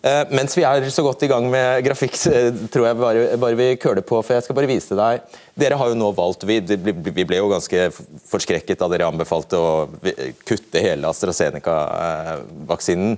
Uh, 0.00 0.24
mens 0.32 0.56
vi 0.56 0.62
er 0.64 0.80
så 0.88 1.02
godt 1.04 1.20
i 1.26 1.28
gang 1.28 1.44
med 1.52 1.82
grafikk, 1.84 2.14
tror 2.72 2.86
jeg 2.88 2.96
bare, 2.96 3.36
bare 3.40 3.56
vi 3.58 3.76
køler 3.80 4.02
på. 4.06 4.22
for 4.24 4.34
Jeg 4.36 4.44
skal 4.46 4.56
bare 4.56 4.68
vise 4.70 4.94
deg. 4.96 5.20
Dere 5.60 5.76
har 5.76 5.88
jo 5.90 5.98
nå 5.98 6.08
valgt 6.16 6.44
Vi, 6.48 6.56
vi 6.64 7.24
ble 7.28 7.36
jo 7.36 7.52
ganske 7.52 7.78
forskrekket 8.30 8.80
da 8.80 8.88
dere 8.92 9.10
anbefalte 9.12 9.56
å 9.60 9.88
kutte 10.48 10.78
hele 10.80 11.08
AstraZeneca-vaksinen. 11.10 13.10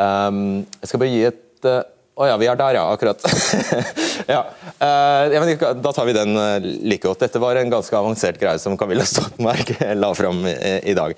Um, 0.00 0.66
jeg 0.78 0.88
skal 0.88 1.00
bare 1.02 1.12
gi 1.12 1.24
et 1.32 1.64
uh, 1.66 1.82
å 2.20 2.26
ja, 2.28 2.36
vi 2.36 2.50
er 2.52 2.56
der, 2.60 2.76
ja. 2.76 2.84
Akkurat. 2.92 3.20
ja. 4.34 4.42
Uh, 4.76 5.22
da 5.80 5.90
tar 5.96 6.06
vi 6.06 6.14
den 6.14 6.30
like 6.84 7.06
godt. 7.06 7.20
Dette 7.24 7.40
var 7.40 7.56
en 7.56 7.72
ganske 7.72 7.96
avansert 7.96 8.38
greie 8.38 8.58
som 8.60 8.76
Camilla 8.78 9.04
Stoltenberg 9.08 9.66
la 10.02 10.10
fram 10.14 10.46
i, 10.46 10.94
dag. 10.94 11.14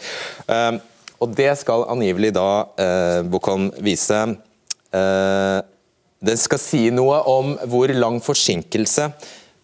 Uh, 0.47 0.79
og 1.23 1.35
Det 1.39 1.53
skal 1.61 1.87
angivelig 1.93 2.33
da 2.35 2.49
eh, 2.83 3.21
Bokholm 3.31 3.69
vise. 3.85 4.25
Eh, 4.93 5.61
den 6.23 6.39
skal 6.39 6.61
si 6.63 6.87
noe 6.95 7.19
om 7.29 7.55
hvor 7.71 7.91
lang 7.97 8.21
forsinkelse 8.23 9.09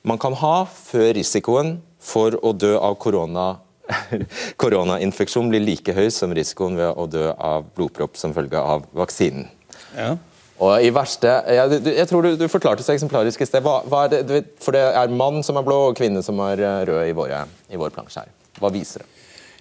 man 0.08 0.20
kan 0.20 0.34
ha 0.40 0.54
før 0.66 1.12
risikoen 1.18 1.76
for 2.02 2.38
å 2.42 2.54
dø 2.56 2.74
av 2.78 2.96
korona 3.02 3.50
koronainfeksjon 4.62 5.48
blir 5.52 5.64
like 5.64 5.94
høy 5.96 6.08
som 6.12 6.32
risikoen 6.36 6.76
ved 6.78 6.90
å 6.92 7.06
dø 7.08 7.28
av 7.32 7.68
blodpropp 7.76 8.18
som 8.20 8.34
følge 8.36 8.60
av 8.60 8.84
vaksinen. 8.96 9.48
Ja. 9.96 10.16
Og 10.58 10.82
i 10.82 10.90
verste, 10.90 11.30
jeg, 11.54 11.78
jeg 11.86 12.08
tror 12.10 12.26
du, 12.26 12.32
du, 12.36 12.48
forklarte 12.50 12.82
så 12.82 12.92
eksemplarisk 12.96 13.44
i 13.44 13.46
sted. 13.46 13.62
Hva, 13.62 13.78
hva 13.86 14.02
det, 14.10 14.42
for 14.60 14.74
det 14.74 14.82
er 14.90 15.14
mann 15.14 15.44
som 15.46 15.58
er 15.60 15.66
blå 15.66 15.78
og 15.90 15.98
kvinne 15.98 16.22
som 16.26 16.40
er 16.48 16.64
eh, 16.64 16.80
rød 16.88 17.04
i, 17.06 17.14
våre, 17.14 17.44
i 17.70 17.78
vår 17.78 17.94
plansje 17.94 18.24
her. 18.24 18.32
Hva 18.58 18.72
viser 18.74 19.04
det? 19.04 19.17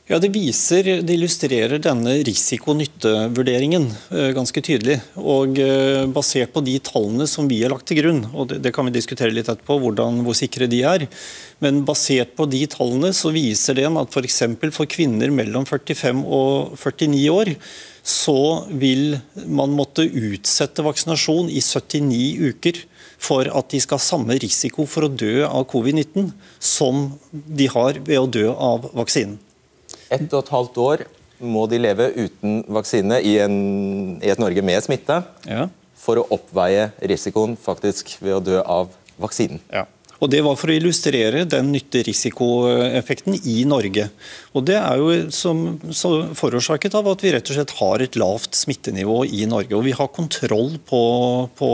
Ja, 0.07 0.21
Det 0.23 0.29
viser, 0.31 0.85
det 1.03 1.15
illustrerer 1.17 1.81
denne 1.83 2.13
risiko-nytte-vurderingen 2.23 3.89
eh, 4.15 4.29
ganske 4.31 4.61
tydelig. 4.63 5.01
Og 5.19 5.59
eh, 5.59 6.05
Basert 6.15 6.53
på 6.53 6.61
de 6.63 6.77
tallene 6.79 7.25
som 7.27 7.49
vi 7.51 7.57
har 7.59 7.73
lagt 7.73 7.89
til 7.89 7.99
grunn, 7.99 8.21
og 8.31 8.47
det, 8.47 8.61
det 8.63 8.71
kan 8.71 8.87
vi 8.87 8.93
diskutere 8.95 9.35
litt 9.35 9.49
etterpå, 9.51 9.75
hvordan, 9.83 10.21
hvor 10.23 10.37
sikre 10.39 10.69
de 10.71 10.79
er. 10.87 11.03
Men 11.59 11.81
basert 11.83 12.31
på 12.39 12.47
de 12.47 12.61
tallene 12.71 13.11
så 13.11 13.33
viser 13.35 13.75
det 13.75 13.83
at 13.89 14.15
f.eks. 14.15 14.39
For, 14.61 14.71
for 14.77 14.87
kvinner 14.93 15.33
mellom 15.35 15.67
45 15.67 16.21
og 16.23 16.77
49 16.79 17.25
år 17.33 17.51
så 18.07 18.37
vil 18.71 19.17
man 19.43 19.75
måtte 19.75 20.05
utsette 20.07 20.85
vaksinasjon 20.87 21.51
i 21.51 21.59
79 21.59 22.53
uker 22.53 22.79
for 23.19 23.51
at 23.51 23.75
de 23.75 23.83
skal 23.83 23.99
ha 23.99 24.07
samme 24.07 24.39
risiko 24.39 24.87
for 24.87 25.09
å 25.09 25.11
dø 25.11 25.41
av 25.49 25.67
covid-19 25.67 26.31
som 26.63 27.09
de 27.33 27.67
har 27.75 27.99
ved 28.07 28.21
å 28.21 28.31
dø 28.37 28.45
av 28.55 28.87
vaksinen. 28.95 29.35
Ett 30.07 30.27
og 30.31 30.39
et 30.43 30.53
halvt 30.53 30.77
år 30.83 31.03
må 31.43 31.65
de 31.69 31.79
leve 31.81 32.07
uten 32.15 32.61
vaksine 32.77 33.19
i, 33.21 33.35
en, 33.43 33.57
i 34.23 34.31
et 34.31 34.39
Norge 34.41 34.63
med 34.65 34.81
smitte 34.85 35.19
ja. 35.45 35.67
for 35.99 36.21
å 36.21 36.25
oppveie 36.33 36.89
risikoen 37.11 37.57
faktisk 37.59 38.15
ved 38.23 38.37
å 38.37 38.41
dø 38.43 38.61
av 38.63 38.89
vaksinen. 39.21 39.61
Ja. 39.73 39.85
Og 40.19 40.31
Det 40.31 40.41
var 40.45 40.57
for 40.57 40.71
å 40.71 40.77
illustrere 40.77 41.43
den 41.49 41.71
nytte-risikoeffekten 41.73 43.37
i 43.45 43.61
Norge. 43.69 44.07
Og 44.57 44.65
Det 44.65 44.77
er 44.79 45.01
jo 45.01 45.31
som, 45.33 45.77
forårsaket 46.37 46.97
av 46.97 47.09
at 47.11 47.23
vi 47.23 47.33
rett 47.35 47.51
og 47.51 47.59
slett 47.59 47.75
har 47.79 48.03
et 48.03 48.17
lavt 48.19 48.57
smittenivå 48.57 49.19
i 49.29 49.45
Norge. 49.49 49.75
Og 49.77 49.85
Vi 49.85 49.95
har 49.97 50.09
kontroll 50.13 50.77
på, 50.89 51.01
på 51.57 51.69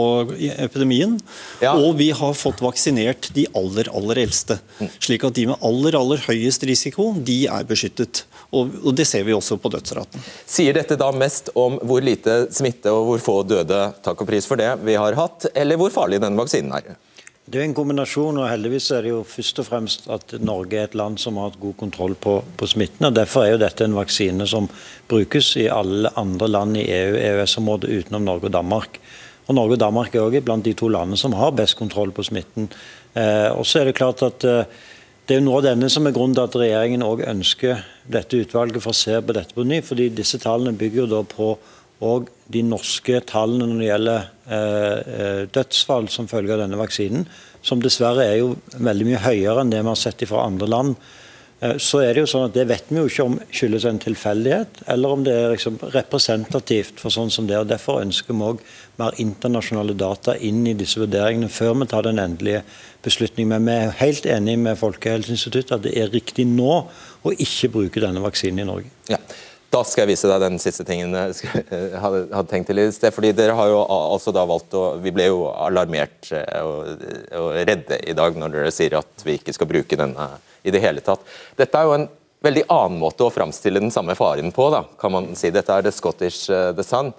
epidemien, 0.58 1.16
ja. 1.62 1.72
og 1.72 1.96
vi 2.00 2.10
har 2.10 2.36
fått 2.36 2.62
vaksinert 2.64 3.30
de 3.34 3.46
aller 3.56 3.88
aller 3.94 4.24
eldste. 4.26 4.58
Slik 4.98 5.24
at 5.24 5.36
de 5.38 5.48
med 5.50 5.64
aller 5.64 5.96
aller 5.98 6.20
høyest 6.28 6.66
risiko, 6.68 7.12
de 7.16 7.44
er 7.48 7.66
beskyttet. 7.68 8.24
Og, 8.52 8.70
og 8.84 8.92
Det 8.94 9.06
ser 9.08 9.24
vi 9.26 9.34
også 9.34 9.58
på 9.60 9.72
dødsraten. 9.72 10.22
Sier 10.46 10.76
dette 10.76 10.98
da 11.00 11.10
mest 11.16 11.50
om 11.58 11.78
hvor 11.82 12.04
lite 12.04 12.44
smitte 12.54 12.92
og 12.92 13.08
hvor 13.08 13.24
få 13.24 13.40
døde, 13.48 13.80
takk 14.04 14.20
og 14.20 14.28
pris 14.28 14.46
for 14.48 14.60
det, 14.60 14.70
vi 14.84 14.98
har 15.00 15.16
hatt, 15.18 15.48
eller 15.54 15.80
hvor 15.80 15.92
farlig 15.94 16.20
denne 16.22 16.38
vaksinen 16.38 16.74
er? 16.76 16.94
Det 17.44 17.60
er 17.60 17.66
en 17.66 17.74
kombinasjon, 17.76 18.38
og 18.40 18.46
heldigvis 18.48 18.86
er 18.96 19.04
det 19.04 19.10
jo 19.10 19.18
først 19.28 19.58
og 19.60 19.66
fremst 19.66 20.06
at 20.08 20.32
Norge 20.40 20.78
er 20.80 20.86
et 20.88 20.94
land 20.96 21.18
som 21.20 21.36
har 21.36 21.50
hatt 21.50 21.58
god 21.60 21.74
kontroll 21.76 22.14
på, 22.16 22.38
på 22.56 22.68
smitten. 22.70 23.04
og 23.04 23.18
Derfor 23.18 23.44
er 23.44 23.52
jo 23.52 23.58
dette 23.60 23.84
en 23.84 23.96
vaksine 23.98 24.46
som 24.48 24.70
brukes 25.10 25.50
i 25.60 25.66
alle 25.68 26.08
andre 26.16 26.48
land 26.48 26.78
i 26.80 26.86
EU-EØS-området 26.88 27.90
utenom 27.98 28.24
Norge 28.24 28.48
og 28.48 28.54
Danmark. 28.56 28.96
Og 29.44 29.58
Norge 29.58 29.76
og 29.76 29.82
Danmark 29.82 30.16
er 30.16 30.24
også 30.24 30.40
blant 30.46 30.64
de 30.64 30.72
to 30.72 30.88
landene 30.88 31.20
som 31.20 31.36
har 31.36 31.52
best 31.52 31.76
kontroll 31.76 32.14
på 32.16 32.24
smitten. 32.24 32.70
Eh, 33.12 33.50
og 33.52 33.66
så 33.68 33.82
er 33.82 33.92
Det 33.92 33.98
klart 34.00 34.24
at 34.24 34.44
eh, 34.48 34.64
det 35.28 35.36
er 35.36 35.44
noe 35.44 35.60
av 35.60 35.68
denne 35.68 35.88
som 35.92 36.06
er 36.06 36.16
grunnen 36.16 36.34
til 36.36 36.48
at 36.48 36.56
regjeringen 36.56 37.04
også 37.04 37.28
ønsker 37.28 37.84
dette 38.08 38.40
utvalget 38.40 38.80
for 38.80 38.92
å 38.92 38.96
se 38.96 39.20
på 39.20 39.36
dette 39.36 39.52
på 39.52 39.68
ny. 39.68 39.82
fordi 39.84 40.08
disse 40.08 40.38
tallene 40.38 40.76
bygger 40.76 41.04
jo 41.04 41.06
da 41.12 41.22
på 41.22 41.58
og 42.04 42.30
de 42.52 42.62
norske 42.66 43.20
tallene 43.28 43.68
når 43.70 43.80
det 43.80 43.90
gjelder 43.90 44.30
eh, 44.52 45.12
eh, 45.16 45.42
dødsfall 45.54 46.08
som 46.12 46.28
følge 46.30 46.56
av 46.56 46.64
denne 46.64 46.80
vaksinen, 46.80 47.26
som 47.64 47.80
dessverre 47.80 48.26
er 48.28 48.40
jo 48.42 48.54
veldig 48.76 49.06
mye 49.08 49.22
høyere 49.24 49.62
enn 49.62 49.72
det 49.72 49.80
vi 49.80 49.92
har 49.92 50.00
sett 50.00 50.26
fra 50.28 50.44
andre 50.44 50.68
land. 50.68 50.98
Eh, 51.64 51.76
så 51.80 52.02
er 52.02 52.14
Det 52.14 52.24
jo 52.24 52.30
sånn 52.30 52.48
at 52.48 52.56
det 52.56 52.66
vet 52.68 52.90
vi 52.90 52.98
jo 52.98 53.06
ikke 53.08 53.24
om 53.24 53.38
skyldes 53.48 53.86
en 53.88 54.00
tilfeldighet, 54.02 54.82
eller 54.92 55.14
om 55.16 55.24
det 55.24 55.32
er 55.32 55.54
liksom 55.54 55.78
representativt 55.94 57.00
for 57.00 57.14
sånn 57.14 57.32
som 57.32 57.48
det 57.48 57.56
er. 57.56 57.64
Derfor 57.64 58.02
ønsker 58.02 58.36
vi 58.36 58.50
òg 58.50 58.60
mer 59.00 59.16
internasjonale 59.22 59.96
data 59.96 60.36
inn 60.36 60.66
i 60.66 60.76
disse 60.76 61.00
vurderingene 61.00 61.48
før 61.48 61.78
vi 61.80 61.88
tar 61.88 62.04
den 62.04 62.20
endelige 62.20 62.64
beslutningen. 63.06 63.56
Men 63.56 63.70
vi 63.70 63.78
er 63.78 63.98
helt 64.02 64.28
enig 64.28 64.58
med 64.58 64.78
Folkehelseinstituttet 64.80 65.78
at 65.78 65.88
det 65.88 65.96
er 65.96 66.12
riktig 66.12 66.46
nå 66.50 66.84
å 67.24 67.32
ikke 67.32 67.72
bruke 67.72 68.04
denne 68.04 68.22
vaksinen 68.24 68.60
i 68.60 68.68
Norge. 68.68 68.92
Ja. 69.08 69.22
Da 69.74 69.80
skal 69.82 70.04
jeg 70.04 70.12
vise 70.12 70.28
deg 70.30 70.42
den 70.42 70.60
siste 70.62 70.84
tingen 70.86 71.14
jeg 71.16 71.48
hadde, 71.98 72.20
hadde 72.30 72.46
tenkt 72.50 72.68
til 72.70 72.78
i 72.78 72.86
sted. 72.94 73.10
fordi 73.14 73.32
dere 73.34 73.56
har 73.58 73.72
jo 73.72 73.80
altså 73.90 74.30
da 74.34 74.44
valgt 74.46 74.76
å, 74.78 74.84
Vi 75.02 75.10
ble 75.14 75.26
jo 75.32 75.48
alarmert 75.50 76.30
eh, 76.30 76.60
og, 76.62 77.02
og, 77.40 77.48
redde 77.66 77.98
i 78.06 78.14
dag 78.14 78.38
når 78.38 78.54
dere 78.54 78.74
sier 78.74 78.94
at 79.00 79.24
vi 79.26 79.34
ikke 79.40 79.54
skal 79.56 79.70
bruke 79.70 79.98
denne 79.98 80.28
i 80.62 80.72
det 80.74 80.82
hele 80.84 81.02
tatt. 81.04 81.26
Dette 81.58 81.80
er 81.80 81.88
jo 81.88 81.96
en 81.96 82.06
veldig 82.44 82.66
annen 82.70 83.02
måte 83.02 83.26
å 83.26 83.32
framstille 83.34 83.82
den 83.82 83.92
samme 83.92 84.14
faren 84.16 84.54
på, 84.54 84.68
da, 84.70 84.84
kan 85.00 85.12
man 85.12 85.30
si. 85.36 85.50
Dette 85.50 85.74
er 85.74 85.84
The 85.84 85.92
Scottish 85.92 86.46
uh, 86.52 86.70
The 86.76 86.86
Sun. 86.86 87.10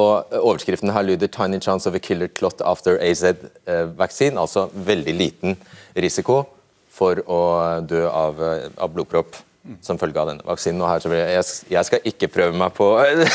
Og 0.00 0.34
Overskriften 0.40 0.90
her 0.94 1.04
lyder 1.04 1.28
'Tiny 1.28 1.60
chance 1.60 1.86
of 1.86 1.94
a 1.94 2.00
killer 2.00 2.32
clot 2.32 2.64
after 2.64 2.96
AZ-vaccine'. 2.96 4.38
Uh, 4.38 4.46
altså 4.46 4.70
veldig 4.72 5.14
liten 5.20 5.58
risiko 5.94 6.46
for 6.88 7.20
å 7.28 7.42
dø 7.84 8.06
av, 8.08 8.40
av 8.78 8.94
blodpropp 8.94 9.36
som 9.84 9.98
følge 10.00 10.20
av 10.20 10.28
denne 10.30 10.44
vaksinen. 10.46 10.82
Og 10.84 10.90
her 10.90 11.16
jeg, 11.32 11.46
jeg 11.72 11.88
skal 11.88 12.10
ikke 12.10 12.28
prøve 12.32 12.56
meg 12.58 12.74
på 12.76 12.90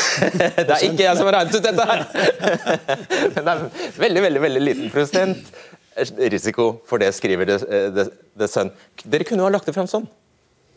Det 0.60 0.68
er 0.68 0.86
ikke 0.86 1.06
jeg 1.08 1.18
som 1.18 1.30
har 1.30 1.39
regnet 1.39 1.58
ut 1.58 1.65
dette 1.65 1.88
her! 1.89 2.06
Men 3.36 3.42
det 3.42 3.56
er 3.56 3.65
veldig, 4.06 4.24
veldig, 4.28 4.44
veldig 4.46 4.63
liten 4.63 4.94
prosent 4.94 5.52
risiko 6.32 6.72
for 6.88 7.02
det, 7.02 7.12
skriver 7.18 7.58
The 7.60 8.48
Sun. 8.48 8.72
Dere 9.04 9.26
kunne 9.28 9.44
jo 9.44 9.50
ha 9.50 9.56
lagt 9.58 9.68
det 9.68 9.76
fram 9.76 9.89
sånn. 9.89 10.08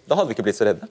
Da 0.09 0.19
hadde 0.19 0.33
vi 0.33 0.37
ikke 0.37 0.47
blitt 0.49 0.59
så 0.59 0.67
redde. 0.67 0.89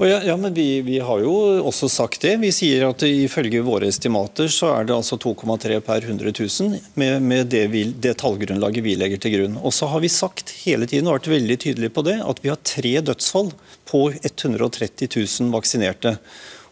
Ja, 0.00 0.22
ja, 0.22 0.36
men 0.36 0.54
vi, 0.54 0.80
vi, 0.80 0.98
har 0.98 1.20
jo 1.24 1.32
også 1.66 1.88
sagt 1.90 2.22
det. 2.22 2.36
Vi 2.38 2.52
sier 2.54 2.84
at 2.86 3.02
ifølge 3.02 3.64
våre 3.66 3.88
estimater 3.90 4.46
så 4.52 4.70
er 4.76 4.86
det 4.86 4.94
altså 4.94 5.18
2,3 5.18 5.80
per 5.82 6.06
100 6.06 6.30
000 6.38 6.76
med, 6.94 7.22
med 7.22 7.50
det, 7.50 7.64
vi, 7.72 7.82
det, 7.90 8.14
tallgrunnlaget 8.22 8.84
vi 8.86 8.94
legger 9.00 9.18
til 9.18 9.34
grunn. 9.34 9.56
Og 9.58 9.74
så 9.74 9.88
har 9.90 10.04
vi 10.04 10.12
sagt 10.12 10.54
hele 10.62 10.86
tiden 10.86 11.10
og 11.10 11.18
vært 11.18 11.32
veldig 11.32 11.58
tydelige 11.64 11.94
på 11.96 12.06
det, 12.06 12.14
at 12.22 12.44
vi 12.44 12.52
har 12.52 12.62
tre 12.62 12.94
dødsfall 13.10 13.50
på 13.90 14.04
130 14.22 15.10
000 15.16 15.50
vaksinerte. 15.56 16.14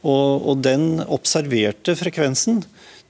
Og, 0.06 0.46
og 0.46 0.62
den 0.62 1.02
observerte 1.02 1.96
frekvensen 1.98 2.62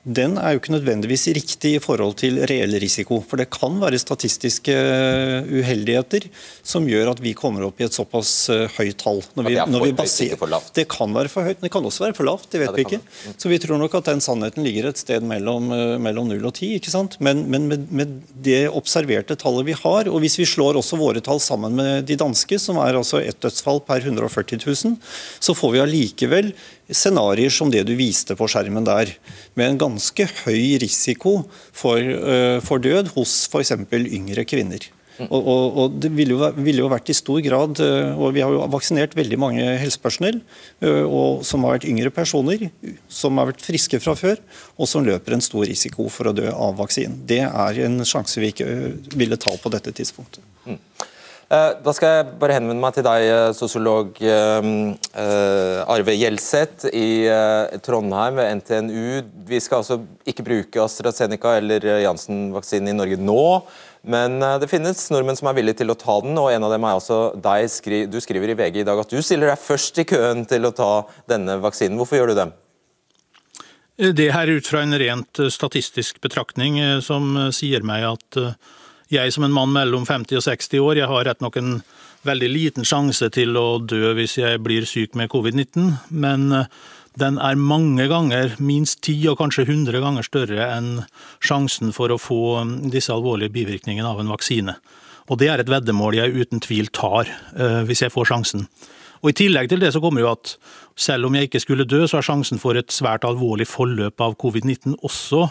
den 0.06 0.36
er 0.38 0.54
jo 0.54 0.60
ikke 0.60 0.70
nødvendigvis 0.70 1.26
riktig 1.34 1.72
i 1.74 1.82
forhold 1.82 2.14
til 2.20 2.38
reell 2.46 2.76
risiko. 2.78 3.18
For 3.26 3.40
det 3.40 3.48
kan 3.50 3.74
være 3.82 3.98
statistiske 3.98 4.70
eh, 4.70 5.48
uheldigheter 5.50 6.28
som 6.62 6.86
gjør 6.86 7.10
at 7.10 7.22
vi 7.24 7.32
kommer 7.34 7.64
opp 7.66 7.82
i 7.82 7.86
et 7.88 7.96
såpass 7.96 8.30
eh, 8.54 8.70
høyt 8.76 9.00
tall. 9.02 9.18
Når 9.34 9.48
vi, 9.48 9.56
når 9.72 9.86
vi 9.88 9.94
lavt? 10.52 10.70
Det 10.78 10.86
kan 10.92 11.16
være 11.16 11.32
for 11.32 11.48
høyt, 11.48 11.58
men 11.58 11.66
det 11.66 11.72
kan 11.74 11.88
også 11.90 12.06
være 12.06 12.18
for 12.20 12.28
lavt. 12.28 12.46
Det 12.52 12.62
vet 12.62 12.70
ja, 12.70 12.76
det 12.76 12.78
vi 12.78 12.86
ikke. 12.86 13.00
Mm. 13.02 13.34
Så 13.42 13.50
vi 13.50 13.58
tror 13.64 13.82
nok 13.82 13.96
at 13.98 14.12
den 14.12 14.22
sannheten 14.22 14.66
ligger 14.66 14.92
et 14.92 15.02
sted 15.02 15.26
mellom, 15.26 15.72
eh, 15.74 15.96
mellom 16.06 16.30
0 16.30 16.38
og 16.38 16.54
10. 16.54 16.70
ikke 16.78 16.94
sant? 16.94 17.18
Men, 17.18 17.42
men 17.50 17.66
med, 17.72 17.90
med, 17.90 18.14
det 18.46 18.68
observerte 18.70 19.34
tallet 19.42 19.66
vi 19.66 19.74
har, 19.74 20.06
og 20.06 20.22
hvis 20.22 20.38
vi 20.38 20.46
slår 20.46 20.78
også 20.78 21.00
våre 21.02 21.24
tall 21.24 21.42
sammen 21.42 21.74
med 21.80 22.06
de 22.06 22.18
danske, 22.20 22.60
som 22.62 22.78
er 22.78 22.94
altså 22.94 23.24
ett 23.24 23.42
dødsfall 23.42 23.82
per 23.82 24.06
140 24.06 24.62
000, 24.62 24.96
så 25.42 25.58
får 25.58 25.74
vi 25.74 25.82
allikevel 25.82 26.54
scenarioer 26.92 27.52
som 27.52 27.70
det 27.72 27.84
du 27.88 27.94
viste 27.98 28.36
på 28.38 28.48
skjermen 28.50 28.86
der, 28.86 29.12
med 29.58 29.72
en 29.72 29.80
ganske 29.86 30.28
høy 30.44 30.76
risiko 30.82 31.40
for, 31.74 31.98
uh, 31.98 32.58
for 32.64 32.82
død 32.82 33.14
hos 33.16 33.46
f.eks. 33.50 33.74
yngre 33.92 34.46
kvinner. 34.48 34.90
Og, 35.16 35.40
og, 35.40 35.78
og, 35.80 35.94
Det 35.96 36.10
ville 36.12 36.34
jo, 36.36 36.48
ville 36.60 36.82
jo, 36.82 36.90
vært 36.92 37.08
i 37.08 37.16
stor 37.16 37.40
grad, 37.44 37.80
uh, 37.80 38.12
og 38.20 38.34
Vi 38.36 38.42
har 38.44 38.52
jo 38.52 38.66
vaksinert 38.72 39.16
veldig 39.16 39.38
mange 39.40 39.64
helsepersonell 39.80 40.42
uh, 40.84 41.04
og 41.06 41.44
som 41.46 41.64
har 41.64 41.78
vært 41.78 41.88
yngre 41.88 42.12
personer, 42.14 42.68
som 43.08 43.40
har 43.40 43.50
vært 43.50 43.64
friske 43.64 44.00
fra 44.02 44.16
før, 44.18 44.40
og 44.76 44.90
som 44.90 45.06
løper 45.06 45.36
en 45.36 45.44
stor 45.44 45.64
risiko 45.68 46.10
for 46.12 46.28
å 46.28 46.36
dø 46.36 46.50
av 46.52 46.76
vaksinen. 46.80 47.22
Det 47.28 47.42
er 47.46 47.84
en 47.88 48.02
sjanse 48.06 48.42
vi 48.42 48.52
ikke 48.52 48.68
ville 49.16 49.40
ta 49.40 49.56
på 49.56 49.72
dette 49.72 49.94
tidspunktet. 49.96 50.44
Mm. 50.66 50.80
Eh, 51.46 51.72
da 51.78 51.92
skal 51.94 52.10
jeg 52.10 52.30
bare 52.40 52.56
henvende 52.56 52.82
meg 52.82 52.96
til 52.96 53.04
deg, 53.06 53.24
eh, 53.30 53.52
sosiolog 53.54 54.16
eh, 54.18 54.68
Arve 55.94 56.14
Gjelseth 56.18 56.88
i 56.90 57.28
Trondheim 57.86 58.40
ved 58.40 58.50
NTNU. 58.58 59.20
Vi 59.46 59.60
skal 59.62 59.84
altså 59.84 60.00
ikke 60.26 60.46
bruke 60.46 60.82
AstraZeneca 60.82 61.54
eller 61.60 61.86
Janssen-vaksinen 62.02 62.90
i 62.90 62.96
Norge 62.98 63.18
nå. 63.22 63.44
Men 64.06 64.38
det 64.62 64.68
finnes 64.70 65.00
nordmenn 65.10 65.38
som 65.38 65.48
er 65.50 65.56
villige 65.56 65.80
til 65.80 65.90
å 65.90 65.98
ta 65.98 66.20
den, 66.22 66.36
og 66.38 66.52
en 66.52 66.62
av 66.62 66.70
dem 66.70 66.84
er 66.86 66.94
altså 66.94 67.18
deg. 67.42 68.06
Du 68.10 68.20
skriver 68.22 68.52
i 68.52 68.58
VG 68.58 68.82
i 68.82 68.86
dag 68.86 69.00
at 69.02 69.10
du 69.10 69.18
stiller 69.18 69.50
deg 69.50 69.58
først 69.58 69.98
i 69.98 70.06
køen 70.06 70.44
til 70.46 70.66
å 70.66 70.74
ta 70.74 70.90
denne 71.30 71.58
vaksinen. 71.62 71.98
Hvorfor 71.98 72.20
gjør 72.20 72.30
du 72.30 72.38
det? 72.38 72.46
Det 74.18 74.28
her 74.30 74.46
er 74.46 74.60
ut 74.60 74.70
fra 74.70 74.84
en 74.84 74.94
rent 75.00 75.42
statistisk 75.50 76.20
betraktning 76.22 76.78
som 77.02 77.34
sier 77.54 77.82
meg 77.86 78.06
at 78.12 78.38
jeg 79.12 79.32
som 79.34 79.46
en 79.46 79.54
mann 79.54 79.72
mellom 79.74 80.06
50 80.08 80.38
og 80.40 80.44
60 80.46 80.82
år, 80.82 81.00
jeg 81.00 81.10
har 81.10 81.26
rett 81.28 81.42
nok 81.44 81.56
en 81.60 81.80
veldig 82.26 82.48
liten 82.50 82.86
sjanse 82.86 83.28
til 83.34 83.56
å 83.58 83.78
dø 83.78 84.12
hvis 84.18 84.38
jeg 84.40 84.62
blir 84.64 84.86
syk 84.88 85.14
med 85.18 85.30
covid-19, 85.30 85.92
men 86.10 86.48
eh, 86.56 86.70
den 87.16 87.38
er 87.40 87.56
mange 87.56 88.08
ganger, 88.10 88.56
minst 88.60 89.00
ti 89.06 89.14
og 89.30 89.38
kanskje 89.40 89.64
100 89.64 90.02
ganger 90.04 90.26
større 90.26 90.66
enn 90.74 90.90
sjansen 91.40 91.94
for 91.96 92.12
å 92.12 92.20
få 92.20 92.40
um, 92.60 92.74
disse 92.92 93.14
alvorlige 93.14 93.54
bivirkningene 93.54 94.10
av 94.10 94.20
en 94.20 94.34
vaksine. 94.34 94.74
Og 95.32 95.40
det 95.40 95.48
er 95.48 95.62
et 95.62 95.70
veddemål 95.70 96.18
jeg 96.18 96.34
uten 96.36 96.60
tvil 96.62 96.90
tar, 96.92 97.30
uh, 97.56 97.80
hvis 97.88 98.04
jeg 98.04 98.12
får 98.12 98.28
sjansen. 98.28 98.66
Og 99.22 99.32
I 99.32 99.38
tillegg 99.40 99.70
til 99.70 99.80
det 99.80 99.94
så 99.94 100.02
kommer 100.04 100.22
jo 100.22 100.34
at 100.34 100.58
selv 101.00 101.30
om 101.30 101.38
jeg 101.38 101.48
ikke 101.48 101.62
skulle 101.64 101.88
dø, 101.88 102.02
så 102.04 102.20
er 102.20 102.28
sjansen 102.28 102.60
for 102.60 102.76
et 102.76 102.92
svært 102.92 103.24
alvorlig 103.24 103.64
forløp 103.70 104.20
av 104.20 104.36
covid-19 104.42 104.98
også 105.00 105.46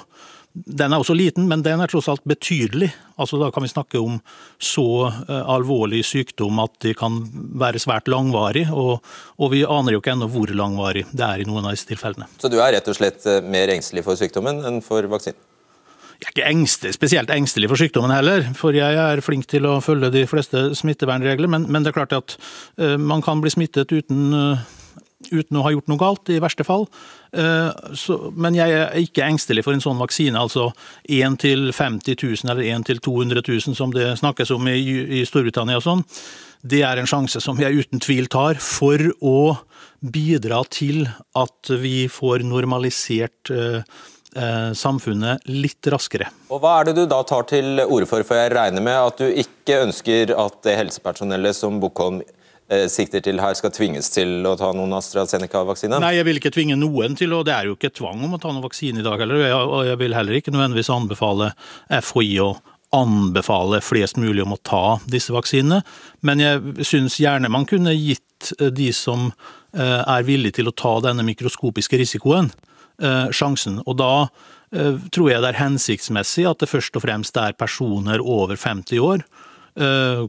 Den 0.55 0.93
er 0.93 1.01
også 1.01 1.15
liten, 1.17 1.49
men 1.51 1.63
den 1.65 1.81
er 1.83 1.91
tross 1.91 2.07
alt 2.11 2.23
betydelig. 2.23 2.87
Altså 3.19 3.39
Da 3.41 3.49
kan 3.51 3.65
vi 3.65 3.71
snakke 3.71 3.99
om 3.99 4.21
så 4.59 4.87
uh, 5.11 5.41
alvorlig 5.51 6.03
sykdom 6.07 6.61
at 6.63 6.77
det 6.85 6.95
kan 6.99 7.17
være 7.59 7.81
svært 7.83 8.07
langvarig, 8.11 8.67
og, 8.71 9.03
og 9.35 9.51
vi 9.51 9.65
aner 9.67 9.95
jo 9.95 10.03
ikke 10.03 10.13
ennå 10.15 10.29
hvor 10.31 10.53
langvarig 10.55 11.03
det 11.11 11.25
er 11.27 11.43
i 11.43 11.49
noen 11.49 11.67
av 11.67 11.75
disse 11.75 11.89
tilfellene. 11.89 12.29
Så 12.39 12.51
du 12.51 12.61
er 12.61 12.71
rett 12.77 12.87
og 12.87 12.95
slett 12.95 13.27
eh, 13.27 13.43
mer 13.43 13.73
engstelig 13.73 14.05
for 14.07 14.19
sykdommen 14.19 14.63
enn 14.67 14.79
for 14.85 15.03
vaksinen? 15.11 15.41
Jeg 16.15 16.29
er 16.29 16.31
ikke 16.31 16.47
engstelig, 16.47 16.93
spesielt 16.95 17.31
engstelig 17.33 17.67
for 17.67 17.79
sykdommen 17.79 18.13
heller, 18.15 18.45
for 18.55 18.75
jeg 18.75 18.95
er 18.95 19.19
flink 19.23 19.49
til 19.51 19.67
å 19.67 19.81
følge 19.83 20.13
de 20.13 20.23
fleste 20.29 20.69
smittevernregler. 20.79 21.51
Men, 21.51 21.67
men 21.67 21.83
det 21.83 21.91
er 21.91 21.97
klart 21.99 22.15
at 22.15 22.37
uh, 22.79 22.95
man 22.95 23.23
kan 23.25 23.43
bli 23.43 23.51
smittet 23.51 23.91
uten 23.91 24.31
uh, 24.31 24.63
uten 25.31 25.59
å 25.59 25.65
ha 25.65 25.73
gjort 25.73 25.89
noe 25.91 26.01
galt, 26.01 26.31
i 26.31 26.41
verste 26.43 26.65
fall. 26.67 26.87
Eh, 27.35 27.91
men 28.37 28.57
jeg 28.57 28.71
er 28.71 28.95
ikke 29.01 29.25
engstelig 29.25 29.65
for 29.65 29.75
en 29.75 29.83
sånn 29.83 30.01
vaksine. 30.01 30.39
Altså 30.39 30.69
1 31.11 31.39
til 31.43 31.69
50 31.75 32.17
000 32.21 32.51
eller 32.51 32.65
1 32.77 32.87
til 32.89 33.01
200 33.03 33.43
000, 33.45 33.77
som 33.77 33.93
det 33.95 34.13
snakkes 34.21 34.53
om 34.55 34.67
i, 34.71 35.23
Storbritannia 35.27 35.81
og 35.81 35.85
sånn. 35.85 36.03
Det 36.65 36.81
er 36.87 36.97
en 36.97 37.09
sjanse 37.09 37.41
som 37.43 37.59
jeg 37.61 37.85
uten 37.85 38.01
tvil 38.01 38.29
tar 38.31 38.59
for 38.63 39.01
å 39.21 39.39
bidra 40.05 40.63
til 40.69 41.05
at 41.37 41.71
vi 41.81 42.05
får 42.11 42.45
normalisert 42.45 43.51
eh, 43.53 43.81
eh, 44.35 44.71
samfunnet 44.77 45.45
litt 45.49 45.91
raskere. 45.91 46.29
Og 46.53 46.61
Hva 46.63 46.79
er 46.79 46.89
det 46.89 46.95
du 47.01 47.05
da 47.09 47.21
tar 47.27 47.45
til 47.49 47.83
orde 47.85 48.09
for? 48.09 48.25
For 48.25 48.39
jeg 48.39 48.53
regner 48.55 48.85
med 48.85 48.97
at 48.97 49.21
du 49.21 49.27
ikke 49.29 49.83
ønsker 49.87 50.33
at 50.39 50.61
det 50.65 50.79
helsepersonellet 50.81 51.57
som 51.57 51.81
Bukholm 51.83 52.23
Eh, 52.23 52.34
sikter 52.89 53.21
til 53.21 53.39
her, 53.41 53.53
skal 53.57 53.73
tvinges 53.73 54.07
til 54.13 54.45
å 54.49 54.55
ta 54.57 54.71
noen 54.73 54.95
AstraZeneca-vaksine? 54.97 55.99
Nei, 56.01 56.15
jeg 56.17 56.25
vil 56.25 56.39
ikke 56.39 56.53
tvinge 56.55 56.77
noen 56.79 57.17
til, 57.17 57.35
og 57.37 57.45
det 57.45 57.53
er 57.53 57.67
jo 57.69 57.75
ikke 57.77 57.93
tvang 57.93 58.23
om 58.25 58.33
å 58.33 58.39
ta 58.41 58.49
noen 58.49 58.65
vaksine 58.65 59.03
i 59.03 59.05
dag 59.05 59.21
heller. 59.21 59.43
Og 59.61 59.83
jeg 59.85 59.99
vil 60.01 60.15
heller 60.17 60.39
ikke 60.39 60.53
nødvendigvis 60.53 60.89
anbefale 60.93 61.51
FHI 61.93 62.31
å 62.41 62.55
anbefale 62.95 63.81
flest 63.83 64.17
mulig 64.21 64.41
om 64.45 64.55
å 64.55 64.61
ta 64.65 64.97
disse 65.11 65.33
vaksinene. 65.35 65.83
Men 66.25 66.41
jeg 66.41 66.87
syns 66.87 67.19
gjerne 67.21 67.51
man 67.53 67.67
kunne 67.69 67.93
gitt 67.93 68.53
eh, 68.57 68.71
de 68.73 68.89
som 68.95 69.27
eh, 69.29 70.01
er 70.01 70.25
villige 70.25 70.61
til 70.61 70.71
å 70.71 70.75
ta 70.75 70.95
denne 71.05 71.25
mikroskopiske 71.27 72.01
risikoen, 72.01 72.51
sjansen. 73.35 73.81
Og 73.83 73.97
da 73.99 74.29
tror 75.11 75.27
jeg 75.27 75.41
det 75.43 75.49
er 75.49 75.57
hensiktsmessig 75.59 76.45
at 76.47 76.61
det 76.63 76.69
først 76.71 76.95
og 76.95 77.03
fremst 77.03 77.35
er 77.35 77.57
personer 77.59 78.21
over 78.23 78.55
50 78.55 79.03
år, 79.03 79.25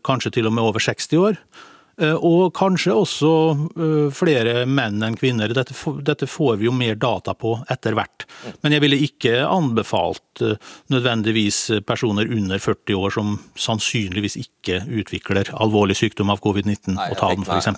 kanskje 0.02 0.32
til 0.34 0.48
og 0.50 0.56
med 0.56 0.66
over 0.66 0.82
60 0.82 1.20
år 1.22 1.38
Eh, 1.38 1.75
og 1.96 2.50
kanskje 2.56 2.92
også 2.92 3.30
eh, 3.56 4.08
flere 4.12 4.66
menn 4.68 5.00
enn 5.04 5.16
kvinner. 5.16 5.52
Dette, 5.56 5.72
dette, 6.04 6.26
får 6.28 6.58
vi 6.60 6.68
jo 6.68 6.74
mer 6.76 6.98
data 7.00 7.32
på 7.32 7.54
etter 7.72 7.96
hvert. 7.96 8.26
Men 8.60 8.76
jeg 8.76 8.84
ville 8.84 8.98
ikke 9.06 9.38
anbefalt 9.48 10.42
eh, 10.44 10.58
nødvendigvis 10.92 11.60
personer 11.88 12.28
under 12.28 12.60
40 12.60 13.00
år 13.00 13.14
som 13.16 13.32
sannsynligvis 13.56 14.36
ikke 14.42 14.82
utvikler 15.00 15.48
alvorlig 15.56 15.96
sykdom 15.96 16.34
av 16.34 16.42
covid-19, 16.44 16.98
å 17.00 17.16
ta 17.16 17.32
den 17.32 17.46
f.eks. 17.46 17.72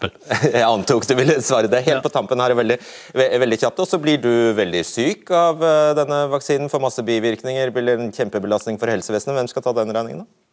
Jeg 0.49 0.67
antok 0.67 1.07
du 1.07 1.15
ville 1.19 1.39
svare 1.45 1.71
det. 1.71 1.85
Helt 1.87 2.03
på 2.03 2.13
tampen 2.13 2.43
her 2.43 2.57
er 2.57 2.59
veldig, 2.59 2.81
veldig 3.15 3.61
kjapt. 3.63 3.85
Og 3.85 3.93
så 3.93 4.03
blir 4.03 4.19
du 4.25 4.33
veldig 4.59 4.83
syk 4.89 5.31
av 5.31 5.63
denne 5.99 6.25
vaksinen, 6.33 6.73
får 6.73 6.83
masse 6.83 7.07
bivirkninger, 7.07 7.71
blir 7.77 7.95
en 7.95 8.11
kjempebelastning 8.15 8.83
for 8.83 8.91
helsevesenet. 8.91 9.39
Hvem 9.39 9.55
skal 9.55 9.69
ta 9.69 9.77
den 9.79 9.95
regningen, 9.95 10.27
da? 10.27 10.48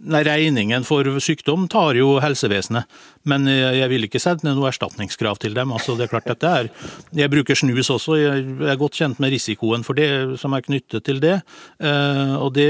Nei, 0.00 0.22
Regningen 0.24 0.84
for 0.88 1.04
sykdom 1.20 1.66
tar 1.70 1.98
jo 1.98 2.14
helsevesenet, 2.22 2.88
men 3.28 3.44
jeg 3.50 3.88
vil 3.92 4.06
ikke 4.06 4.20
sette 4.22 4.46
ned 4.46 4.56
noe 4.56 4.70
erstatningskrav 4.70 5.36
til 5.42 5.52
dem. 5.56 5.74
Altså, 5.76 5.92
det 5.98 6.06
er 6.06 6.12
klart 6.14 6.28
dette 6.30 6.48
er, 6.48 6.70
Jeg 7.16 7.30
bruker 7.32 7.58
snus 7.58 7.90
også, 7.92 8.16
jeg 8.16 8.46
er 8.70 8.80
godt 8.80 8.96
kjent 8.96 9.20
med 9.20 9.34
risikoen 9.34 9.84
for 9.84 9.98
det 9.98 10.38
som 10.40 10.56
er 10.56 10.64
knyttet 10.64 11.04
til 11.04 11.20
det. 11.20 11.36
Eh, 11.82 12.34
og 12.40 12.54
det, 12.56 12.68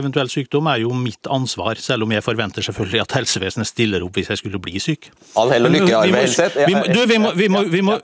Eventuell 0.00 0.32
sykdom 0.32 0.70
er 0.72 0.82
jo 0.86 0.94
mitt 0.96 1.28
ansvar, 1.28 1.76
selv 1.76 2.08
om 2.08 2.12
jeg 2.16 2.24
forventer 2.24 2.64
selvfølgelig 2.64 3.04
at 3.04 3.16
helsevesenet 3.20 3.68
stiller 3.68 4.04
opp 4.06 4.16
hvis 4.16 4.32
jeg 4.32 4.40
skulle 4.40 4.60
bli 4.62 4.80
syk. 4.80 5.10
All 5.36 5.52
hell 5.52 5.68
og 5.68 5.74
lykke, 5.76 5.96
Arve 5.96 6.24
Helseth. 6.24 6.56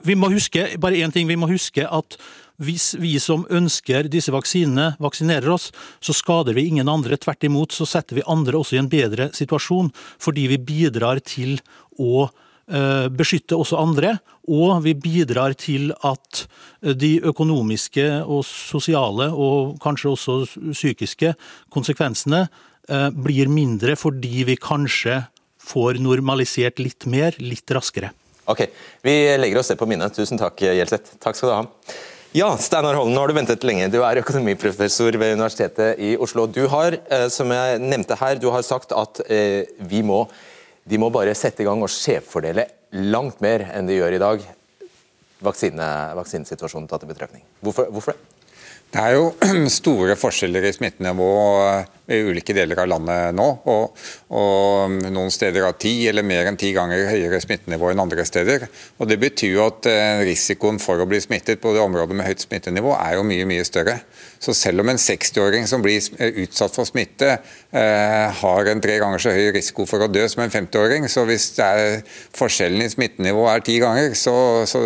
Vi 0.07 0.15
må 0.15 0.29
huske 0.33 0.69
bare 0.79 1.01
én 1.01 1.13
ting, 1.13 1.27
vi 1.27 1.39
må 1.39 1.49
huske 1.49 1.87
at 1.87 2.19
hvis 2.57 2.95
vi 2.97 3.15
som 3.21 3.45
ønsker 3.53 4.09
disse 4.09 4.33
vaksinene, 4.33 4.95
vaksinerer 5.03 5.51
oss, 5.53 5.69
så 6.01 6.15
skader 6.15 6.57
vi 6.57 6.67
ingen 6.71 6.89
andre. 6.89 7.17
Tvert 7.21 7.45
imot 7.45 7.75
så 7.75 7.85
setter 7.89 8.17
vi 8.17 8.25
andre 8.25 8.57
også 8.57 8.77
i 8.77 8.81
en 8.81 8.89
bedre 8.91 9.29
situasjon, 9.37 9.91
fordi 10.21 10.47
vi 10.53 10.57
bidrar 10.57 11.21
til 11.21 11.59
å 12.01 12.25
eh, 12.25 13.07
beskytte 13.13 13.59
også 13.59 13.77
andre, 13.81 14.17
og 14.49 14.81
vi 14.87 14.95
bidrar 14.97 15.53
til 15.59 15.91
at 16.01 16.47
eh, 16.81 16.97
de 16.97 17.17
økonomiske 17.29 18.07
og 18.25 18.41
sosiale, 18.49 19.29
og 19.29 19.77
kanskje 19.83 20.13
også 20.15 20.39
psykiske, 20.71 21.35
konsekvensene 21.73 22.47
eh, 22.47 23.09
blir 23.13 23.53
mindre 23.53 23.97
fordi 23.99 24.47
vi 24.49 24.57
kanskje 24.57 25.21
får 25.67 26.01
normalisert 26.01 26.79
litt 26.81 27.05
mer, 27.11 27.37
litt 27.43 27.69
raskere. 27.75 28.13
Ok, 28.47 28.69
Vi 29.03 29.13
legger 29.37 29.59
oss 29.59 29.67
det 29.67 29.75
på 29.75 29.85
minnet. 29.85 30.15
Tusen 30.15 30.39
takk, 30.39 30.61
Gjelseth. 30.63 31.17
Takk 31.19 31.35
skal 31.35 31.49
du 31.49 31.55
ha. 31.57 31.65
Ja, 32.37 32.51
Steinar 32.61 32.93
Holden, 32.93 33.15
nå 33.15 33.21
har 33.23 33.31
du 33.31 33.33
ventet 33.33 33.63
lenge. 33.65 33.87
Du 33.89 33.95
er 34.05 34.19
økonomiprofessor 34.19 35.15
ved 35.17 35.31
Universitetet 35.39 35.97
i 36.05 36.11
Oslo. 36.21 36.43
Du 36.45 36.67
har, 36.69 36.93
eh, 37.09 37.23
som 37.33 37.49
jeg 37.49 37.79
nevnte 37.81 38.13
her, 38.19 38.35
du 38.37 38.51
har 38.53 38.61
sagt 38.61 38.91
at 38.93 39.21
eh, 39.25 39.65
vi 39.79 40.03
må, 40.05 40.19
de 40.85 40.99
må 41.01 41.09
bare 41.09 41.33
sette 41.33 41.63
i 41.63 41.65
gang 41.65 41.81
og 41.81 41.89
skjevfordele 41.89 42.67
langt 43.09 43.41
mer 43.41 43.65
enn 43.71 43.89
de 43.89 43.97
gjør 43.97 44.19
i 44.19 44.21
dag. 44.21 44.45
Vaksine, 45.47 45.87
vaksinesituasjonen 46.19 46.85
tatt 46.91 47.07
i 47.07 47.09
betraktning. 47.09 47.41
Hvorfor, 47.65 47.89
hvorfor 47.95 48.13
det? 48.13 48.53
Det 48.93 49.01
er 49.01 49.17
jo 49.17 49.31
store 49.79 50.19
forskjeller 50.19 50.69
i 50.69 50.75
smittenivå 50.77 51.31
i 52.07 52.21
ulike 52.23 52.55
deler 52.55 52.79
av 52.83 52.89
landet 52.91 53.35
nå. 53.35 53.47
Og, 53.67 54.05
og 54.39 54.97
noen 55.11 55.33
steder 55.33 55.65
har 55.67 55.75
ti 55.79 55.93
eller 56.09 56.25
mer 56.27 56.47
enn 56.49 56.59
ti 56.59 56.71
ganger 56.75 57.09
høyere 57.11 57.41
smittenivå 57.43 57.91
enn 57.91 58.03
andre 58.03 58.25
steder. 58.27 58.67
Og 58.97 59.09
Det 59.11 59.19
betyr 59.21 59.55
jo 59.57 59.65
at 59.67 59.89
eh, 59.91 60.23
risikoen 60.27 60.79
for 60.83 61.01
å 61.01 61.09
bli 61.09 61.19
smittet 61.23 61.61
på 61.63 61.75
det 61.75 61.83
området 61.83 62.17
med 62.17 62.29
høyt 62.29 62.45
smittenivå 62.45 62.95
er 62.97 63.17
jo 63.17 63.27
mye 63.27 63.47
mye 63.49 63.67
større. 63.67 63.99
Så 64.39 64.53
selv 64.53 64.83
om 64.83 64.91
en 64.91 64.99
60-åring 65.01 65.65
som 65.69 65.81
blir 65.81 66.03
utsatt 66.43 66.75
for 66.75 66.85
smitte, 66.85 67.37
eh, 67.71 68.41
har 68.41 68.69
en 68.69 68.81
tre 68.81 68.97
ganger 69.01 69.21
så 69.21 69.33
høy 69.33 69.49
risiko 69.55 69.85
for 69.89 70.03
å 70.05 70.09
dø 70.11 70.27
som 70.29 70.43
en 70.43 70.53
50-åring, 70.53 71.07
så 71.09 71.25
hvis 71.27 71.49
er, 71.63 72.03
forskjellen 72.37 72.85
i 72.85 72.89
smittenivå 72.91 73.47
er 73.49 73.65
ti 73.65 73.79
ganger, 73.81 74.13
så, 74.17 74.35
så 74.69 74.81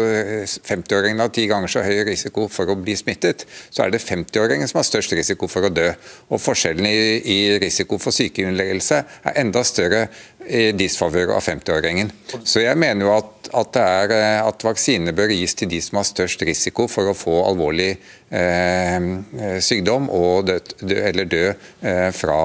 50-åringen 0.68 1.20
har 1.20 1.34
ti 1.36 1.48
ganger 1.52 1.72
så 1.72 1.84
høy 1.86 2.06
risiko 2.08 2.48
for 2.52 2.72
å 2.72 2.78
bli 2.80 2.96
smittet, 3.00 3.46
så 3.70 3.86
er 3.86 3.94
det 3.94 4.04
50-åringen 4.04 4.72
som 4.72 4.80
har 4.80 4.88
størst 4.88 5.16
risiko 5.20 5.52
for 5.52 5.68
å 5.68 5.74
dø. 5.74 5.90
Og 6.32 6.42
forskjellen 6.42 6.88
i, 6.88 6.96
i 7.20 7.60
risiko 7.62 7.98
for 8.02 8.16
sykeinnleggelse 8.16 9.04
er 9.24 9.40
enda 9.42 9.64
større 9.68 10.08
i 10.48 10.72
disfavør 10.78 11.36
av 11.36 11.46
50-åringen. 11.46 12.12
Så 12.44 12.64
jeg 12.64 12.80
mener 12.80 13.06
jo 13.06 13.14
at, 13.14 13.52
at, 13.62 13.78
er, 13.82 14.16
eh, 14.16 14.40
at 14.42 14.66
vaksinene 14.66 15.14
bør 15.16 15.34
gis 15.36 15.56
til 15.58 15.70
de 15.72 15.82
som 15.84 16.00
har 16.02 16.08
størst 16.08 16.44
risiko 16.48 16.88
for 16.92 17.12
å 17.12 17.18
få 17.18 17.42
alvorlig 17.46 17.94
Eh, 18.32 18.96
eh, 18.96 19.58
sykdom 19.60 20.06
og 20.16 20.46
dø, 20.48 20.54
dø, 20.80 20.96
eller 21.04 21.26
dø 21.28 21.50
eh, 21.50 22.12
fra 22.16 22.38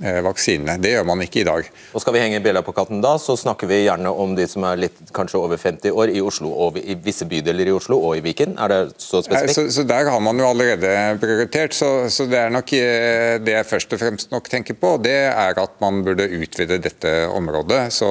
eh, 0.00 0.22
vaksinene. 0.24 0.78
Det 0.80 0.94
gjør 0.94 1.04
man 1.10 1.20
ikke 1.20 1.42
i 1.42 1.44
dag. 1.44 1.66
Og 1.92 2.00
Skal 2.00 2.14
vi 2.16 2.22
henge 2.22 2.38
bjella 2.40 2.62
på 2.64 2.72
katten 2.72 3.02
da, 3.04 3.18
så 3.20 3.36
snakker 3.36 3.68
vi 3.68 3.82
gjerne 3.82 4.08
om 4.08 4.32
de 4.38 4.46
som 4.48 4.64
er 4.64 4.80
litt 4.86 5.02
kanskje 5.12 5.42
over 5.42 5.60
50 5.60 5.92
år 5.92 6.14
i 6.14 6.22
Oslo 6.24 6.48
og 6.48 6.78
i 6.80 6.96
visse 6.96 7.28
bydeler 7.28 7.68
i 7.68 7.74
Oslo 7.76 7.98
og 8.06 8.16
i 8.16 8.22
Viken. 8.24 8.56
Er 8.56 8.72
det 8.72 8.78
så 8.96 9.20
spesifikt? 9.20 9.52
Så, 9.58 9.66
så, 9.76 9.84
Der 9.90 10.08
har 10.14 10.24
man 10.24 10.40
jo 10.40 10.48
allerede 10.48 10.94
prioritert. 11.20 11.76
Så, 11.76 11.90
så, 12.08 12.24
det 12.30 12.40
er 12.40 12.56
nok 12.56 12.72
eh, 12.78 13.36
det 13.44 13.58
jeg 13.58 13.68
først 13.74 13.92
og 13.92 14.00
fremst 14.00 14.32
nok 14.32 14.48
tenker 14.48 14.80
på, 14.80 14.96
det 15.04 15.18
er 15.26 15.60
at 15.60 15.76
man 15.84 16.00
burde 16.08 16.24
utvide 16.24 16.80
dette 16.80 17.12
området. 17.28 17.43
Så, 17.92 18.10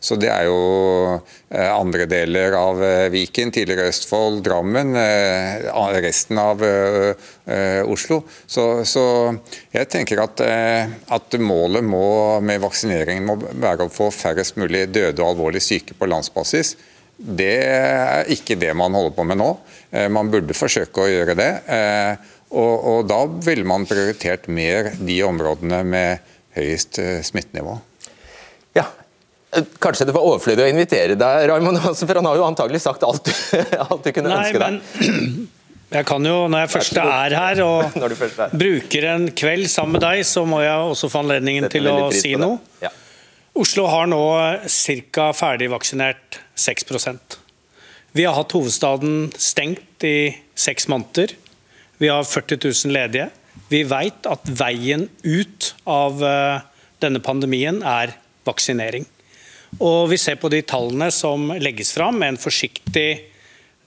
så 0.00 0.18
det 0.20 0.30
er 0.30 0.46
jo 0.46 0.60
eh, 1.50 1.70
andre 1.72 2.06
deler 2.10 2.54
av 2.58 2.82
Viken, 3.12 3.52
tidligere 3.54 3.90
Østfold, 3.92 4.42
Drammen, 4.46 4.94
resten 6.02 6.38
av 6.38 6.62
Eh, 7.48 7.90
Oslo. 7.90 8.22
Så, 8.46 8.84
så, 8.84 9.02
jeg 9.72 9.88
tenker 9.88 10.20
at, 10.20 10.40
eh, 10.44 10.90
at, 11.16 11.36
målet 11.40 11.84
må, 11.84 12.36
med 12.44 12.60
vaksineringen 12.60 13.24
må 13.24 13.38
være 13.40 13.86
å 13.86 13.92
få 13.92 14.10
færrest 14.12 14.58
mulig 14.60 14.84
døde 14.92 15.22
og 15.22 15.30
alvorlig 15.30 15.62
syke 15.64 15.96
på 15.96 16.10
landsbasis. 16.12 16.74
Det 17.16 17.54
er 17.64 18.28
ikke 18.34 18.58
det 18.60 18.74
man 18.76 18.92
holder 18.92 19.16
på 19.16 19.24
med 19.30 19.40
nå. 19.40 19.48
Eh, 19.88 20.10
man 20.12 20.28
burde 20.28 20.56
forsøke 20.56 21.06
å 21.06 21.08
gjøre 21.08 21.38
det. 21.40 21.52
Og, 22.52 22.74
og 22.92 23.08
da 23.08 23.22
ville 23.48 23.64
man 23.68 23.88
prioritert 23.88 24.44
mer 24.52 24.92
de 25.00 25.18
områdene 25.24 25.80
med 25.88 26.28
høyest 26.56 27.00
smittenivå. 27.28 27.78
Ja, 29.48 29.62
Kanskje 29.80 30.08
det 30.08 30.14
var 30.16 30.26
overflødig 30.28 30.64
å 30.66 30.70
invitere 30.70 31.16
deg, 31.18 31.46
Raymond, 31.50 31.80
for 32.00 32.20
han 32.20 32.28
har 32.28 32.40
jo 32.40 32.48
antagelig 32.48 32.82
sagt 32.84 33.06
alt, 33.06 33.30
alt 33.88 34.04
du 34.04 34.12
kunne 34.12 34.32
Nei, 34.32 34.42
ønske 34.42 34.60
deg. 34.62 34.76
Men 34.76 35.48
jeg 35.98 36.08
kan 36.10 36.28
jo, 36.28 36.36
Når 36.52 36.64
jeg 36.64 36.72
først 36.74 37.00
er 37.04 37.36
her 37.38 37.62
og 37.64 37.98
bruker 38.60 39.08
en 39.14 39.28
kveld 39.32 39.70
sammen 39.72 39.96
med 39.98 40.04
deg, 40.04 40.24
så 40.28 40.44
må 40.48 40.62
jeg 40.64 40.92
også 40.92 41.10
få 41.12 41.24
anledningen 41.24 41.68
til 41.72 41.88
å 41.90 41.98
si 42.14 42.34
noe. 42.40 42.60
Ja. 42.84 42.92
Oslo 43.58 43.88
har 43.90 44.06
nå 44.06 44.22
ca. 45.10 45.32
ferdigvaksinert 45.34 46.38
6% 46.54 47.38
Vi 48.14 48.26
har 48.28 48.36
hatt 48.36 48.54
hovedstaden 48.54 49.32
stengt 49.34 50.04
i 50.06 50.30
seks 50.54 50.86
måneder. 50.92 51.34
Vi 51.98 52.10
har 52.12 52.22
40 52.22 52.60
000 52.62 52.94
ledige. 52.94 53.30
Vi 53.68 53.82
vet 53.88 54.28
at 54.30 54.46
veien 54.46 55.08
ut 55.24 55.72
av 55.90 56.22
eh, 56.24 56.60
denne 57.02 57.20
pandemien 57.24 57.82
er 57.82 58.14
vaksinering. 58.46 59.06
Og 59.76 60.08
vi 60.10 60.18
ser 60.18 60.38
på 60.40 60.48
de 60.48 60.62
tallene 60.66 61.10
som 61.14 61.50
legges 61.60 61.92
fram 61.92 62.18
med 62.18 62.34
en 62.34 62.40
forsiktig 62.40 63.08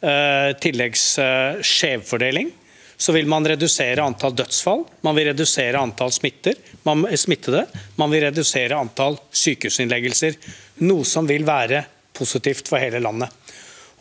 eh, 0.01 0.49
tilleggsskjevfordeling. 0.61 2.51
Så 3.01 3.15
vil 3.15 3.25
man 3.25 3.47
redusere 3.49 4.03
antall 4.05 4.35
dødsfall, 4.37 4.83
man 5.01 5.17
vil 5.17 5.31
redusere 5.31 5.79
antall 5.81 6.11
smitter, 6.13 6.53
man, 6.85 7.07
smittede, 7.17 7.65
man 7.97 8.11
vil 8.13 8.27
redusere 8.27 8.77
antall 8.77 9.17
sykehusinnleggelser. 9.33 10.37
Noe 10.85 11.07
som 11.09 11.25
vil 11.25 11.47
være 11.47 11.81
positivt 12.13 12.69
for 12.69 12.77
hele 12.81 13.01
landet. 13.01 13.33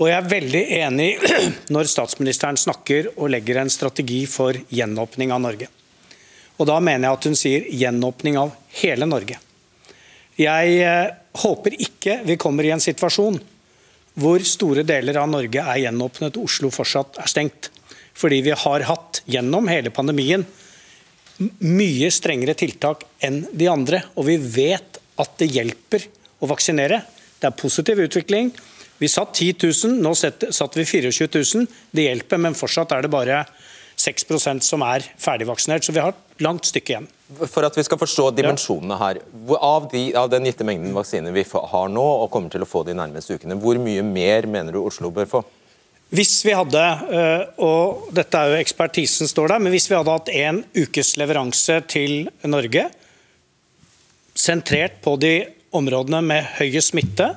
Og 0.01 0.09
Jeg 0.09 0.17
er 0.17 0.29
veldig 0.29 0.63
enig 0.81 1.09
når 1.75 1.89
statsministeren 1.89 2.61
snakker 2.61 3.13
og 3.17 3.33
legger 3.33 3.61
en 3.61 3.73
strategi 3.73 4.23
for 4.29 4.57
gjenåpning 4.69 5.33
av 5.33 5.43
Norge. 5.49 5.69
Og 6.61 6.69
Da 6.69 6.77
mener 6.81 7.09
jeg 7.09 7.17
at 7.17 7.29
hun 7.31 7.41
sier 7.41 7.67
gjenåpning 7.73 8.37
av 8.37 8.53
hele 8.83 9.09
Norge. 9.09 9.41
Jeg 10.41 10.77
eh, 10.85 11.13
håper 11.39 11.77
ikke 11.79 12.21
vi 12.27 12.39
kommer 12.41 12.67
i 12.67 12.73
en 12.75 12.83
situasjon 12.83 13.39
hvor 14.21 14.43
store 14.45 14.83
deler 14.87 15.17
av 15.21 15.29
Norge 15.31 15.63
er 15.63 15.85
gjenåpnet 15.85 16.37
og 16.37 16.49
Oslo 16.49 16.71
fortsatt 16.75 17.21
er 17.23 17.31
stengt. 17.31 17.71
Fordi 18.19 18.41
vi 18.45 18.57
har 18.57 18.87
hatt 18.89 19.23
gjennom 19.31 19.71
hele 19.71 19.93
pandemien 19.95 20.45
mye 21.41 22.11
strengere 22.13 22.57
tiltak 22.59 23.07
enn 23.25 23.45
de 23.53 23.69
andre. 23.71 24.03
Og 24.19 24.27
vi 24.29 24.37
vet 24.37 24.99
at 25.21 25.39
det 25.41 25.49
hjelper 25.55 26.05
å 26.43 26.51
vaksinere. 26.51 27.01
Det 27.41 27.49
er 27.49 27.57
positiv 27.57 28.03
utvikling. 28.03 28.51
Vi 29.01 29.09
satt 29.09 29.33
10 29.39 29.55
000, 29.63 30.03
nå 30.05 30.13
satt 30.19 30.77
vi 30.77 30.85
24 30.85 31.31
000. 31.33 31.71
Det 31.97 32.05
hjelper, 32.05 32.43
men 32.43 32.59
fortsatt 32.59 32.93
er 32.93 33.07
det 33.07 33.13
bare 33.15 33.45
6% 34.01 34.67
som 34.67 34.85
er 34.85 35.07
ferdigvaksinert. 35.21 35.87
Så 35.87 35.97
vi 35.97 36.03
har 36.03 36.13
et 36.13 36.45
langt 36.45 36.69
stykke 36.69 36.97
igjen. 36.97 37.09
For 37.31 37.63
at 37.63 37.77
vi 37.79 37.85
skal 37.87 37.99
forstå 38.01 38.31
dimensjonene 38.35 38.97
her. 38.99 39.21
Av, 39.55 39.87
de, 39.93 40.03
av 40.19 40.31
den 40.33 40.49
gitte 40.49 40.67
mengden 40.67 40.95
vaksiner 40.97 41.35
vi 41.35 41.45
har 41.47 41.93
nå 41.93 42.07
og 42.25 42.31
kommer 42.33 42.51
til 42.51 42.65
å 42.65 42.69
få 42.69 42.83
de 42.89 42.97
nærmeste 42.99 43.39
ukene, 43.39 43.59
hvor 43.61 43.79
mye 43.79 44.03
mer 44.07 44.49
mener 44.51 44.75
du 44.75 44.81
Oslo 44.83 45.13
bør 45.15 45.29
få? 45.31 45.43
Hvis 46.11 46.41
vi 46.43 46.57
hadde, 46.59 46.83
eh, 47.15 47.45
og 47.63 48.09
dette 48.17 48.35
er 48.35 48.51
jo 48.51 48.59
ekspertisen 48.65 49.31
står 49.31 49.53
der, 49.53 49.63
men 49.63 49.71
hvis 49.71 49.87
vi 49.87 49.95
hadde 49.95 50.17
hatt 50.17 50.33
en 50.35 50.65
ukes 50.75 51.15
leveranse 51.21 51.77
til 51.87 52.27
Norge, 52.51 52.89
sentrert 54.35 54.99
på 55.05 55.15
de 55.23 55.35
områdene 55.77 56.19
med 56.27 56.51
høyest 56.59 56.91
smitte, 56.91 57.31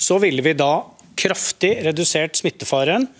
så 0.00 0.16
ville 0.22 0.40
vi 0.44 0.56
da 0.56 0.86
kraftig 1.20 1.76
redusert 1.84 2.40
smittefaren, 2.40 3.10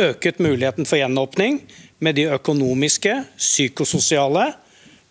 øket 0.00 0.40
muligheten 0.42 0.88
for 0.88 0.98
gjenåpning 0.98 1.60
med 2.02 2.16
de 2.16 2.30
økonomiske, 2.32 3.20
psykososiale 3.36 4.48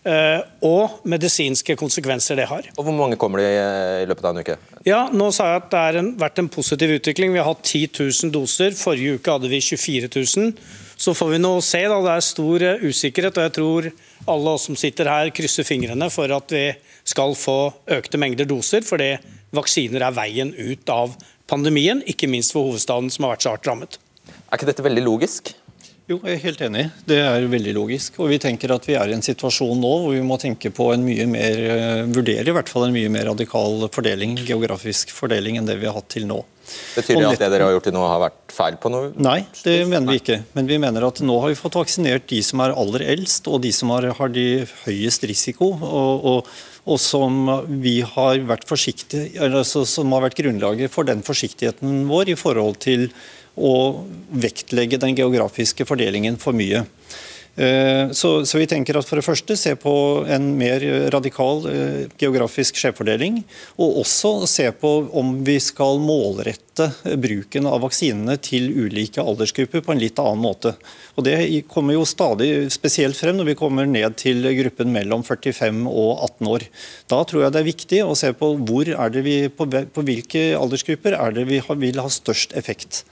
og 0.03 0.97
medisinske 1.07 1.77
konsekvenser 1.79 2.35
det 2.35 2.49
har. 2.49 2.65
Og 2.75 2.83
Hvor 2.83 2.95
mange 2.95 3.15
kommer 3.15 3.39
det 3.39 3.51
i 4.03 4.07
løpet 4.09 4.25
av 4.27 4.33
en 4.33 4.43
uke? 4.43 4.57
Ja, 4.83 5.05
nå 5.15 5.29
sa 5.31 5.45
jeg 5.53 5.61
at 5.61 5.69
Det 5.71 5.79
har 5.79 6.09
vært 6.19 6.41
en 6.41 6.49
positiv 6.51 6.91
utvikling. 6.97 7.31
Vi 7.31 7.39
har 7.39 7.47
hatt 7.47 7.63
10 7.63 7.87
000 7.95 8.33
doser. 8.35 8.75
Forrige 8.75 9.15
uke 9.15 9.31
hadde 9.31 9.51
vi 9.51 9.61
24 9.63 10.09
000. 10.11 10.51
Så 10.99 11.13
får 11.15 11.31
vi 11.33 11.39
nå 11.39 11.53
se. 11.63 11.81
da, 11.87 12.01
Det 12.03 12.15
er 12.17 12.25
stor 12.27 12.65
eh, 12.67 12.83
usikkerhet. 12.83 13.37
og 13.37 13.43
Jeg 13.47 13.55
tror 13.59 13.91
alle 14.27 14.55
oss 14.57 14.67
som 14.67 14.75
sitter 14.75 15.09
her 15.09 15.31
krysser 15.35 15.63
fingrene 15.67 16.09
for 16.11 16.31
at 16.31 16.51
vi 16.51 16.65
skal 17.03 17.35
få 17.35 17.73
økte 17.87 18.19
mengder 18.19 18.45
doser. 18.45 18.83
fordi 18.83 19.17
vaksiner 19.53 20.01
er 20.01 20.15
veien 20.15 20.53
ut 20.53 20.89
av 20.89 21.15
pandemien, 21.47 22.01
ikke 22.09 22.27
minst 22.27 22.55
for 22.55 22.71
hovedstaden 22.71 23.11
som 23.13 23.25
har 23.25 23.35
vært 23.35 23.45
så 23.45 23.53
hardt 23.53 23.67
rammet. 23.69 23.99
Er 24.49 24.57
ikke 24.57 24.69
dette 24.71 24.85
veldig 24.85 25.03
logisk? 25.05 25.53
Jo, 26.03 26.17
jeg 26.27 26.35
er 26.35 26.41
helt 26.43 26.61
enig. 26.65 26.81
Det 27.07 27.17
er 27.23 27.45
veldig 27.47 27.73
logisk. 27.77 28.17
Og 28.19 28.33
vi 28.33 28.39
tenker 28.43 28.73
at 28.75 28.83
vi 28.89 28.97
er 28.99 29.11
i 29.11 29.15
en 29.15 29.23
situasjon 29.23 29.79
nå 29.79 29.91
hvor 30.03 30.11
vi 30.11 30.23
må 30.25 30.35
tenke 30.41 30.67
på 30.75 30.89
en 30.91 31.05
mye 31.05 31.27
mer, 31.31 31.61
eh, 31.75 32.01
vurdere 32.11 32.51
i 32.51 32.55
hvert 32.57 32.71
fall 32.71 32.89
en 32.89 32.95
mye 32.95 33.11
mer 33.13 33.29
radikal 33.29 33.87
fordeling, 33.93 34.35
geografisk 34.43 35.13
fordeling 35.15 35.61
enn 35.61 35.69
det 35.69 35.77
vi 35.79 35.87
har 35.87 35.95
hatt 35.95 36.09
til 36.11 36.27
nå. 36.27 36.41
Betyr 36.97 37.21
det 37.21 37.29
at 37.29 37.45
det 37.45 37.49
dere 37.53 37.69
har 37.69 37.75
gjort 37.75 37.87
til 37.87 37.95
nå 37.95 38.03
har 38.07 38.19
vært 38.23 38.55
feil 38.55 38.75
på 38.83 38.91
noe? 38.91 39.13
Nei, 39.15 39.39
det 39.63 39.77
mener 39.87 40.11
vi 40.11 40.19
ikke. 40.19 40.41
Men 40.57 40.67
vi 40.67 40.81
mener 40.83 41.07
at 41.07 41.23
nå 41.23 41.39
har 41.43 41.51
vi 41.53 41.59
fått 41.59 41.79
vaksinert 41.79 42.27
de 42.31 42.43
som 42.43 42.63
er 42.63 42.75
aller 42.75 43.07
eldst, 43.15 43.47
og 43.47 43.63
de 43.63 43.71
som 43.75 43.95
har, 43.95 44.09
har 44.19 44.35
de 44.35 44.47
høyest 44.83 45.27
risiko. 45.31 45.71
og, 45.79 46.29
og 46.33 46.53
og 46.83 46.99
som 46.99 47.45
vi 47.79 48.01
har 48.03 48.41
vært 48.43 48.67
altså, 48.67 49.85
som 49.87 50.11
har 50.11 50.25
vært 50.25 50.41
grunnlaget 50.41 50.91
for 50.91 51.07
den 51.07 51.23
forsiktigheten 51.23 52.09
vår 52.09 52.33
i 52.33 52.35
forhold 52.35 52.81
til 52.83 53.07
å 53.55 53.75
vektlegge 54.33 54.99
den 55.01 55.17
geografiske 55.17 55.85
fordelingen 55.85 56.39
for 56.41 56.57
mye. 56.57 56.85
Eh, 57.55 58.09
så, 58.11 58.45
så, 58.45 58.57
vi 58.57 58.65
tenker 58.69 58.97
at 58.97 59.05
for 59.05 59.19
det 59.19 59.25
første 59.27 59.57
se 59.59 59.75
på 59.77 59.93
en 60.25 60.47
mer 60.57 60.81
radikal 61.13 61.67
eh, 61.69 61.99
geografisk 62.17 62.79
skjevfordeling, 62.81 63.43
og 63.77 63.99
også 64.01 64.33
se 64.49 64.65
på 64.73 64.93
om 65.13 65.35
vi 65.45 65.59
skal 65.61 66.01
målrette 66.01 66.62
bruken 66.79 67.67
av 67.69 67.83
vaksinene 67.83 68.37
til 68.41 68.69
ulike 68.71 69.21
aldersgrupper 69.21 69.83
på 69.83 69.93
en 69.93 70.01
litt 70.01 70.19
annen 70.21 70.41
måte. 70.41 70.73
Og 71.17 71.25
Det 71.27 71.35
kommer 71.69 71.93
jo 71.93 72.05
stadig 72.09 72.71
spesielt 72.73 73.17
frem 73.17 73.37
når 73.37 73.51
vi 73.51 73.57
kommer 73.59 73.85
ned 73.89 74.15
til 74.17 74.41
gruppen 74.57 74.93
mellom 74.93 75.23
45 75.25 75.83
og 75.89 76.23
18 76.39 76.49
år. 76.49 76.65
Da 77.11 77.21
tror 77.27 77.43
jeg 77.43 77.53
det 77.53 77.61
er 77.61 77.67
viktig 77.67 77.99
å 78.05 78.15
se 78.17 78.31
på, 78.37 78.53
hvor 78.65 78.89
er 78.89 79.13
det 79.13 79.23
vi, 79.25 79.35
på, 79.49 79.67
hvilke 79.69 80.43
aldersgrupper 80.57 81.17
er 81.17 81.35
det 81.35 81.45
vi 81.49 81.61
vil 81.83 82.01
ha 82.01 82.09
størst 82.09 82.55
effekt. 82.57 83.03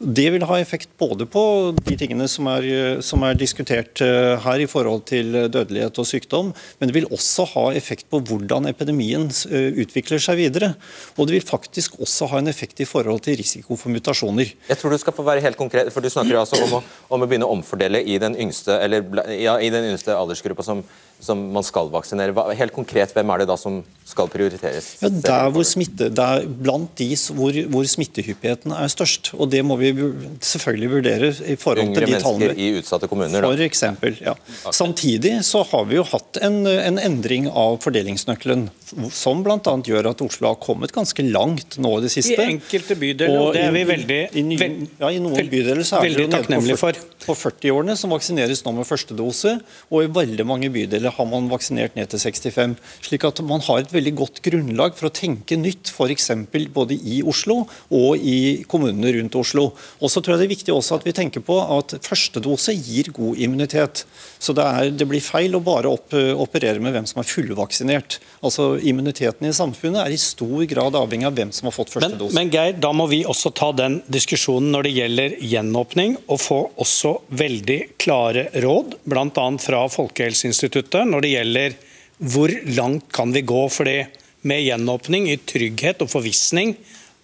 Det 0.00 0.28
vil 0.32 0.46
ha 0.48 0.60
effekt 0.60 0.92
både 1.00 1.26
på 1.28 1.44
de 1.76 1.96
tingene 2.00 2.28
som 2.30 2.48
er, 2.50 3.00
som 3.04 3.24
er 3.26 3.38
diskutert 3.38 4.00
eh, 4.04 4.36
her 4.40 4.62
i 4.62 4.68
forhold 4.70 5.04
til 5.10 5.32
dødelighet 5.52 6.00
og 6.00 6.08
sykdom, 6.08 6.52
men 6.78 6.88
det 6.88 6.96
vil 6.96 7.10
også 7.12 7.46
ha 7.54 7.66
effekt 7.76 8.08
på 8.10 8.22
hvordan 8.24 8.68
epidemien 8.70 9.28
eh, 9.50 9.70
utvikler 9.84 10.22
seg 10.22 10.40
videre. 10.40 10.72
Og 11.16 11.28
det 11.28 11.38
vil 11.38 11.46
faktisk 11.46 11.98
også 12.00 12.30
ha 12.32 12.40
en 12.40 12.50
effekt 12.50 12.80
i 12.80 12.88
forhold 12.88 13.09
til 13.18 13.38
risiko 13.40 13.76
for 13.76 13.90
mutasjoner. 13.90 14.52
Jeg 14.68 14.78
tror 14.78 14.94
du 14.94 14.98
skal 15.02 15.16
få 15.16 15.24
være 15.26 15.42
helt 15.44 15.58
konkret, 15.58 15.90
for 15.92 16.04
du 16.04 16.10
snakker 16.12 16.38
altså 16.38 16.60
om 16.62 16.78
å, 16.78 16.82
om 17.10 17.24
å 17.24 17.28
begynne 17.28 17.48
omfordele 17.50 18.02
i 18.06 18.18
den 18.22 18.36
yngste, 18.38 18.78
eller, 18.84 19.02
ja, 19.34 19.58
i 19.58 19.72
den 19.72 19.90
yngste 19.90 20.14
aldersgruppa 20.14 20.62
som, 20.66 20.84
som, 21.20 21.40
man 21.54 21.64
skal 21.66 21.90
vaksinere. 21.92 22.34
Hva, 22.36 22.48
helt 22.56 22.74
konkret, 22.74 23.12
hvem 23.16 23.32
er 23.34 23.42
det 23.42 23.48
da 23.50 23.56
som 23.60 23.80
skal 24.08 24.30
prioriteres? 24.32 24.94
Ja, 25.02 25.10
der 25.12 25.50
hvor 25.54 25.64
smitte, 25.68 26.08
der 26.14 26.46
blant 26.46 26.94
de 26.98 27.08
hvor, 27.36 27.54
hvor, 27.70 27.86
smittehyppigheten 27.90 28.74
er 28.74 28.90
størst. 28.92 29.32
og 29.36 29.50
Det 29.52 29.62
må 29.66 29.76
vi 29.80 29.92
selvfølgelig 29.94 30.90
vurdere 30.94 31.30
i 31.52 31.56
forhold 31.60 31.90
Yngre 31.90 32.06
til 32.06 32.14
de 32.14 32.22
tallene. 32.22 32.48
Yngre 32.48 32.54
mennesker 32.54 32.62
i 32.64 32.80
utsatte 32.80 33.10
kommuner? 33.10 33.44
Da. 33.44 33.52
For 33.52 33.64
eksempel, 33.66 34.18
ja. 34.24 34.34
Samtidig 34.72 35.34
så 35.46 35.62
har 35.70 35.86
vi 35.90 35.98
jo 36.00 36.06
hatt 36.08 36.40
en, 36.42 36.62
en 36.66 37.00
endring 37.00 37.48
av 37.50 37.78
fordelingsnøkkelen, 37.84 38.68
som 39.14 39.44
bl.a. 39.46 39.76
gjør 39.86 40.10
at 40.12 40.24
Oslo 40.24 40.50
har 40.50 40.58
kommet 40.62 40.94
ganske 40.94 41.24
langt 41.28 41.78
nå 41.82 41.94
i 41.98 42.04
det 42.06 42.12
siste. 42.16 42.38
I 42.40 42.56
enkelte 42.56 42.96
bydeler, 42.98 43.36
og, 43.36 43.50
og 43.50 43.58
det 43.58 43.66
er 43.68 43.76
vi 43.76 43.84
veldig, 43.92 44.20
i, 44.32 44.44
i, 44.56 44.88
ja, 45.00 45.12
i 45.12 45.20
noen 45.22 45.52
bydeler 45.52 45.84
så 45.86 46.00
er 46.00 46.10
det 46.10 46.26
jo 46.26 46.30
nede 46.30 46.78
på, 46.80 46.92
på 47.26 47.38
40-årene 47.44 47.96
som 47.98 48.14
vaksineres 48.14 48.64
nå 48.66 48.74
med 48.80 48.88
første 48.88 49.16
dose, 49.16 49.56
og 49.90 50.06
i 50.06 50.10
veldig 50.20 50.46
mange 50.48 50.72
bydeler 50.72 51.09
har 51.16 51.28
man 51.28 51.50
vaksinert 51.50 51.96
ned 51.98 52.10
til 52.12 52.22
65. 52.22 52.76
slik 53.06 53.26
at 53.28 53.42
man 53.46 53.62
har 53.66 53.82
et 53.82 53.94
veldig 53.94 54.14
godt 54.18 54.40
grunnlag 54.44 54.96
for 54.98 55.08
å 55.08 55.14
tenke 55.14 55.58
nytt, 55.60 55.92
f.eks. 55.92 56.30
både 56.74 56.96
i 56.96 57.20
Oslo 57.26 57.62
og 57.66 58.20
i 58.20 58.62
kommunene 58.70 59.14
rundt 59.18 59.38
Oslo. 59.40 59.70
Og 60.00 60.12
så 60.12 60.22
tror 60.22 60.36
jeg 60.36 60.42
det 60.42 60.48
er 60.48 60.54
viktig 60.56 60.74
også 60.74 61.00
at 61.00 61.06
vi 61.08 61.16
tenker 61.16 61.44
på 61.44 61.58
at 61.78 61.96
første 62.06 62.42
dose 62.42 62.74
gir 62.76 63.12
god 63.16 63.38
immunitet. 63.40 64.04
Så 64.40 64.54
det, 64.56 64.64
er, 64.64 64.90
det 64.94 65.08
blir 65.08 65.22
feil 65.24 65.56
å 65.56 65.62
bare 65.64 65.90
opp, 65.90 66.14
operere 66.14 66.80
med 66.82 66.94
hvem 66.96 67.08
som 67.08 67.20
er 67.22 67.28
fullvaksinert. 67.28 68.18
Altså 68.46 68.72
Immuniteten 68.80 69.48
i 69.48 69.54
samfunnet 69.54 70.00
er 70.04 70.14
i 70.14 70.20
stor 70.20 70.64
grad 70.70 70.96
avhengig 70.96 71.28
av 71.28 71.36
hvem 71.36 71.52
som 71.54 71.68
har 71.68 71.76
fått 71.76 71.92
første 71.92 72.12
men, 72.14 72.18
dose. 72.20 72.36
Men 72.36 72.52
Geir, 72.52 72.76
da 72.80 72.92
må 72.96 73.06
vi 73.10 73.22
også 73.28 73.52
ta 73.56 73.70
den 73.76 74.00
diskusjonen 74.10 74.70
når 74.74 74.88
det 74.88 74.94
gjelder 74.96 75.36
gjenåpning, 75.52 76.16
og 76.30 76.40
få 76.40 76.60
også 76.80 77.16
veldig 77.40 77.78
klare 78.00 78.48
råd, 78.64 78.96
bl.a. 79.08 79.46
fra 79.60 79.82
Folkehelseinstituttet, 79.92 80.99
når 81.08 81.24
det 81.24 81.34
gjelder 81.34 81.76
hvor 82.20 82.52
langt 82.76 83.06
kan 83.12 83.32
vi 83.32 83.42
gå. 83.42 83.68
fordi 83.68 83.98
med 84.42 84.62
gjenåpning 84.64 85.28
i 85.30 85.36
trygghet 85.36 86.00
og 86.00 86.10
forvissning 86.10 86.74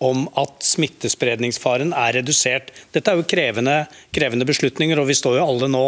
om 0.04 0.26
at 0.36 0.60
smittespredningsfaren 0.64 1.94
er 1.96 2.18
redusert. 2.18 2.72
Dette 2.92 3.12
er 3.12 3.16
jo 3.16 3.28
krevende, 3.28 3.86
krevende 4.12 4.44
beslutninger, 4.48 4.98
og 5.00 5.08
vi 5.08 5.16
står 5.16 5.38
jo 5.38 5.46
alle 5.46 5.70
nå 5.72 5.84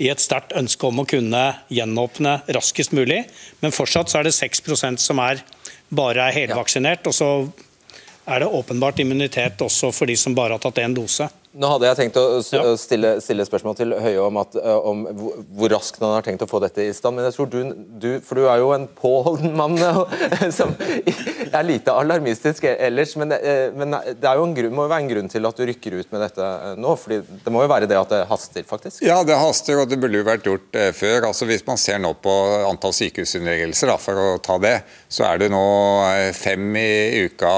i 0.00 0.08
et 0.08 0.22
sterkt 0.22 0.54
ønske 0.56 0.88
om 0.88 1.02
å 1.02 1.08
kunne 1.08 1.42
gjenåpne 1.68 2.38
raskest 2.56 2.94
mulig. 2.96 3.20
Men 3.60 3.76
fortsatt 3.76 4.08
så 4.08 4.22
er 4.22 4.28
det 4.28 4.36
6% 4.38 5.02
som 5.02 5.20
er 5.20 5.44
bare 5.92 6.30
er 6.30 6.38
helvaksinert. 6.40 7.04
Og 7.10 7.16
så 7.16 7.28
er 8.24 8.40
det 8.40 8.48
åpenbart 8.48 9.04
immunitet 9.04 9.60
også 9.60 9.92
for 9.92 10.08
de 10.08 10.16
som 10.16 10.34
bare 10.34 10.56
har 10.56 10.64
tatt 10.64 10.80
én 10.80 10.96
dose. 10.96 11.28
Nå 11.52 11.68
hadde 11.68 11.84
jeg 11.84 11.96
tenkt 11.98 12.16
å 12.16 12.40
stille, 12.80 13.10
stille 13.20 13.44
spørsmål 13.44 13.74
til 13.76 13.90
Høie 14.00 14.20
om, 14.24 14.38
at, 14.40 14.54
eh, 14.56 14.86
om, 14.88 15.02
hvor 15.52 15.68
raskt 15.74 16.00
han 16.00 16.14
har 16.14 16.24
tenkt 16.24 16.44
å 16.44 16.48
få 16.48 16.62
dette 16.64 16.86
i 16.86 16.94
stand. 16.96 17.18
Men 17.18 17.26
jeg 17.28 17.34
tror 17.36 17.50
du, 17.52 17.58
du 18.00 18.08
for 18.24 18.40
du 18.40 18.46
er 18.48 18.62
jo 18.62 18.70
en 18.72 18.86
påholden 18.88 19.52
mann 19.58 19.76
eh, 19.82 20.46
som 20.54 20.72
er 20.80 21.66
lite 21.68 21.92
alarmistisk 21.92 22.64
ellers. 22.70 23.12
Men, 23.20 23.36
eh, 23.36 23.68
men 23.76 23.92
det 23.92 24.30
er 24.30 24.40
jo 24.40 24.46
en 24.48 24.56
grunn, 24.56 24.72
må 24.72 24.86
jo 24.86 24.92
være 24.94 25.04
en 25.04 25.10
grunn 25.12 25.28
til 25.34 25.48
at 25.48 25.60
du 25.60 25.66
rykker 25.68 25.98
ut 25.98 26.14
med 26.14 26.24
dette 26.24 26.48
nå. 26.80 26.94
fordi 27.02 27.20
Det 27.44 27.52
må 27.52 27.66
jo 27.66 27.72
være 27.74 27.90
det 27.90 28.00
at 28.00 28.16
det 28.16 28.22
haster, 28.32 28.64
faktisk? 28.68 29.04
Ja, 29.04 29.20
det 29.20 29.36
haster, 29.36 29.82
og 29.82 29.92
det 29.92 30.00
burde 30.00 30.22
jo 30.22 30.28
vært 30.30 30.48
gjort 30.48 30.80
før. 30.96 31.28
Altså 31.28 31.50
Hvis 31.50 31.66
man 31.68 31.80
ser 31.80 32.00
nå 32.00 32.14
på 32.16 32.32
antall 32.70 32.96
sykehusinnleggelser, 32.96 33.92
for 34.00 34.24
å 34.24 34.28
ta 34.40 34.56
det, 34.62 34.78
så 35.12 35.28
er 35.28 35.44
det 35.44 35.52
nå 35.52 35.62
fem 36.32 36.64
i 36.80 37.28
uka 37.28 37.52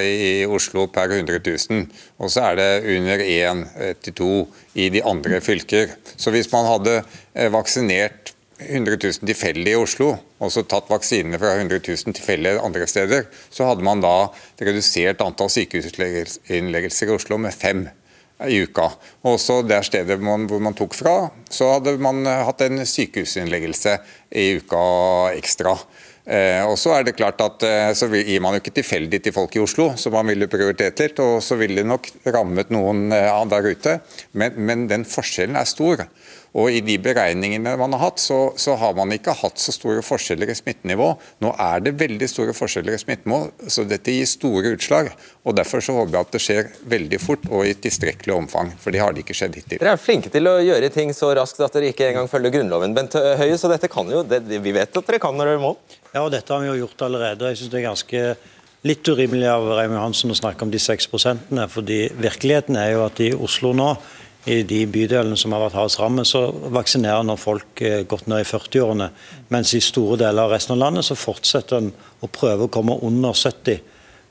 i 0.00 0.46
Oslo 0.48 0.88
per 0.88 1.12
100 1.20 1.44
000. 1.44 1.84
Og 2.16 2.32
så 2.32 2.46
er 2.48 2.56
det 2.56 2.96
under 2.96 3.20
én 3.20 3.64
til 4.00 4.16
to 4.16 4.30
i 4.74 4.88
de 4.92 5.02
andre 5.04 5.40
fylker. 5.44 5.92
Så 6.16 6.32
hvis 6.32 6.48
man 6.52 6.68
hadde 6.68 7.02
eh, 7.34 7.50
vaksinert 7.52 8.32
100 8.58 8.96
000 8.96 9.28
tilfeldig 9.28 9.74
i 9.74 9.76
Oslo, 9.76 10.14
og 10.40 10.52
så 10.52 10.62
tatt 10.64 10.88
vaksinene 10.88 11.36
fra 11.40 11.52
100 11.58 11.82
000 11.84 12.16
tilfeldige 12.16 12.62
andre 12.64 12.86
steder, 12.88 13.26
så 13.52 13.68
hadde 13.68 13.84
man 13.84 14.00
da 14.00 14.30
redusert 14.64 15.20
antall 15.24 15.52
sykehusinnleggelser 15.52 17.10
i 17.10 17.16
Oslo 17.18 17.36
med 17.40 17.52
fem 17.52 17.84
i 18.48 18.62
uka. 18.64 18.88
Også 19.28 19.60
der 19.64 19.84
stedet 19.84 20.20
man, 20.24 20.46
hvor 20.48 20.60
man 20.60 20.76
tok 20.76 20.96
fra, 20.96 21.28
så 21.52 21.74
hadde 21.74 21.96
man 22.00 22.24
hatt 22.24 22.64
en 22.64 22.80
sykehusinnleggelse 22.88 23.98
i 24.32 24.48
uka 24.60 24.82
ekstra. 25.36 25.76
Eh, 26.26 26.62
og 26.66 26.74
Så 26.78 26.90
er 26.90 27.04
det 27.06 27.14
klart 27.14 27.40
at 27.40 27.62
eh, 27.62 27.92
så 27.94 28.08
gir 28.10 28.40
man 28.42 28.56
jo 28.56 28.58
ikke 28.58 28.74
tilfeldig 28.80 29.20
til 29.22 29.34
folk 29.34 29.54
i 29.54 29.62
Oslo, 29.62 29.92
som 29.94 30.16
man 30.16 30.26
ville 30.26 30.48
prioritert 30.50 30.98
litt. 30.98 31.20
og 31.22 31.38
Så 31.42 31.58
ville 31.60 31.84
det 31.84 31.86
nok 31.86 32.08
rammet 32.34 32.72
noen 32.74 33.12
eh, 33.14 33.30
der 33.52 33.68
ute. 33.70 34.00
Men, 34.32 34.58
men, 34.58 34.86
den 34.90 35.06
forskjellen 35.06 35.58
er 35.58 35.68
stor. 35.70 36.02
Og 36.56 36.72
I 36.72 36.80
de 36.80 36.96
beregningene 37.02 37.74
man 37.76 37.92
har 37.92 38.00
hatt, 38.06 38.20
så, 38.22 38.38
så, 38.56 38.78
har 38.80 38.94
man 38.96 39.12
ikke 39.12 39.34
hatt 39.36 39.60
så 39.60 39.74
store 39.74 40.00
forskjeller 40.04 40.48
i 40.48 40.56
smittenivå. 40.56 41.10
Nå 41.44 41.52
er 41.60 41.84
det 41.84 41.92
veldig 42.00 42.28
store 42.32 42.54
forskjeller 42.56 42.96
i 42.96 43.00
smittenivå, 43.02 43.68
så 43.72 43.84
dette 43.88 44.14
gir 44.14 44.28
store 44.30 44.72
utslag. 44.76 45.10
og 45.44 45.58
Derfor 45.58 45.84
så 45.84 45.98
håper 45.98 46.16
jeg 46.16 46.28
at 46.28 46.32
det 46.32 46.42
skjer 46.46 46.72
veldig 46.96 47.20
fort 47.20 47.44
og 47.50 47.68
i 47.68 47.76
tilstrekkelig 47.86 48.36
omfang. 48.38 48.72
For 48.80 48.94
det 48.94 49.04
har 49.04 49.12
det 49.12 49.26
ikke 49.26 49.36
skjedd 49.36 49.60
hittil. 49.60 49.82
Dere 49.82 49.96
er 49.98 50.00
flinke 50.00 50.32
til 50.32 50.48
å 50.48 50.56
gjøre 50.64 50.92
ting 50.94 51.12
så 51.16 51.34
raskt 51.36 51.60
at 51.60 51.76
dere 51.76 51.92
ikke 51.92 52.08
engang 52.08 52.30
følger 52.32 52.56
Grunnloven. 52.56 52.96
Bent 52.96 53.18
Høie, 53.20 53.60
så 53.60 53.68
dette 53.72 53.92
kan 53.92 54.08
jo, 54.08 54.24
det, 54.24 54.40
vi 54.48 54.72
vet 54.76 54.96
at 54.96 55.12
dere 55.12 55.20
kan 55.20 55.36
når 55.36 55.52
dere 55.52 55.64
må? 55.66 55.76
Ja, 56.14 56.24
og 56.24 56.32
dette 56.32 56.54
har 56.54 56.64
vi 56.64 56.72
jo 56.72 56.80
gjort 56.86 57.04
allerede. 57.04 57.52
Jeg 57.52 57.60
synes 57.60 57.74
det 57.74 57.82
er 57.82 57.90
ganske 57.90 58.26
litt 58.86 59.08
urimelig 59.08 59.48
av 59.50 59.66
Reim 59.76 59.94
Hansen 59.98 60.32
å 60.32 60.36
snakke 60.38 60.64
om 60.64 60.72
de 60.72 60.80
6 60.80 61.08
prosentene, 61.10 61.66
fordi 61.68 62.06
virkeligheten 62.16 62.78
er 62.80 62.92
jo 62.94 63.02
at 63.06 63.20
i 63.24 63.32
Oslo 63.34 63.72
nå, 63.76 63.92
i 64.46 64.60
de 64.62 64.84
bydelene 64.86 65.36
som 65.38 65.54
har 65.54 65.64
vært 65.64 65.74
hardest 65.74 65.98
rammet, 65.98 66.28
så 66.30 66.44
vaksinerer 66.74 67.24
nå 67.26 67.34
folk 67.40 67.82
eh, 67.82 68.04
godt 68.06 68.28
ned 68.30 68.44
i 68.44 68.46
40-årene. 68.46 69.08
Mens 69.50 69.74
i 69.74 69.82
store 69.82 70.20
deler 70.20 70.46
av 70.46 70.54
resten 70.54 70.76
av 70.76 70.82
landet 70.84 71.08
så 71.08 71.18
fortsetter 71.18 71.80
en 71.80 71.92
å 72.22 72.30
prøve 72.30 72.68
å 72.68 72.72
komme 72.72 72.94
under 73.06 73.34
70. 73.34 73.80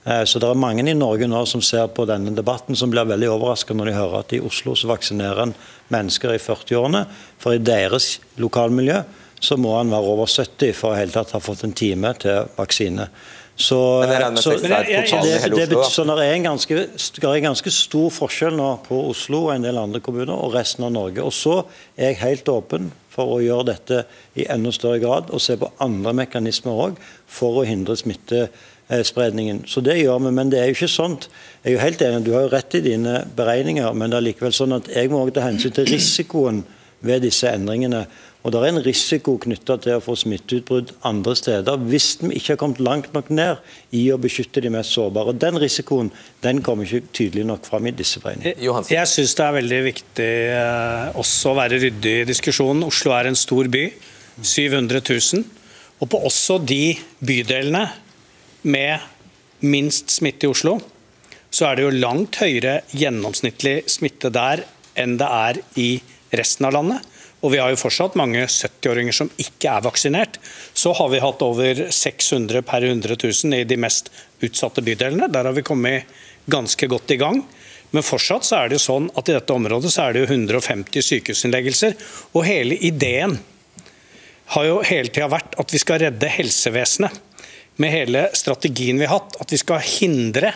Eh, 0.06 0.24
så 0.24 0.40
det 0.40 0.48
er 0.48 0.62
mange 0.64 0.86
i 0.88 0.96
Norge 0.96 1.28
nå 1.28 1.44
som 1.50 1.64
ser 1.66 1.90
på 1.92 2.08
denne 2.08 2.32
debatten 2.38 2.80
som 2.80 2.94
blir 2.94 3.08
veldig 3.10 3.34
overraska 3.34 3.76
når 3.76 3.92
de 3.92 3.98
hører 3.98 4.20
at 4.22 4.36
i 4.38 4.42
Oslo 4.46 4.78
så 4.80 4.92
vaksinerer 4.94 5.44
en 5.48 5.56
mennesker 5.92 6.36
i 6.36 6.42
40-årene, 6.42 7.06
for 7.42 7.58
i 7.58 7.64
deres 7.64 8.16
lokalmiljø 8.40 9.04
så 9.46 9.58
må 9.60 9.76
han 9.76 9.92
være 9.92 10.14
over 10.16 10.32
70 10.32 10.72
for 10.78 10.96
å 10.96 11.26
ha 11.36 11.42
fått 11.44 11.66
en 11.68 11.76
time 11.76 12.14
til 12.22 12.48
vaksine. 12.56 13.10
Så, 13.56 14.04
så, 14.36 14.52
det, 14.60 14.68
det, 15.72 15.84
så 15.88 16.04
det 16.04 16.16
er 16.26 16.34
en 16.34 16.44
ganske, 16.44 16.76
det 16.76 17.24
er 17.30 17.38
ganske 17.40 17.72
stor 17.72 18.10
forskjell 18.12 18.58
nå 18.58 18.68
på 18.84 18.98
Oslo 19.14 19.46
og 19.46 19.54
en 19.54 19.64
del 19.64 19.80
andre 19.80 20.02
kommuner 20.04 20.36
og 20.36 20.52
resten 20.58 20.84
av 20.84 20.92
Norge. 20.92 21.24
Og 21.24 21.32
så 21.32 21.62
er 21.96 22.12
jeg 22.12 22.20
helt 22.26 22.52
åpen 22.52 22.92
for 23.16 23.38
å 23.38 23.40
gjøre 23.40 23.70
dette 23.72 24.02
i 24.36 24.48
enda 24.52 24.74
større 24.76 25.00
grad 25.00 25.32
og 25.32 25.40
se 25.44 25.56
på 25.60 25.72
andre 25.84 26.12
mekanismer 26.20 26.84
òg 26.90 27.00
for 27.32 27.62
å 27.62 27.66
hindre 27.68 27.96
smittespredningen. 27.96 29.64
Så 29.72 29.80
det 29.86 30.02
gjør 30.02 30.26
vi, 30.28 30.36
men 30.36 30.52
det 30.52 30.60
er 30.60 30.70
jo 30.70 30.76
ikke 30.76 30.92
sånt. 30.92 31.30
Jeg 31.64 31.72
er 31.72 31.78
jo 31.78 31.84
helt 31.86 32.04
enig, 32.04 32.26
Du 32.28 32.34
har 32.36 32.50
jo 32.50 32.54
rett 32.58 32.76
i 32.76 32.84
dine 32.84 33.22
beregninger, 33.40 33.88
men 33.96 34.12
det 34.12 34.20
er 34.20 34.30
likevel 34.34 34.56
sånn 34.56 34.82
at 34.82 34.92
jeg 34.92 35.14
må 35.14 35.24
også 35.24 35.40
ta 35.40 35.48
hensyn 35.48 35.76
til 35.80 35.88
risikoen 35.96 36.66
ved 37.06 37.24
disse 37.24 37.48
endringene. 37.56 38.04
Og 38.46 38.54
Det 38.54 38.60
er 38.62 38.68
en 38.70 38.84
risiko 38.86 39.40
knytta 39.42 39.80
til 39.82 39.96
å 39.98 40.02
få 40.06 40.14
smitteutbrudd 40.22 40.92
andre 41.10 41.34
steder 41.38 41.80
hvis 41.90 42.12
vi 42.22 42.36
ikke 42.38 42.54
har 42.54 42.60
kommet 42.62 42.82
langt 42.86 43.08
nok 43.16 43.32
ned 43.34 43.64
i 43.98 44.04
å 44.14 44.20
beskytte 44.22 44.62
de 44.62 44.70
mest 44.70 44.94
sårbare. 44.94 45.34
Og 45.34 45.40
Den 45.42 45.58
risikoen 45.58 46.12
den 46.44 46.62
kommer 46.66 46.86
ikke 46.86 47.10
tydelig 47.10 47.48
nok 47.50 47.66
fram 47.66 47.90
i 47.90 47.96
disse 47.98 48.22
beregningene. 48.22 48.84
Jeg 48.94 49.10
syns 49.10 49.34
det 49.40 49.46
er 49.48 49.56
veldig 49.58 49.80
viktig 49.88 50.30
eh, 50.60 51.18
også 51.18 51.56
å 51.56 51.58
være 51.58 51.82
ryddig 51.88 52.14
i 52.20 52.28
diskusjonen. 52.30 52.86
Oslo 52.86 53.16
er 53.18 53.32
en 53.32 53.40
stor 53.40 53.72
by. 53.74 53.88
700 54.38 55.02
000. 55.02 55.42
Og 56.04 56.12
på 56.12 56.22
også 56.30 56.60
de 56.62 56.94
bydelene 57.26 57.88
med 58.70 59.10
minst 59.66 60.14
smitte 60.14 60.46
i 60.46 60.52
Oslo, 60.52 60.78
så 61.50 61.72
er 61.72 61.80
det 61.80 61.88
jo 61.88 61.98
langt 61.98 62.38
høyere 62.44 62.82
gjennomsnittlig 62.94 63.80
smitte 63.90 64.30
der 64.30 64.68
enn 65.00 65.18
det 65.18 65.34
er 65.34 65.62
i 65.82 65.90
resten 66.36 66.68
av 66.68 66.76
landet 66.78 67.15
og 67.46 67.52
vi 67.54 67.60
har 67.62 67.70
jo 67.70 67.78
fortsatt 67.78 68.16
mange 68.18 68.42
70-åringer 68.50 69.14
som 69.14 69.30
ikke 69.38 69.70
er 69.70 69.84
vaksinert, 69.86 70.40
så 70.74 70.96
har 70.98 71.12
vi 71.12 71.22
hatt 71.22 71.44
over 71.46 71.84
600 71.94 72.64
per 72.66 72.88
100 72.88 73.20
000 73.22 73.60
i 73.60 73.68
de 73.70 73.78
mest 73.78 74.10
utsatte 74.42 74.82
bydelene. 74.86 75.30
Der 75.30 75.46
har 75.46 75.54
vi 75.54 75.66
kommet 75.66 76.10
ganske 76.50 76.90
godt 76.90 77.14
i 77.14 77.20
gang. 77.22 77.44
Men 77.94 78.04
fortsatt 78.04 78.48
så 78.48 78.58
er 78.58 78.72
det 78.72 78.80
jo 78.80 78.86
sånn 78.88 79.12
at 79.14 79.30
i 79.30 79.36
dette 79.36 79.54
området 79.54 79.92
så 79.94 80.08
er 80.08 80.16
det 80.16 80.24
jo 80.26 80.32
150 80.34 81.06
sykehusinnleggelser. 81.06 81.94
Og 82.34 82.48
hele 82.48 82.80
ideen 82.82 83.38
har 84.56 84.66
jo 84.66 84.82
hele 84.86 85.14
tida 85.14 85.30
vært 85.32 85.54
at 85.62 85.74
vi 85.74 85.82
skal 85.82 86.02
redde 86.02 86.34
helsevesenet. 86.34 87.22
Med 87.78 87.92
hele 87.92 88.30
strategien 88.34 88.98
vi 88.98 89.06
har 89.06 89.20
hatt, 89.20 89.38
at 89.44 89.52
vi 89.52 89.60
skal 89.60 89.84
hindre 89.86 90.54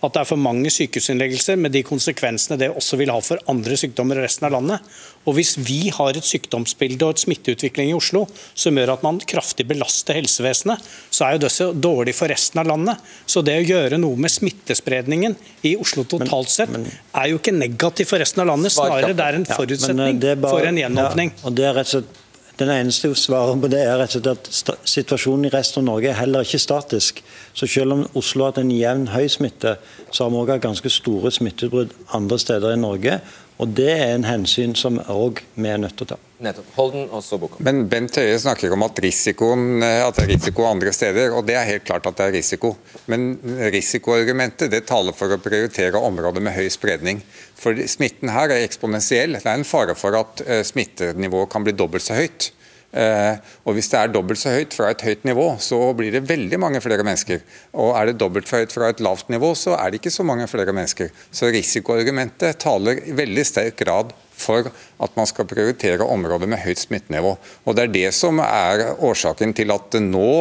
at 0.00 0.14
det 0.14 0.22
er 0.22 0.28
for 0.28 0.40
mange 0.40 0.70
sykehusinnleggelser, 0.72 1.58
med 1.60 1.74
de 1.74 1.82
konsekvensene 1.84 2.56
det 2.60 2.70
også 2.72 2.96
vil 3.00 3.12
ha 3.12 3.18
for 3.24 3.40
andre 3.52 3.76
sykdommer 3.76 4.16
i 4.16 4.24
resten 4.24 4.46
av 4.48 4.54
landet. 4.56 4.86
Og 5.28 5.36
Hvis 5.36 5.54
vi 5.60 5.90
har 5.92 6.16
et 6.16 6.24
sykdomsbilde 6.24 7.04
og 7.04 7.14
et 7.14 7.24
smitteutvikling 7.26 7.90
i 7.92 7.96
Oslo 7.96 8.24
som 8.54 8.78
gjør 8.78 8.94
at 8.94 9.04
man 9.04 9.20
kraftig 9.20 9.66
belaster 9.68 10.16
helsevesenet, 10.16 10.80
så 11.12 11.26
er 11.26 11.36
jo 11.36 11.42
det 11.44 11.52
så 11.52 11.68
dårlig 11.76 12.16
for 12.16 12.32
resten 12.32 12.62
av 12.62 12.70
landet. 12.70 13.12
Så 13.28 13.44
det 13.44 13.58
å 13.60 13.68
gjøre 13.68 14.00
noe 14.00 14.16
med 14.20 14.32
smittespredningen 14.32 15.36
i 15.68 15.76
Oslo 15.80 16.06
totalt 16.08 16.52
sett 16.52 16.72
er 16.72 17.28
jo 17.30 17.42
ikke 17.42 17.54
negativt 17.56 18.08
for 18.08 18.22
resten 18.22 18.44
av 18.44 18.50
landet, 18.54 18.72
snarere 18.72 19.12
det 19.16 19.26
er 19.26 19.38
en 19.42 19.46
forutsetning 19.48 20.16
ja, 20.16 20.32
er 20.32 20.40
bare, 20.40 20.56
for 20.56 20.72
en 20.72 20.80
gjenåpning. 20.80 21.36
Og 21.44 21.56
det 21.60 21.68
er 21.68 21.76
rett 21.76 21.92
og 21.92 22.00
slett 22.00 22.26
den 22.60 22.70
eneste 22.74 23.10
svaret 23.18 23.60
på 23.62 23.70
det 23.72 23.80
er 23.82 23.98
rett 23.98 24.14
og 24.18 24.22
slett 24.22 24.70
at 24.76 24.88
situasjonen 24.88 25.48
i 25.48 25.52
resten 25.54 25.82
av 25.82 25.88
Norge 25.88 26.12
er 26.12 26.18
heller 26.20 26.46
ikke 26.46 26.60
statisk. 26.62 27.22
Så 27.56 27.66
selv 27.66 27.96
om 27.96 28.06
Oslo 28.18 28.44
har 28.44 28.52
hatt 28.52 28.62
en 28.62 28.72
jevn 28.74 29.08
høy 29.14 29.26
smitte, 29.32 29.76
så 30.10 30.24
har 30.24 30.32
vi 30.32 30.42
også 30.42 30.56
hatt 30.56 30.66
ganske 30.68 30.92
store 30.92 31.32
smitteutbrudd 31.34 31.94
andre 32.16 32.38
steder 32.40 32.76
i 32.76 32.80
Norge. 32.80 33.20
Og 33.60 33.68
Det 33.76 33.90
er 33.92 34.14
en 34.14 34.24
hensyn 34.24 34.72
som 34.78 34.96
òg 35.12 35.42
vi 35.54 35.68
er 35.68 35.80
nødt 35.80 35.98
til 35.98 36.06
å 36.06 36.14
ta. 36.14 36.16
Nettopp. 36.40 36.68
Holden, 36.78 37.02
og 37.12 37.20
så 37.20 37.36
boka. 37.36 37.58
Men 37.60 37.82
Bent 37.92 38.16
Høie 38.16 38.38
snakker 38.40 38.72
om 38.72 38.86
at, 38.86 38.96
risikoen, 39.04 39.82
at 39.84 40.16
det 40.16 40.22
er 40.22 40.30
risiko 40.30 40.64
andre 40.64 40.92
steder, 40.96 41.34
og 41.36 41.44
det 41.44 41.58
er 41.60 41.68
helt 41.68 41.84
klart 41.84 42.08
at 42.08 42.16
det 42.16 42.28
er 42.30 42.32
risiko. 42.38 42.70
Men 43.12 43.34
risikoargumentet 43.74 44.72
det 44.72 44.86
taler 44.88 45.12
for 45.16 45.36
å 45.36 45.40
prioritere 45.44 46.00
områder 46.00 46.40
med 46.46 46.56
høy 46.56 46.70
spredning. 46.72 47.20
For 47.60 47.76
smitten 47.92 48.32
her 48.32 48.52
er 48.54 48.64
eksponentiell. 48.64 49.36
Det 49.36 49.44
er 49.44 49.58
en 49.58 49.68
fare 49.68 49.96
for 49.98 50.16
at 50.16 50.40
eh, 50.46 50.64
smittenivået 50.64 51.50
kan 51.52 51.66
bli 51.66 51.76
dobbelt 51.76 52.06
så 52.06 52.16
høyt. 52.16 52.50
Eh, 52.90 53.36
og 53.68 53.76
Hvis 53.76 53.90
det 53.92 53.98
er 54.00 54.10
dobbelt 54.10 54.40
så 54.40 54.54
høyt 54.54 54.74
fra 54.74 54.88
et 54.90 55.04
høyt 55.06 55.26
nivå, 55.28 55.44
så 55.62 55.78
blir 55.94 56.10
det 56.14 56.24
veldig 56.26 56.58
mange 56.58 56.80
flere 56.82 57.04
mennesker. 57.06 57.44
Og 57.78 57.92
er 57.94 58.10
det 58.10 58.18
dobbelt 58.18 58.48
så 58.50 58.62
høyt 58.62 58.74
fra 58.74 58.88
et 58.90 59.02
lavt 59.04 59.30
nivå, 59.30 59.52
så 59.54 59.76
er 59.76 59.90
det 59.90 60.00
ikke 60.00 60.14
så 60.14 60.26
mange 60.26 60.48
flere 60.50 60.74
mennesker. 60.74 61.12
Så 61.30 61.52
risikoargumentet 61.54 62.58
taler 62.64 63.04
i 63.04 63.14
veldig 63.14 63.46
sterk 63.46 63.78
grad 63.84 64.10
for 64.40 64.70
at 64.72 65.16
man 65.18 65.28
skal 65.28 65.46
prioritere 65.46 66.06
områder 66.06 66.48
med 66.50 66.62
høyt 66.64 66.80
smittenivå. 66.80 67.36
Og 67.64 67.76
Det 67.76 67.84
er 67.84 67.94
det 67.94 68.10
som 68.16 68.40
er 68.42 68.96
årsaken 68.96 69.54
til 69.54 69.70
at 69.76 70.00
nå 70.00 70.32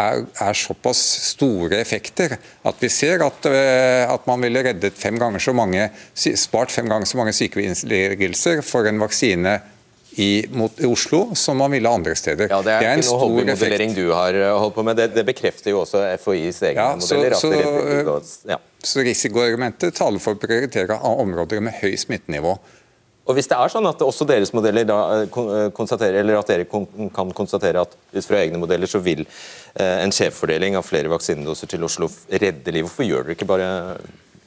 er, 0.00 0.24
er, 0.40 0.56
såpass 0.56 1.00
store 1.32 1.80
effekter 1.82 2.36
at 2.38 2.80
vi 2.80 2.88
ser 2.92 3.24
at, 3.26 3.44
eh, 3.48 4.08
at, 4.08 4.24
man 4.28 4.40
ville 4.44 4.62
reddet 4.64 4.96
fem 4.96 5.18
ganger 5.20 5.42
så 5.42 5.52
mange, 5.56 5.90
spart 6.14 6.72
fem 6.72 6.88
ganger 6.88 7.08
så 7.08 7.20
mange 7.20 7.34
sykehusinnleggelser 7.36 8.62
for 8.64 8.88
en 8.88 9.02
vaksine 9.02 9.58
i, 10.16 10.46
mot, 10.52 10.80
i, 10.80 10.86
Oslo 10.86 11.22
som 11.38 11.56
man 11.60 11.72
ville 11.72 11.88
andre 11.88 12.14
steder. 12.16 12.50
Ja, 12.50 12.60
Det 12.62 12.72
er, 12.72 12.80
det 12.80 12.88
er 12.88 13.00
ikke 13.00 13.08
noe 13.08 13.22
hobbymodellering 13.22 13.94
du 13.96 14.04
har 14.12 14.36
eh, 14.36 14.52
holdt 14.52 14.76
på 14.76 14.84
med, 14.86 15.00
det, 15.00 15.10
det 15.16 15.24
bekrefter 15.28 15.72
jo 15.72 15.82
også 15.84 16.04
FHIs 16.20 16.62
egne 16.68 16.84
ja, 16.84 16.90
modeller. 17.00 17.38
Så, 17.38 17.52
så, 17.52 18.44
ja. 18.52 18.60
så 18.84 19.04
risikoargumentet 19.08 19.96
taler 19.96 20.22
for 20.22 20.36
å 20.36 20.42
prioritere 20.42 21.00
områder 21.12 21.64
med 21.64 21.80
høy 21.80 21.96
smittenivå. 22.00 22.56
Og 23.22 23.36
Hvis 23.38 23.46
det 23.50 23.54
er 23.54 23.70
sånn 23.70 23.86
at 23.86 24.02
også 24.02 24.26
deres 24.26 24.50
modeller 24.56 24.88
eh, 24.90 25.22
eh, 25.26 25.68
konstaterer, 25.74 26.20
eller 26.20 26.40
at 26.40 26.50
dere 26.50 26.66
kan 26.66 27.34
konstatere 27.36 27.84
at 27.84 27.94
ut 27.94 28.26
fra 28.26 28.40
egne 28.42 28.58
modeller 28.58 28.90
så 28.90 29.02
vil 29.02 29.24
en 29.72 30.12
skjevfordeling 30.12 30.74
av 30.76 30.84
flere 30.84 31.08
vaksinedoser 31.08 31.70
til 31.70 31.86
Oslo 31.86 32.10
redde 32.28 32.74
liv, 32.74 32.84
hvorfor 32.84 33.06
gjør 33.06 33.24
dere 33.24 33.36
ikke 33.38 33.48
bare 33.48 33.68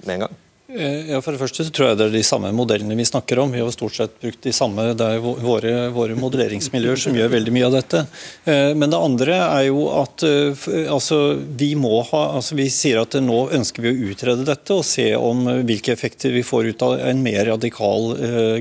med 0.05 0.11
en 0.13 0.27
gang? 0.27 0.35
Eh, 0.67 1.11
ja, 1.11 1.19
for 1.21 1.35
det 1.35 1.37
første 1.37 1.61
så 1.61 1.69
tror 1.69 1.91
jeg 1.91 1.97
det 1.99 2.05
er 2.07 2.13
de 2.15 2.23
samme 2.25 2.49
modellene 2.55 2.95
vi 2.97 3.05
snakker 3.05 3.37
om. 3.43 3.51
Vi 3.53 3.61
har 3.61 3.69
stort 3.73 3.93
sett 3.99 4.15
brukt 4.21 4.41
de 4.41 4.53
samme. 4.55 4.87
Det 4.97 5.09
er 5.13 5.21
våre, 5.21 5.73
våre 5.93 6.17
modelleringsmiljøer 6.17 6.97
som 7.03 7.17
gjør 7.17 7.29
veldig 7.35 7.53
mye 7.53 7.67
av 7.67 7.75
dette. 7.75 8.01
Eh, 8.49 8.71
men 8.73 8.89
det 8.89 9.01
andre 9.07 9.37
er 9.43 9.67
jo 9.67 9.85
at 9.93 10.25
eh, 10.25 10.65
altså, 10.89 11.19
vi 11.37 11.75
må 11.77 11.99
ha 12.09 12.23
altså, 12.39 12.57
Vi 12.57 12.65
sier 12.73 13.03
at 13.03 13.13
nå 13.21 13.43
ønsker 13.53 13.85
vi 13.85 13.93
å 13.93 14.09
utrede 14.09 14.47
dette 14.47 14.73
og 14.73 14.85
se 14.87 15.11
om 15.19 15.45
hvilke 15.67 15.93
effekter 15.93 16.33
vi 16.33 16.41
får 16.45 16.71
ut 16.73 16.85
av 16.87 16.97
en 17.11 17.21
mer 17.21 17.45
radikal 17.51 18.15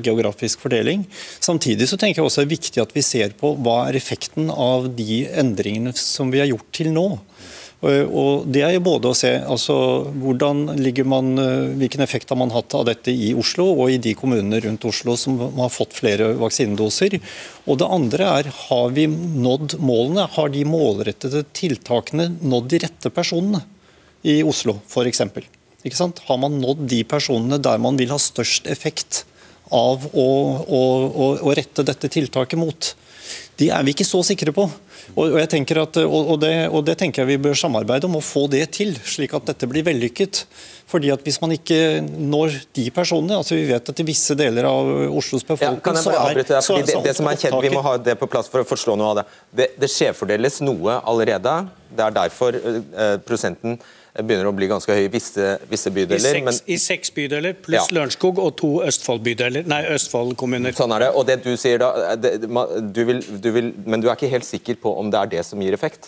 geografisk 0.05 0.61
fordeling. 0.65 1.07
Samtidig 1.41 1.89
så 1.89 1.97
tenker 2.01 2.21
jeg 2.21 2.29
også 2.29 2.43
det 2.43 2.49
er 2.49 2.57
viktig 2.57 2.83
at 2.83 2.93
vi 2.97 3.05
ser 3.07 3.33
på 3.39 3.55
hva 3.65 3.85
er 3.89 3.97
effekten 3.97 4.51
av 4.53 4.91
de 4.99 5.25
endringene 5.33 5.95
som 5.97 6.33
vi 6.35 6.43
har 6.43 6.51
gjort 6.53 6.69
til 6.75 6.93
nå. 6.93 7.09
Og 7.85 8.47
det 8.49 8.63
er 8.65 8.73
jo 8.77 8.85
både 8.87 9.11
å 9.11 9.17
se 9.17 9.31
altså, 9.41 9.75
hvordan 10.23 10.79
ligger 10.81 11.07
man, 11.09 11.35
eh, 11.41 11.75
hvilken 11.81 12.05
effekt 12.05 12.31
har 12.33 12.39
man 12.41 12.53
hatt 12.55 12.73
av 12.77 12.87
dette 12.89 13.13
i 13.13 13.33
Oslo 13.37 13.67
og 13.75 13.93
i 13.93 13.99
de 14.01 14.15
kommunene 14.17 14.61
rundt 14.65 14.87
Oslo 14.89 15.17
som 15.21 15.37
har 15.59 15.73
fått 15.73 15.97
flere 15.97 16.31
vaksinedoser. 16.41 17.19
Og 17.69 17.81
det 17.83 17.91
andre 17.97 18.31
er 18.39 18.51
har 18.69 18.95
vi 18.97 19.07
nådd 19.11 19.77
målene? 19.85 20.29
Har 20.33 20.49
de 20.55 20.65
målrettede 20.65 21.45
tiltakene 21.53 22.31
nådd 22.41 22.73
de 22.73 22.83
rette 22.87 23.13
personene 23.13 23.65
i 24.25 24.41
Oslo 24.47 24.79
f.eks.? 24.89 25.23
Har 26.25 26.41
man 26.41 26.61
nådd 26.63 26.87
de 26.89 27.05
personene 27.05 27.61
der 27.61 27.83
man 27.83 28.01
vil 28.01 28.15
ha 28.15 28.21
størst 28.23 28.71
effekt 28.73 29.25
av 29.75 30.07
å, 30.13 30.29
å, 30.65 30.83
å, 31.09 31.33
å 31.45 31.57
rette 31.57 31.85
dette 31.85 32.09
tiltaket 32.09 32.61
mot? 32.61 32.95
De 33.61 33.69
er 33.71 33.85
vi 33.87 33.95
ikke 33.95 34.07
så 34.07 34.21
sikre 34.27 34.53
på. 34.55 34.67
Og, 35.15 35.35
jeg 35.39 35.51
tenker 35.53 35.79
at, 35.83 35.99
og 36.03 36.39
det, 36.43 36.53
og 36.73 36.85
det, 36.87 36.97
tenker 36.99 37.23
jeg 37.23 37.35
vi 37.35 37.43
bør 37.47 37.59
samarbeide 37.59 38.09
om 38.09 38.17
å 38.19 38.23
få 38.25 38.47
det 38.51 38.65
til, 38.75 38.95
slik 39.07 39.35
at 39.37 39.47
dette 39.51 39.69
blir 39.71 39.85
vellykket. 39.87 40.45
Fordi 40.91 41.11
at 41.15 41.23
Hvis 41.25 41.41
man 41.41 41.55
ikke 41.55 41.79
når 42.05 42.59
de 42.77 42.83
personene 42.93 43.39
altså 43.41 43.57
Vi 43.57 43.65
vet 43.71 43.87
at 43.89 44.01
i 44.03 44.05
visse 44.05 44.35
deler 44.37 44.67
av 44.69 44.91
Oslos 45.17 45.41
befolkning 45.41 45.79
ja, 45.79 45.85
kan 45.87 45.97
jeg 45.97 46.05
bare 46.11 46.25
avbryte 46.27 46.53
deg, 46.53 46.67
fordi 46.67 46.85
det, 46.91 46.99
det 47.07 47.15
som 47.17 47.31
er 47.31 47.39
kjent, 47.41 47.57
Vi 47.65 47.73
må 47.73 47.81
ha 47.87 47.95
det 48.11 48.17
på 48.21 48.29
plass 48.31 48.51
for 48.53 48.61
å 48.61 48.69
forstå 48.69 48.97
noe 49.01 49.15
av 49.15 49.21
det. 49.21 49.25
Det, 49.61 49.69
det 49.81 49.91
skjevfordeles 49.95 50.61
noe 50.67 50.99
allerede. 51.01 51.57
Det 51.95 52.05
er 52.05 52.17
derfor 52.21 52.59
eh, 52.59 53.17
prosenten 53.25 53.79
begynner 54.23 54.47
å 54.47 54.53
bli 54.55 54.69
ganske 54.71 54.95
høy 54.95 55.09
i 55.09 55.11
visse, 55.11 55.57
visse 55.67 55.91
bydeler. 55.91 56.23
I 56.23 56.23
seks, 56.23 56.45
men, 56.47 56.59
I 56.71 56.77
seks 56.79 57.11
bydeler 57.17 57.57
pluss 57.59 57.89
ja. 57.89 57.97
Lørenskog 57.97 58.39
og 58.39 58.53
to 58.61 58.71
Østfold-bydeler, 58.87 59.67
nei, 59.71 59.81
Østfold-kommuner. 59.97 60.77
Sånn 60.79 60.95
er 60.95 61.07
det. 61.07 61.11
Og 61.19 61.27
det 61.27 61.41
du 61.43 61.51
sier 61.59 61.83
da, 61.83 62.15
det, 62.15 62.37
du 62.95 63.03
vil, 63.09 63.23
du 63.43 63.51
vil, 63.57 63.73
Men 63.91 64.05
du 64.05 64.07
er 64.07 64.15
ikke 64.15 64.31
helt 64.31 64.47
sikker 64.47 64.79
på 64.83 64.93
om 65.01 65.11
det 65.11 65.19
er 65.19 65.33
det 65.35 65.43
som 65.49 65.63
gir 65.63 65.75
effekt? 65.75 66.07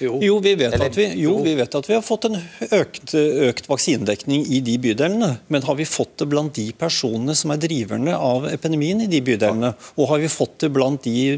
Jo, 0.00 0.14
jo, 0.22 0.38
vi, 0.44 0.54
vet 0.60 0.78
Eller, 0.78 0.94
vi, 0.94 1.08
jo 1.24 1.40
vi, 1.42 1.56
vet 1.58 1.74
at 1.74 1.90
vi, 1.90 1.96
har 1.98 2.06
fått 2.06 2.30
en 2.30 2.38
økt, 2.70 3.14
økt 3.50 3.70
vaksinedekning 3.70 4.46
i 4.46 4.62
de 4.64 4.78
bydelene. 4.86 5.32
Men 5.50 5.66
har 5.66 5.80
vi 5.80 5.88
fått 5.90 6.20
det 6.22 6.30
blant 6.30 6.54
de 6.54 6.70
personene 6.78 7.34
som 7.36 7.50
er 7.50 7.62
driverne 7.66 8.14
av 8.14 8.46
epidemien 8.52 9.02
i 9.02 9.10
de 9.10 9.24
bydelene? 9.26 9.74
Og 9.98 10.12
har 10.14 10.22
vi 10.22 10.30
fått 10.30 10.60
det 10.62 10.70
blant 10.76 11.02
de 11.02 11.34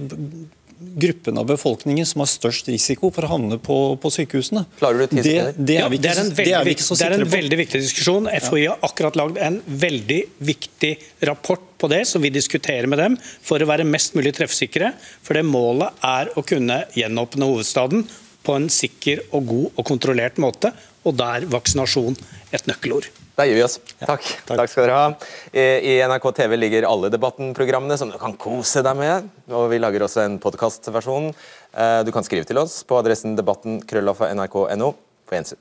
gruppen 0.83 1.39
av 1.39 1.47
befolkningen 1.49 2.07
som 2.07 2.22
har 2.22 2.30
størst 2.30 2.68
risiko 2.72 3.11
for 3.14 3.26
å 3.26 3.33
havne 3.35 3.59
på, 3.62 3.76
på 4.03 4.12
sykehusene. 4.12 4.64
Klarer 4.80 5.03
du 5.03 5.16
det, 5.20 5.35
det, 5.57 5.78
er 5.78 5.93
vi 5.93 5.99
ikke, 5.99 6.05
det 6.05 6.12
er 6.12 6.22
en 6.22 6.33
veldig, 6.37 6.55
er 6.59 6.72
ikke 6.74 6.87
så 6.87 6.99
sikre 6.99 7.09
på. 7.09 7.14
Det 7.14 7.20
er 7.20 7.26
en 7.26 7.35
veldig 7.37 7.61
viktig 7.62 7.83
diskusjon. 7.85 8.30
FHI 8.47 8.64
har 8.66 8.89
akkurat 8.89 9.18
lagd 9.20 9.41
en 9.43 9.61
veldig 9.85 10.20
viktig 10.53 10.93
rapport 11.30 11.64
på 11.83 11.91
det, 11.93 12.03
som 12.11 12.22
vi 12.22 12.33
diskuterer 12.35 12.91
med 12.91 13.03
dem, 13.03 13.16
for 13.43 13.62
å 13.62 13.70
være 13.70 13.87
mest 13.89 14.16
mulig 14.18 14.35
treffsikre. 14.39 14.93
For 15.22 15.39
det 15.39 15.47
målet 15.49 16.05
er 16.07 16.35
å 16.37 16.45
kunne 16.47 16.83
gjenåpne 16.99 17.49
hovedstaden 17.51 18.07
på 18.43 18.59
en 18.59 18.70
sikker 18.72 19.26
og 19.30 19.51
god 19.51 19.66
og 19.76 19.89
kontrollert 19.89 20.41
måte, 20.43 20.74
og 21.07 21.18
der 21.18 21.49
vaksinasjon 21.51 22.18
et 22.55 22.66
nøkkelord. 22.70 23.09
Da 23.35 23.47
gir 23.49 23.57
vi 23.57 23.62
oss. 23.64 23.78
Takk. 23.99 24.24
Takk. 24.45 24.59
Takk 24.61 24.68
skal 24.68 24.85
dere 24.85 24.97
ha. 24.99 25.28
I 25.57 25.95
NRK 26.05 26.26
TV 26.37 26.57
ligger 26.59 26.85
alle 26.85 27.09
debattenprogrammene 27.12 27.97
som 27.97 28.12
du 28.12 28.18
kan 28.20 28.37
kose 28.37 28.85
deg 28.85 28.99
med. 28.99 29.30
Og 29.49 29.70
vi 29.72 29.80
lager 29.80 30.05
også 30.05 30.26
en 30.26 30.37
podkastversjon. 30.43 31.30
Eh, 31.72 32.01
du 32.05 32.12
kan 32.12 32.26
skrive 32.26 32.45
til 32.49 32.61
oss 32.61 32.83
på 32.85 33.01
adressen 33.01 33.33
debatten.krøllalfa.nrk.no. 33.39 34.93
På 35.24 35.39
gjensyn. 35.39 35.61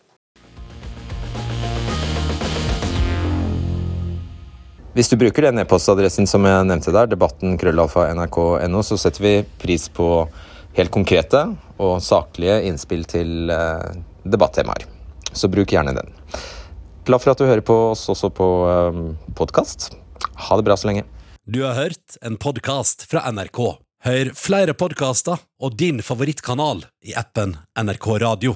Hvis 4.91 5.07
du 5.07 5.15
bruker 5.15 5.47
den 5.47 5.63
e-postadressen 5.63 6.27
som 6.27 6.43
jeg 6.43 6.67
nevnte 6.67 6.91
der, 6.91 7.07
debatten 7.07 7.55
krøllalfa.nrk.no, 7.55 8.81
så 8.83 8.99
setter 8.99 9.23
vi 9.23 9.35
pris 9.63 9.87
på 9.87 10.25
helt 10.75 10.91
konkrete 10.91 11.45
og 11.79 12.01
saklige 12.03 12.65
innspill 12.67 13.07
til 13.07 13.53
eh, 13.55 14.01
debattemaer. 14.27 14.83
Så 15.31 15.47
bruk 15.47 15.71
gjerne 15.71 15.95
den. 15.95 16.11
Glad 17.11 17.25
for 17.25 17.33
at 17.33 17.41
du 17.41 17.43
hører 17.43 17.63
på 17.67 17.75
oss 17.89 18.05
også 18.07 18.29
på 18.31 18.45
um, 18.71 18.99
podkast. 19.35 19.89
Ha 20.47 20.55
det 20.55 20.63
bra 20.63 20.77
så 20.79 20.87
lenge. 20.87 21.01
Du 21.43 21.57
har 21.65 21.75
hørt 21.75 22.15
en 22.23 22.37
podkast 22.39 23.03
fra 23.11 23.25
NRK. 23.35 23.59
Hør 24.07 24.31
flere 24.39 24.71
podkaster 24.79 25.43
og 25.59 25.75
din 25.75 25.99
favorittkanal 26.07 26.85
i 27.03 27.11
appen 27.19 27.57
NRK 27.75 28.07
Radio. 28.23 28.55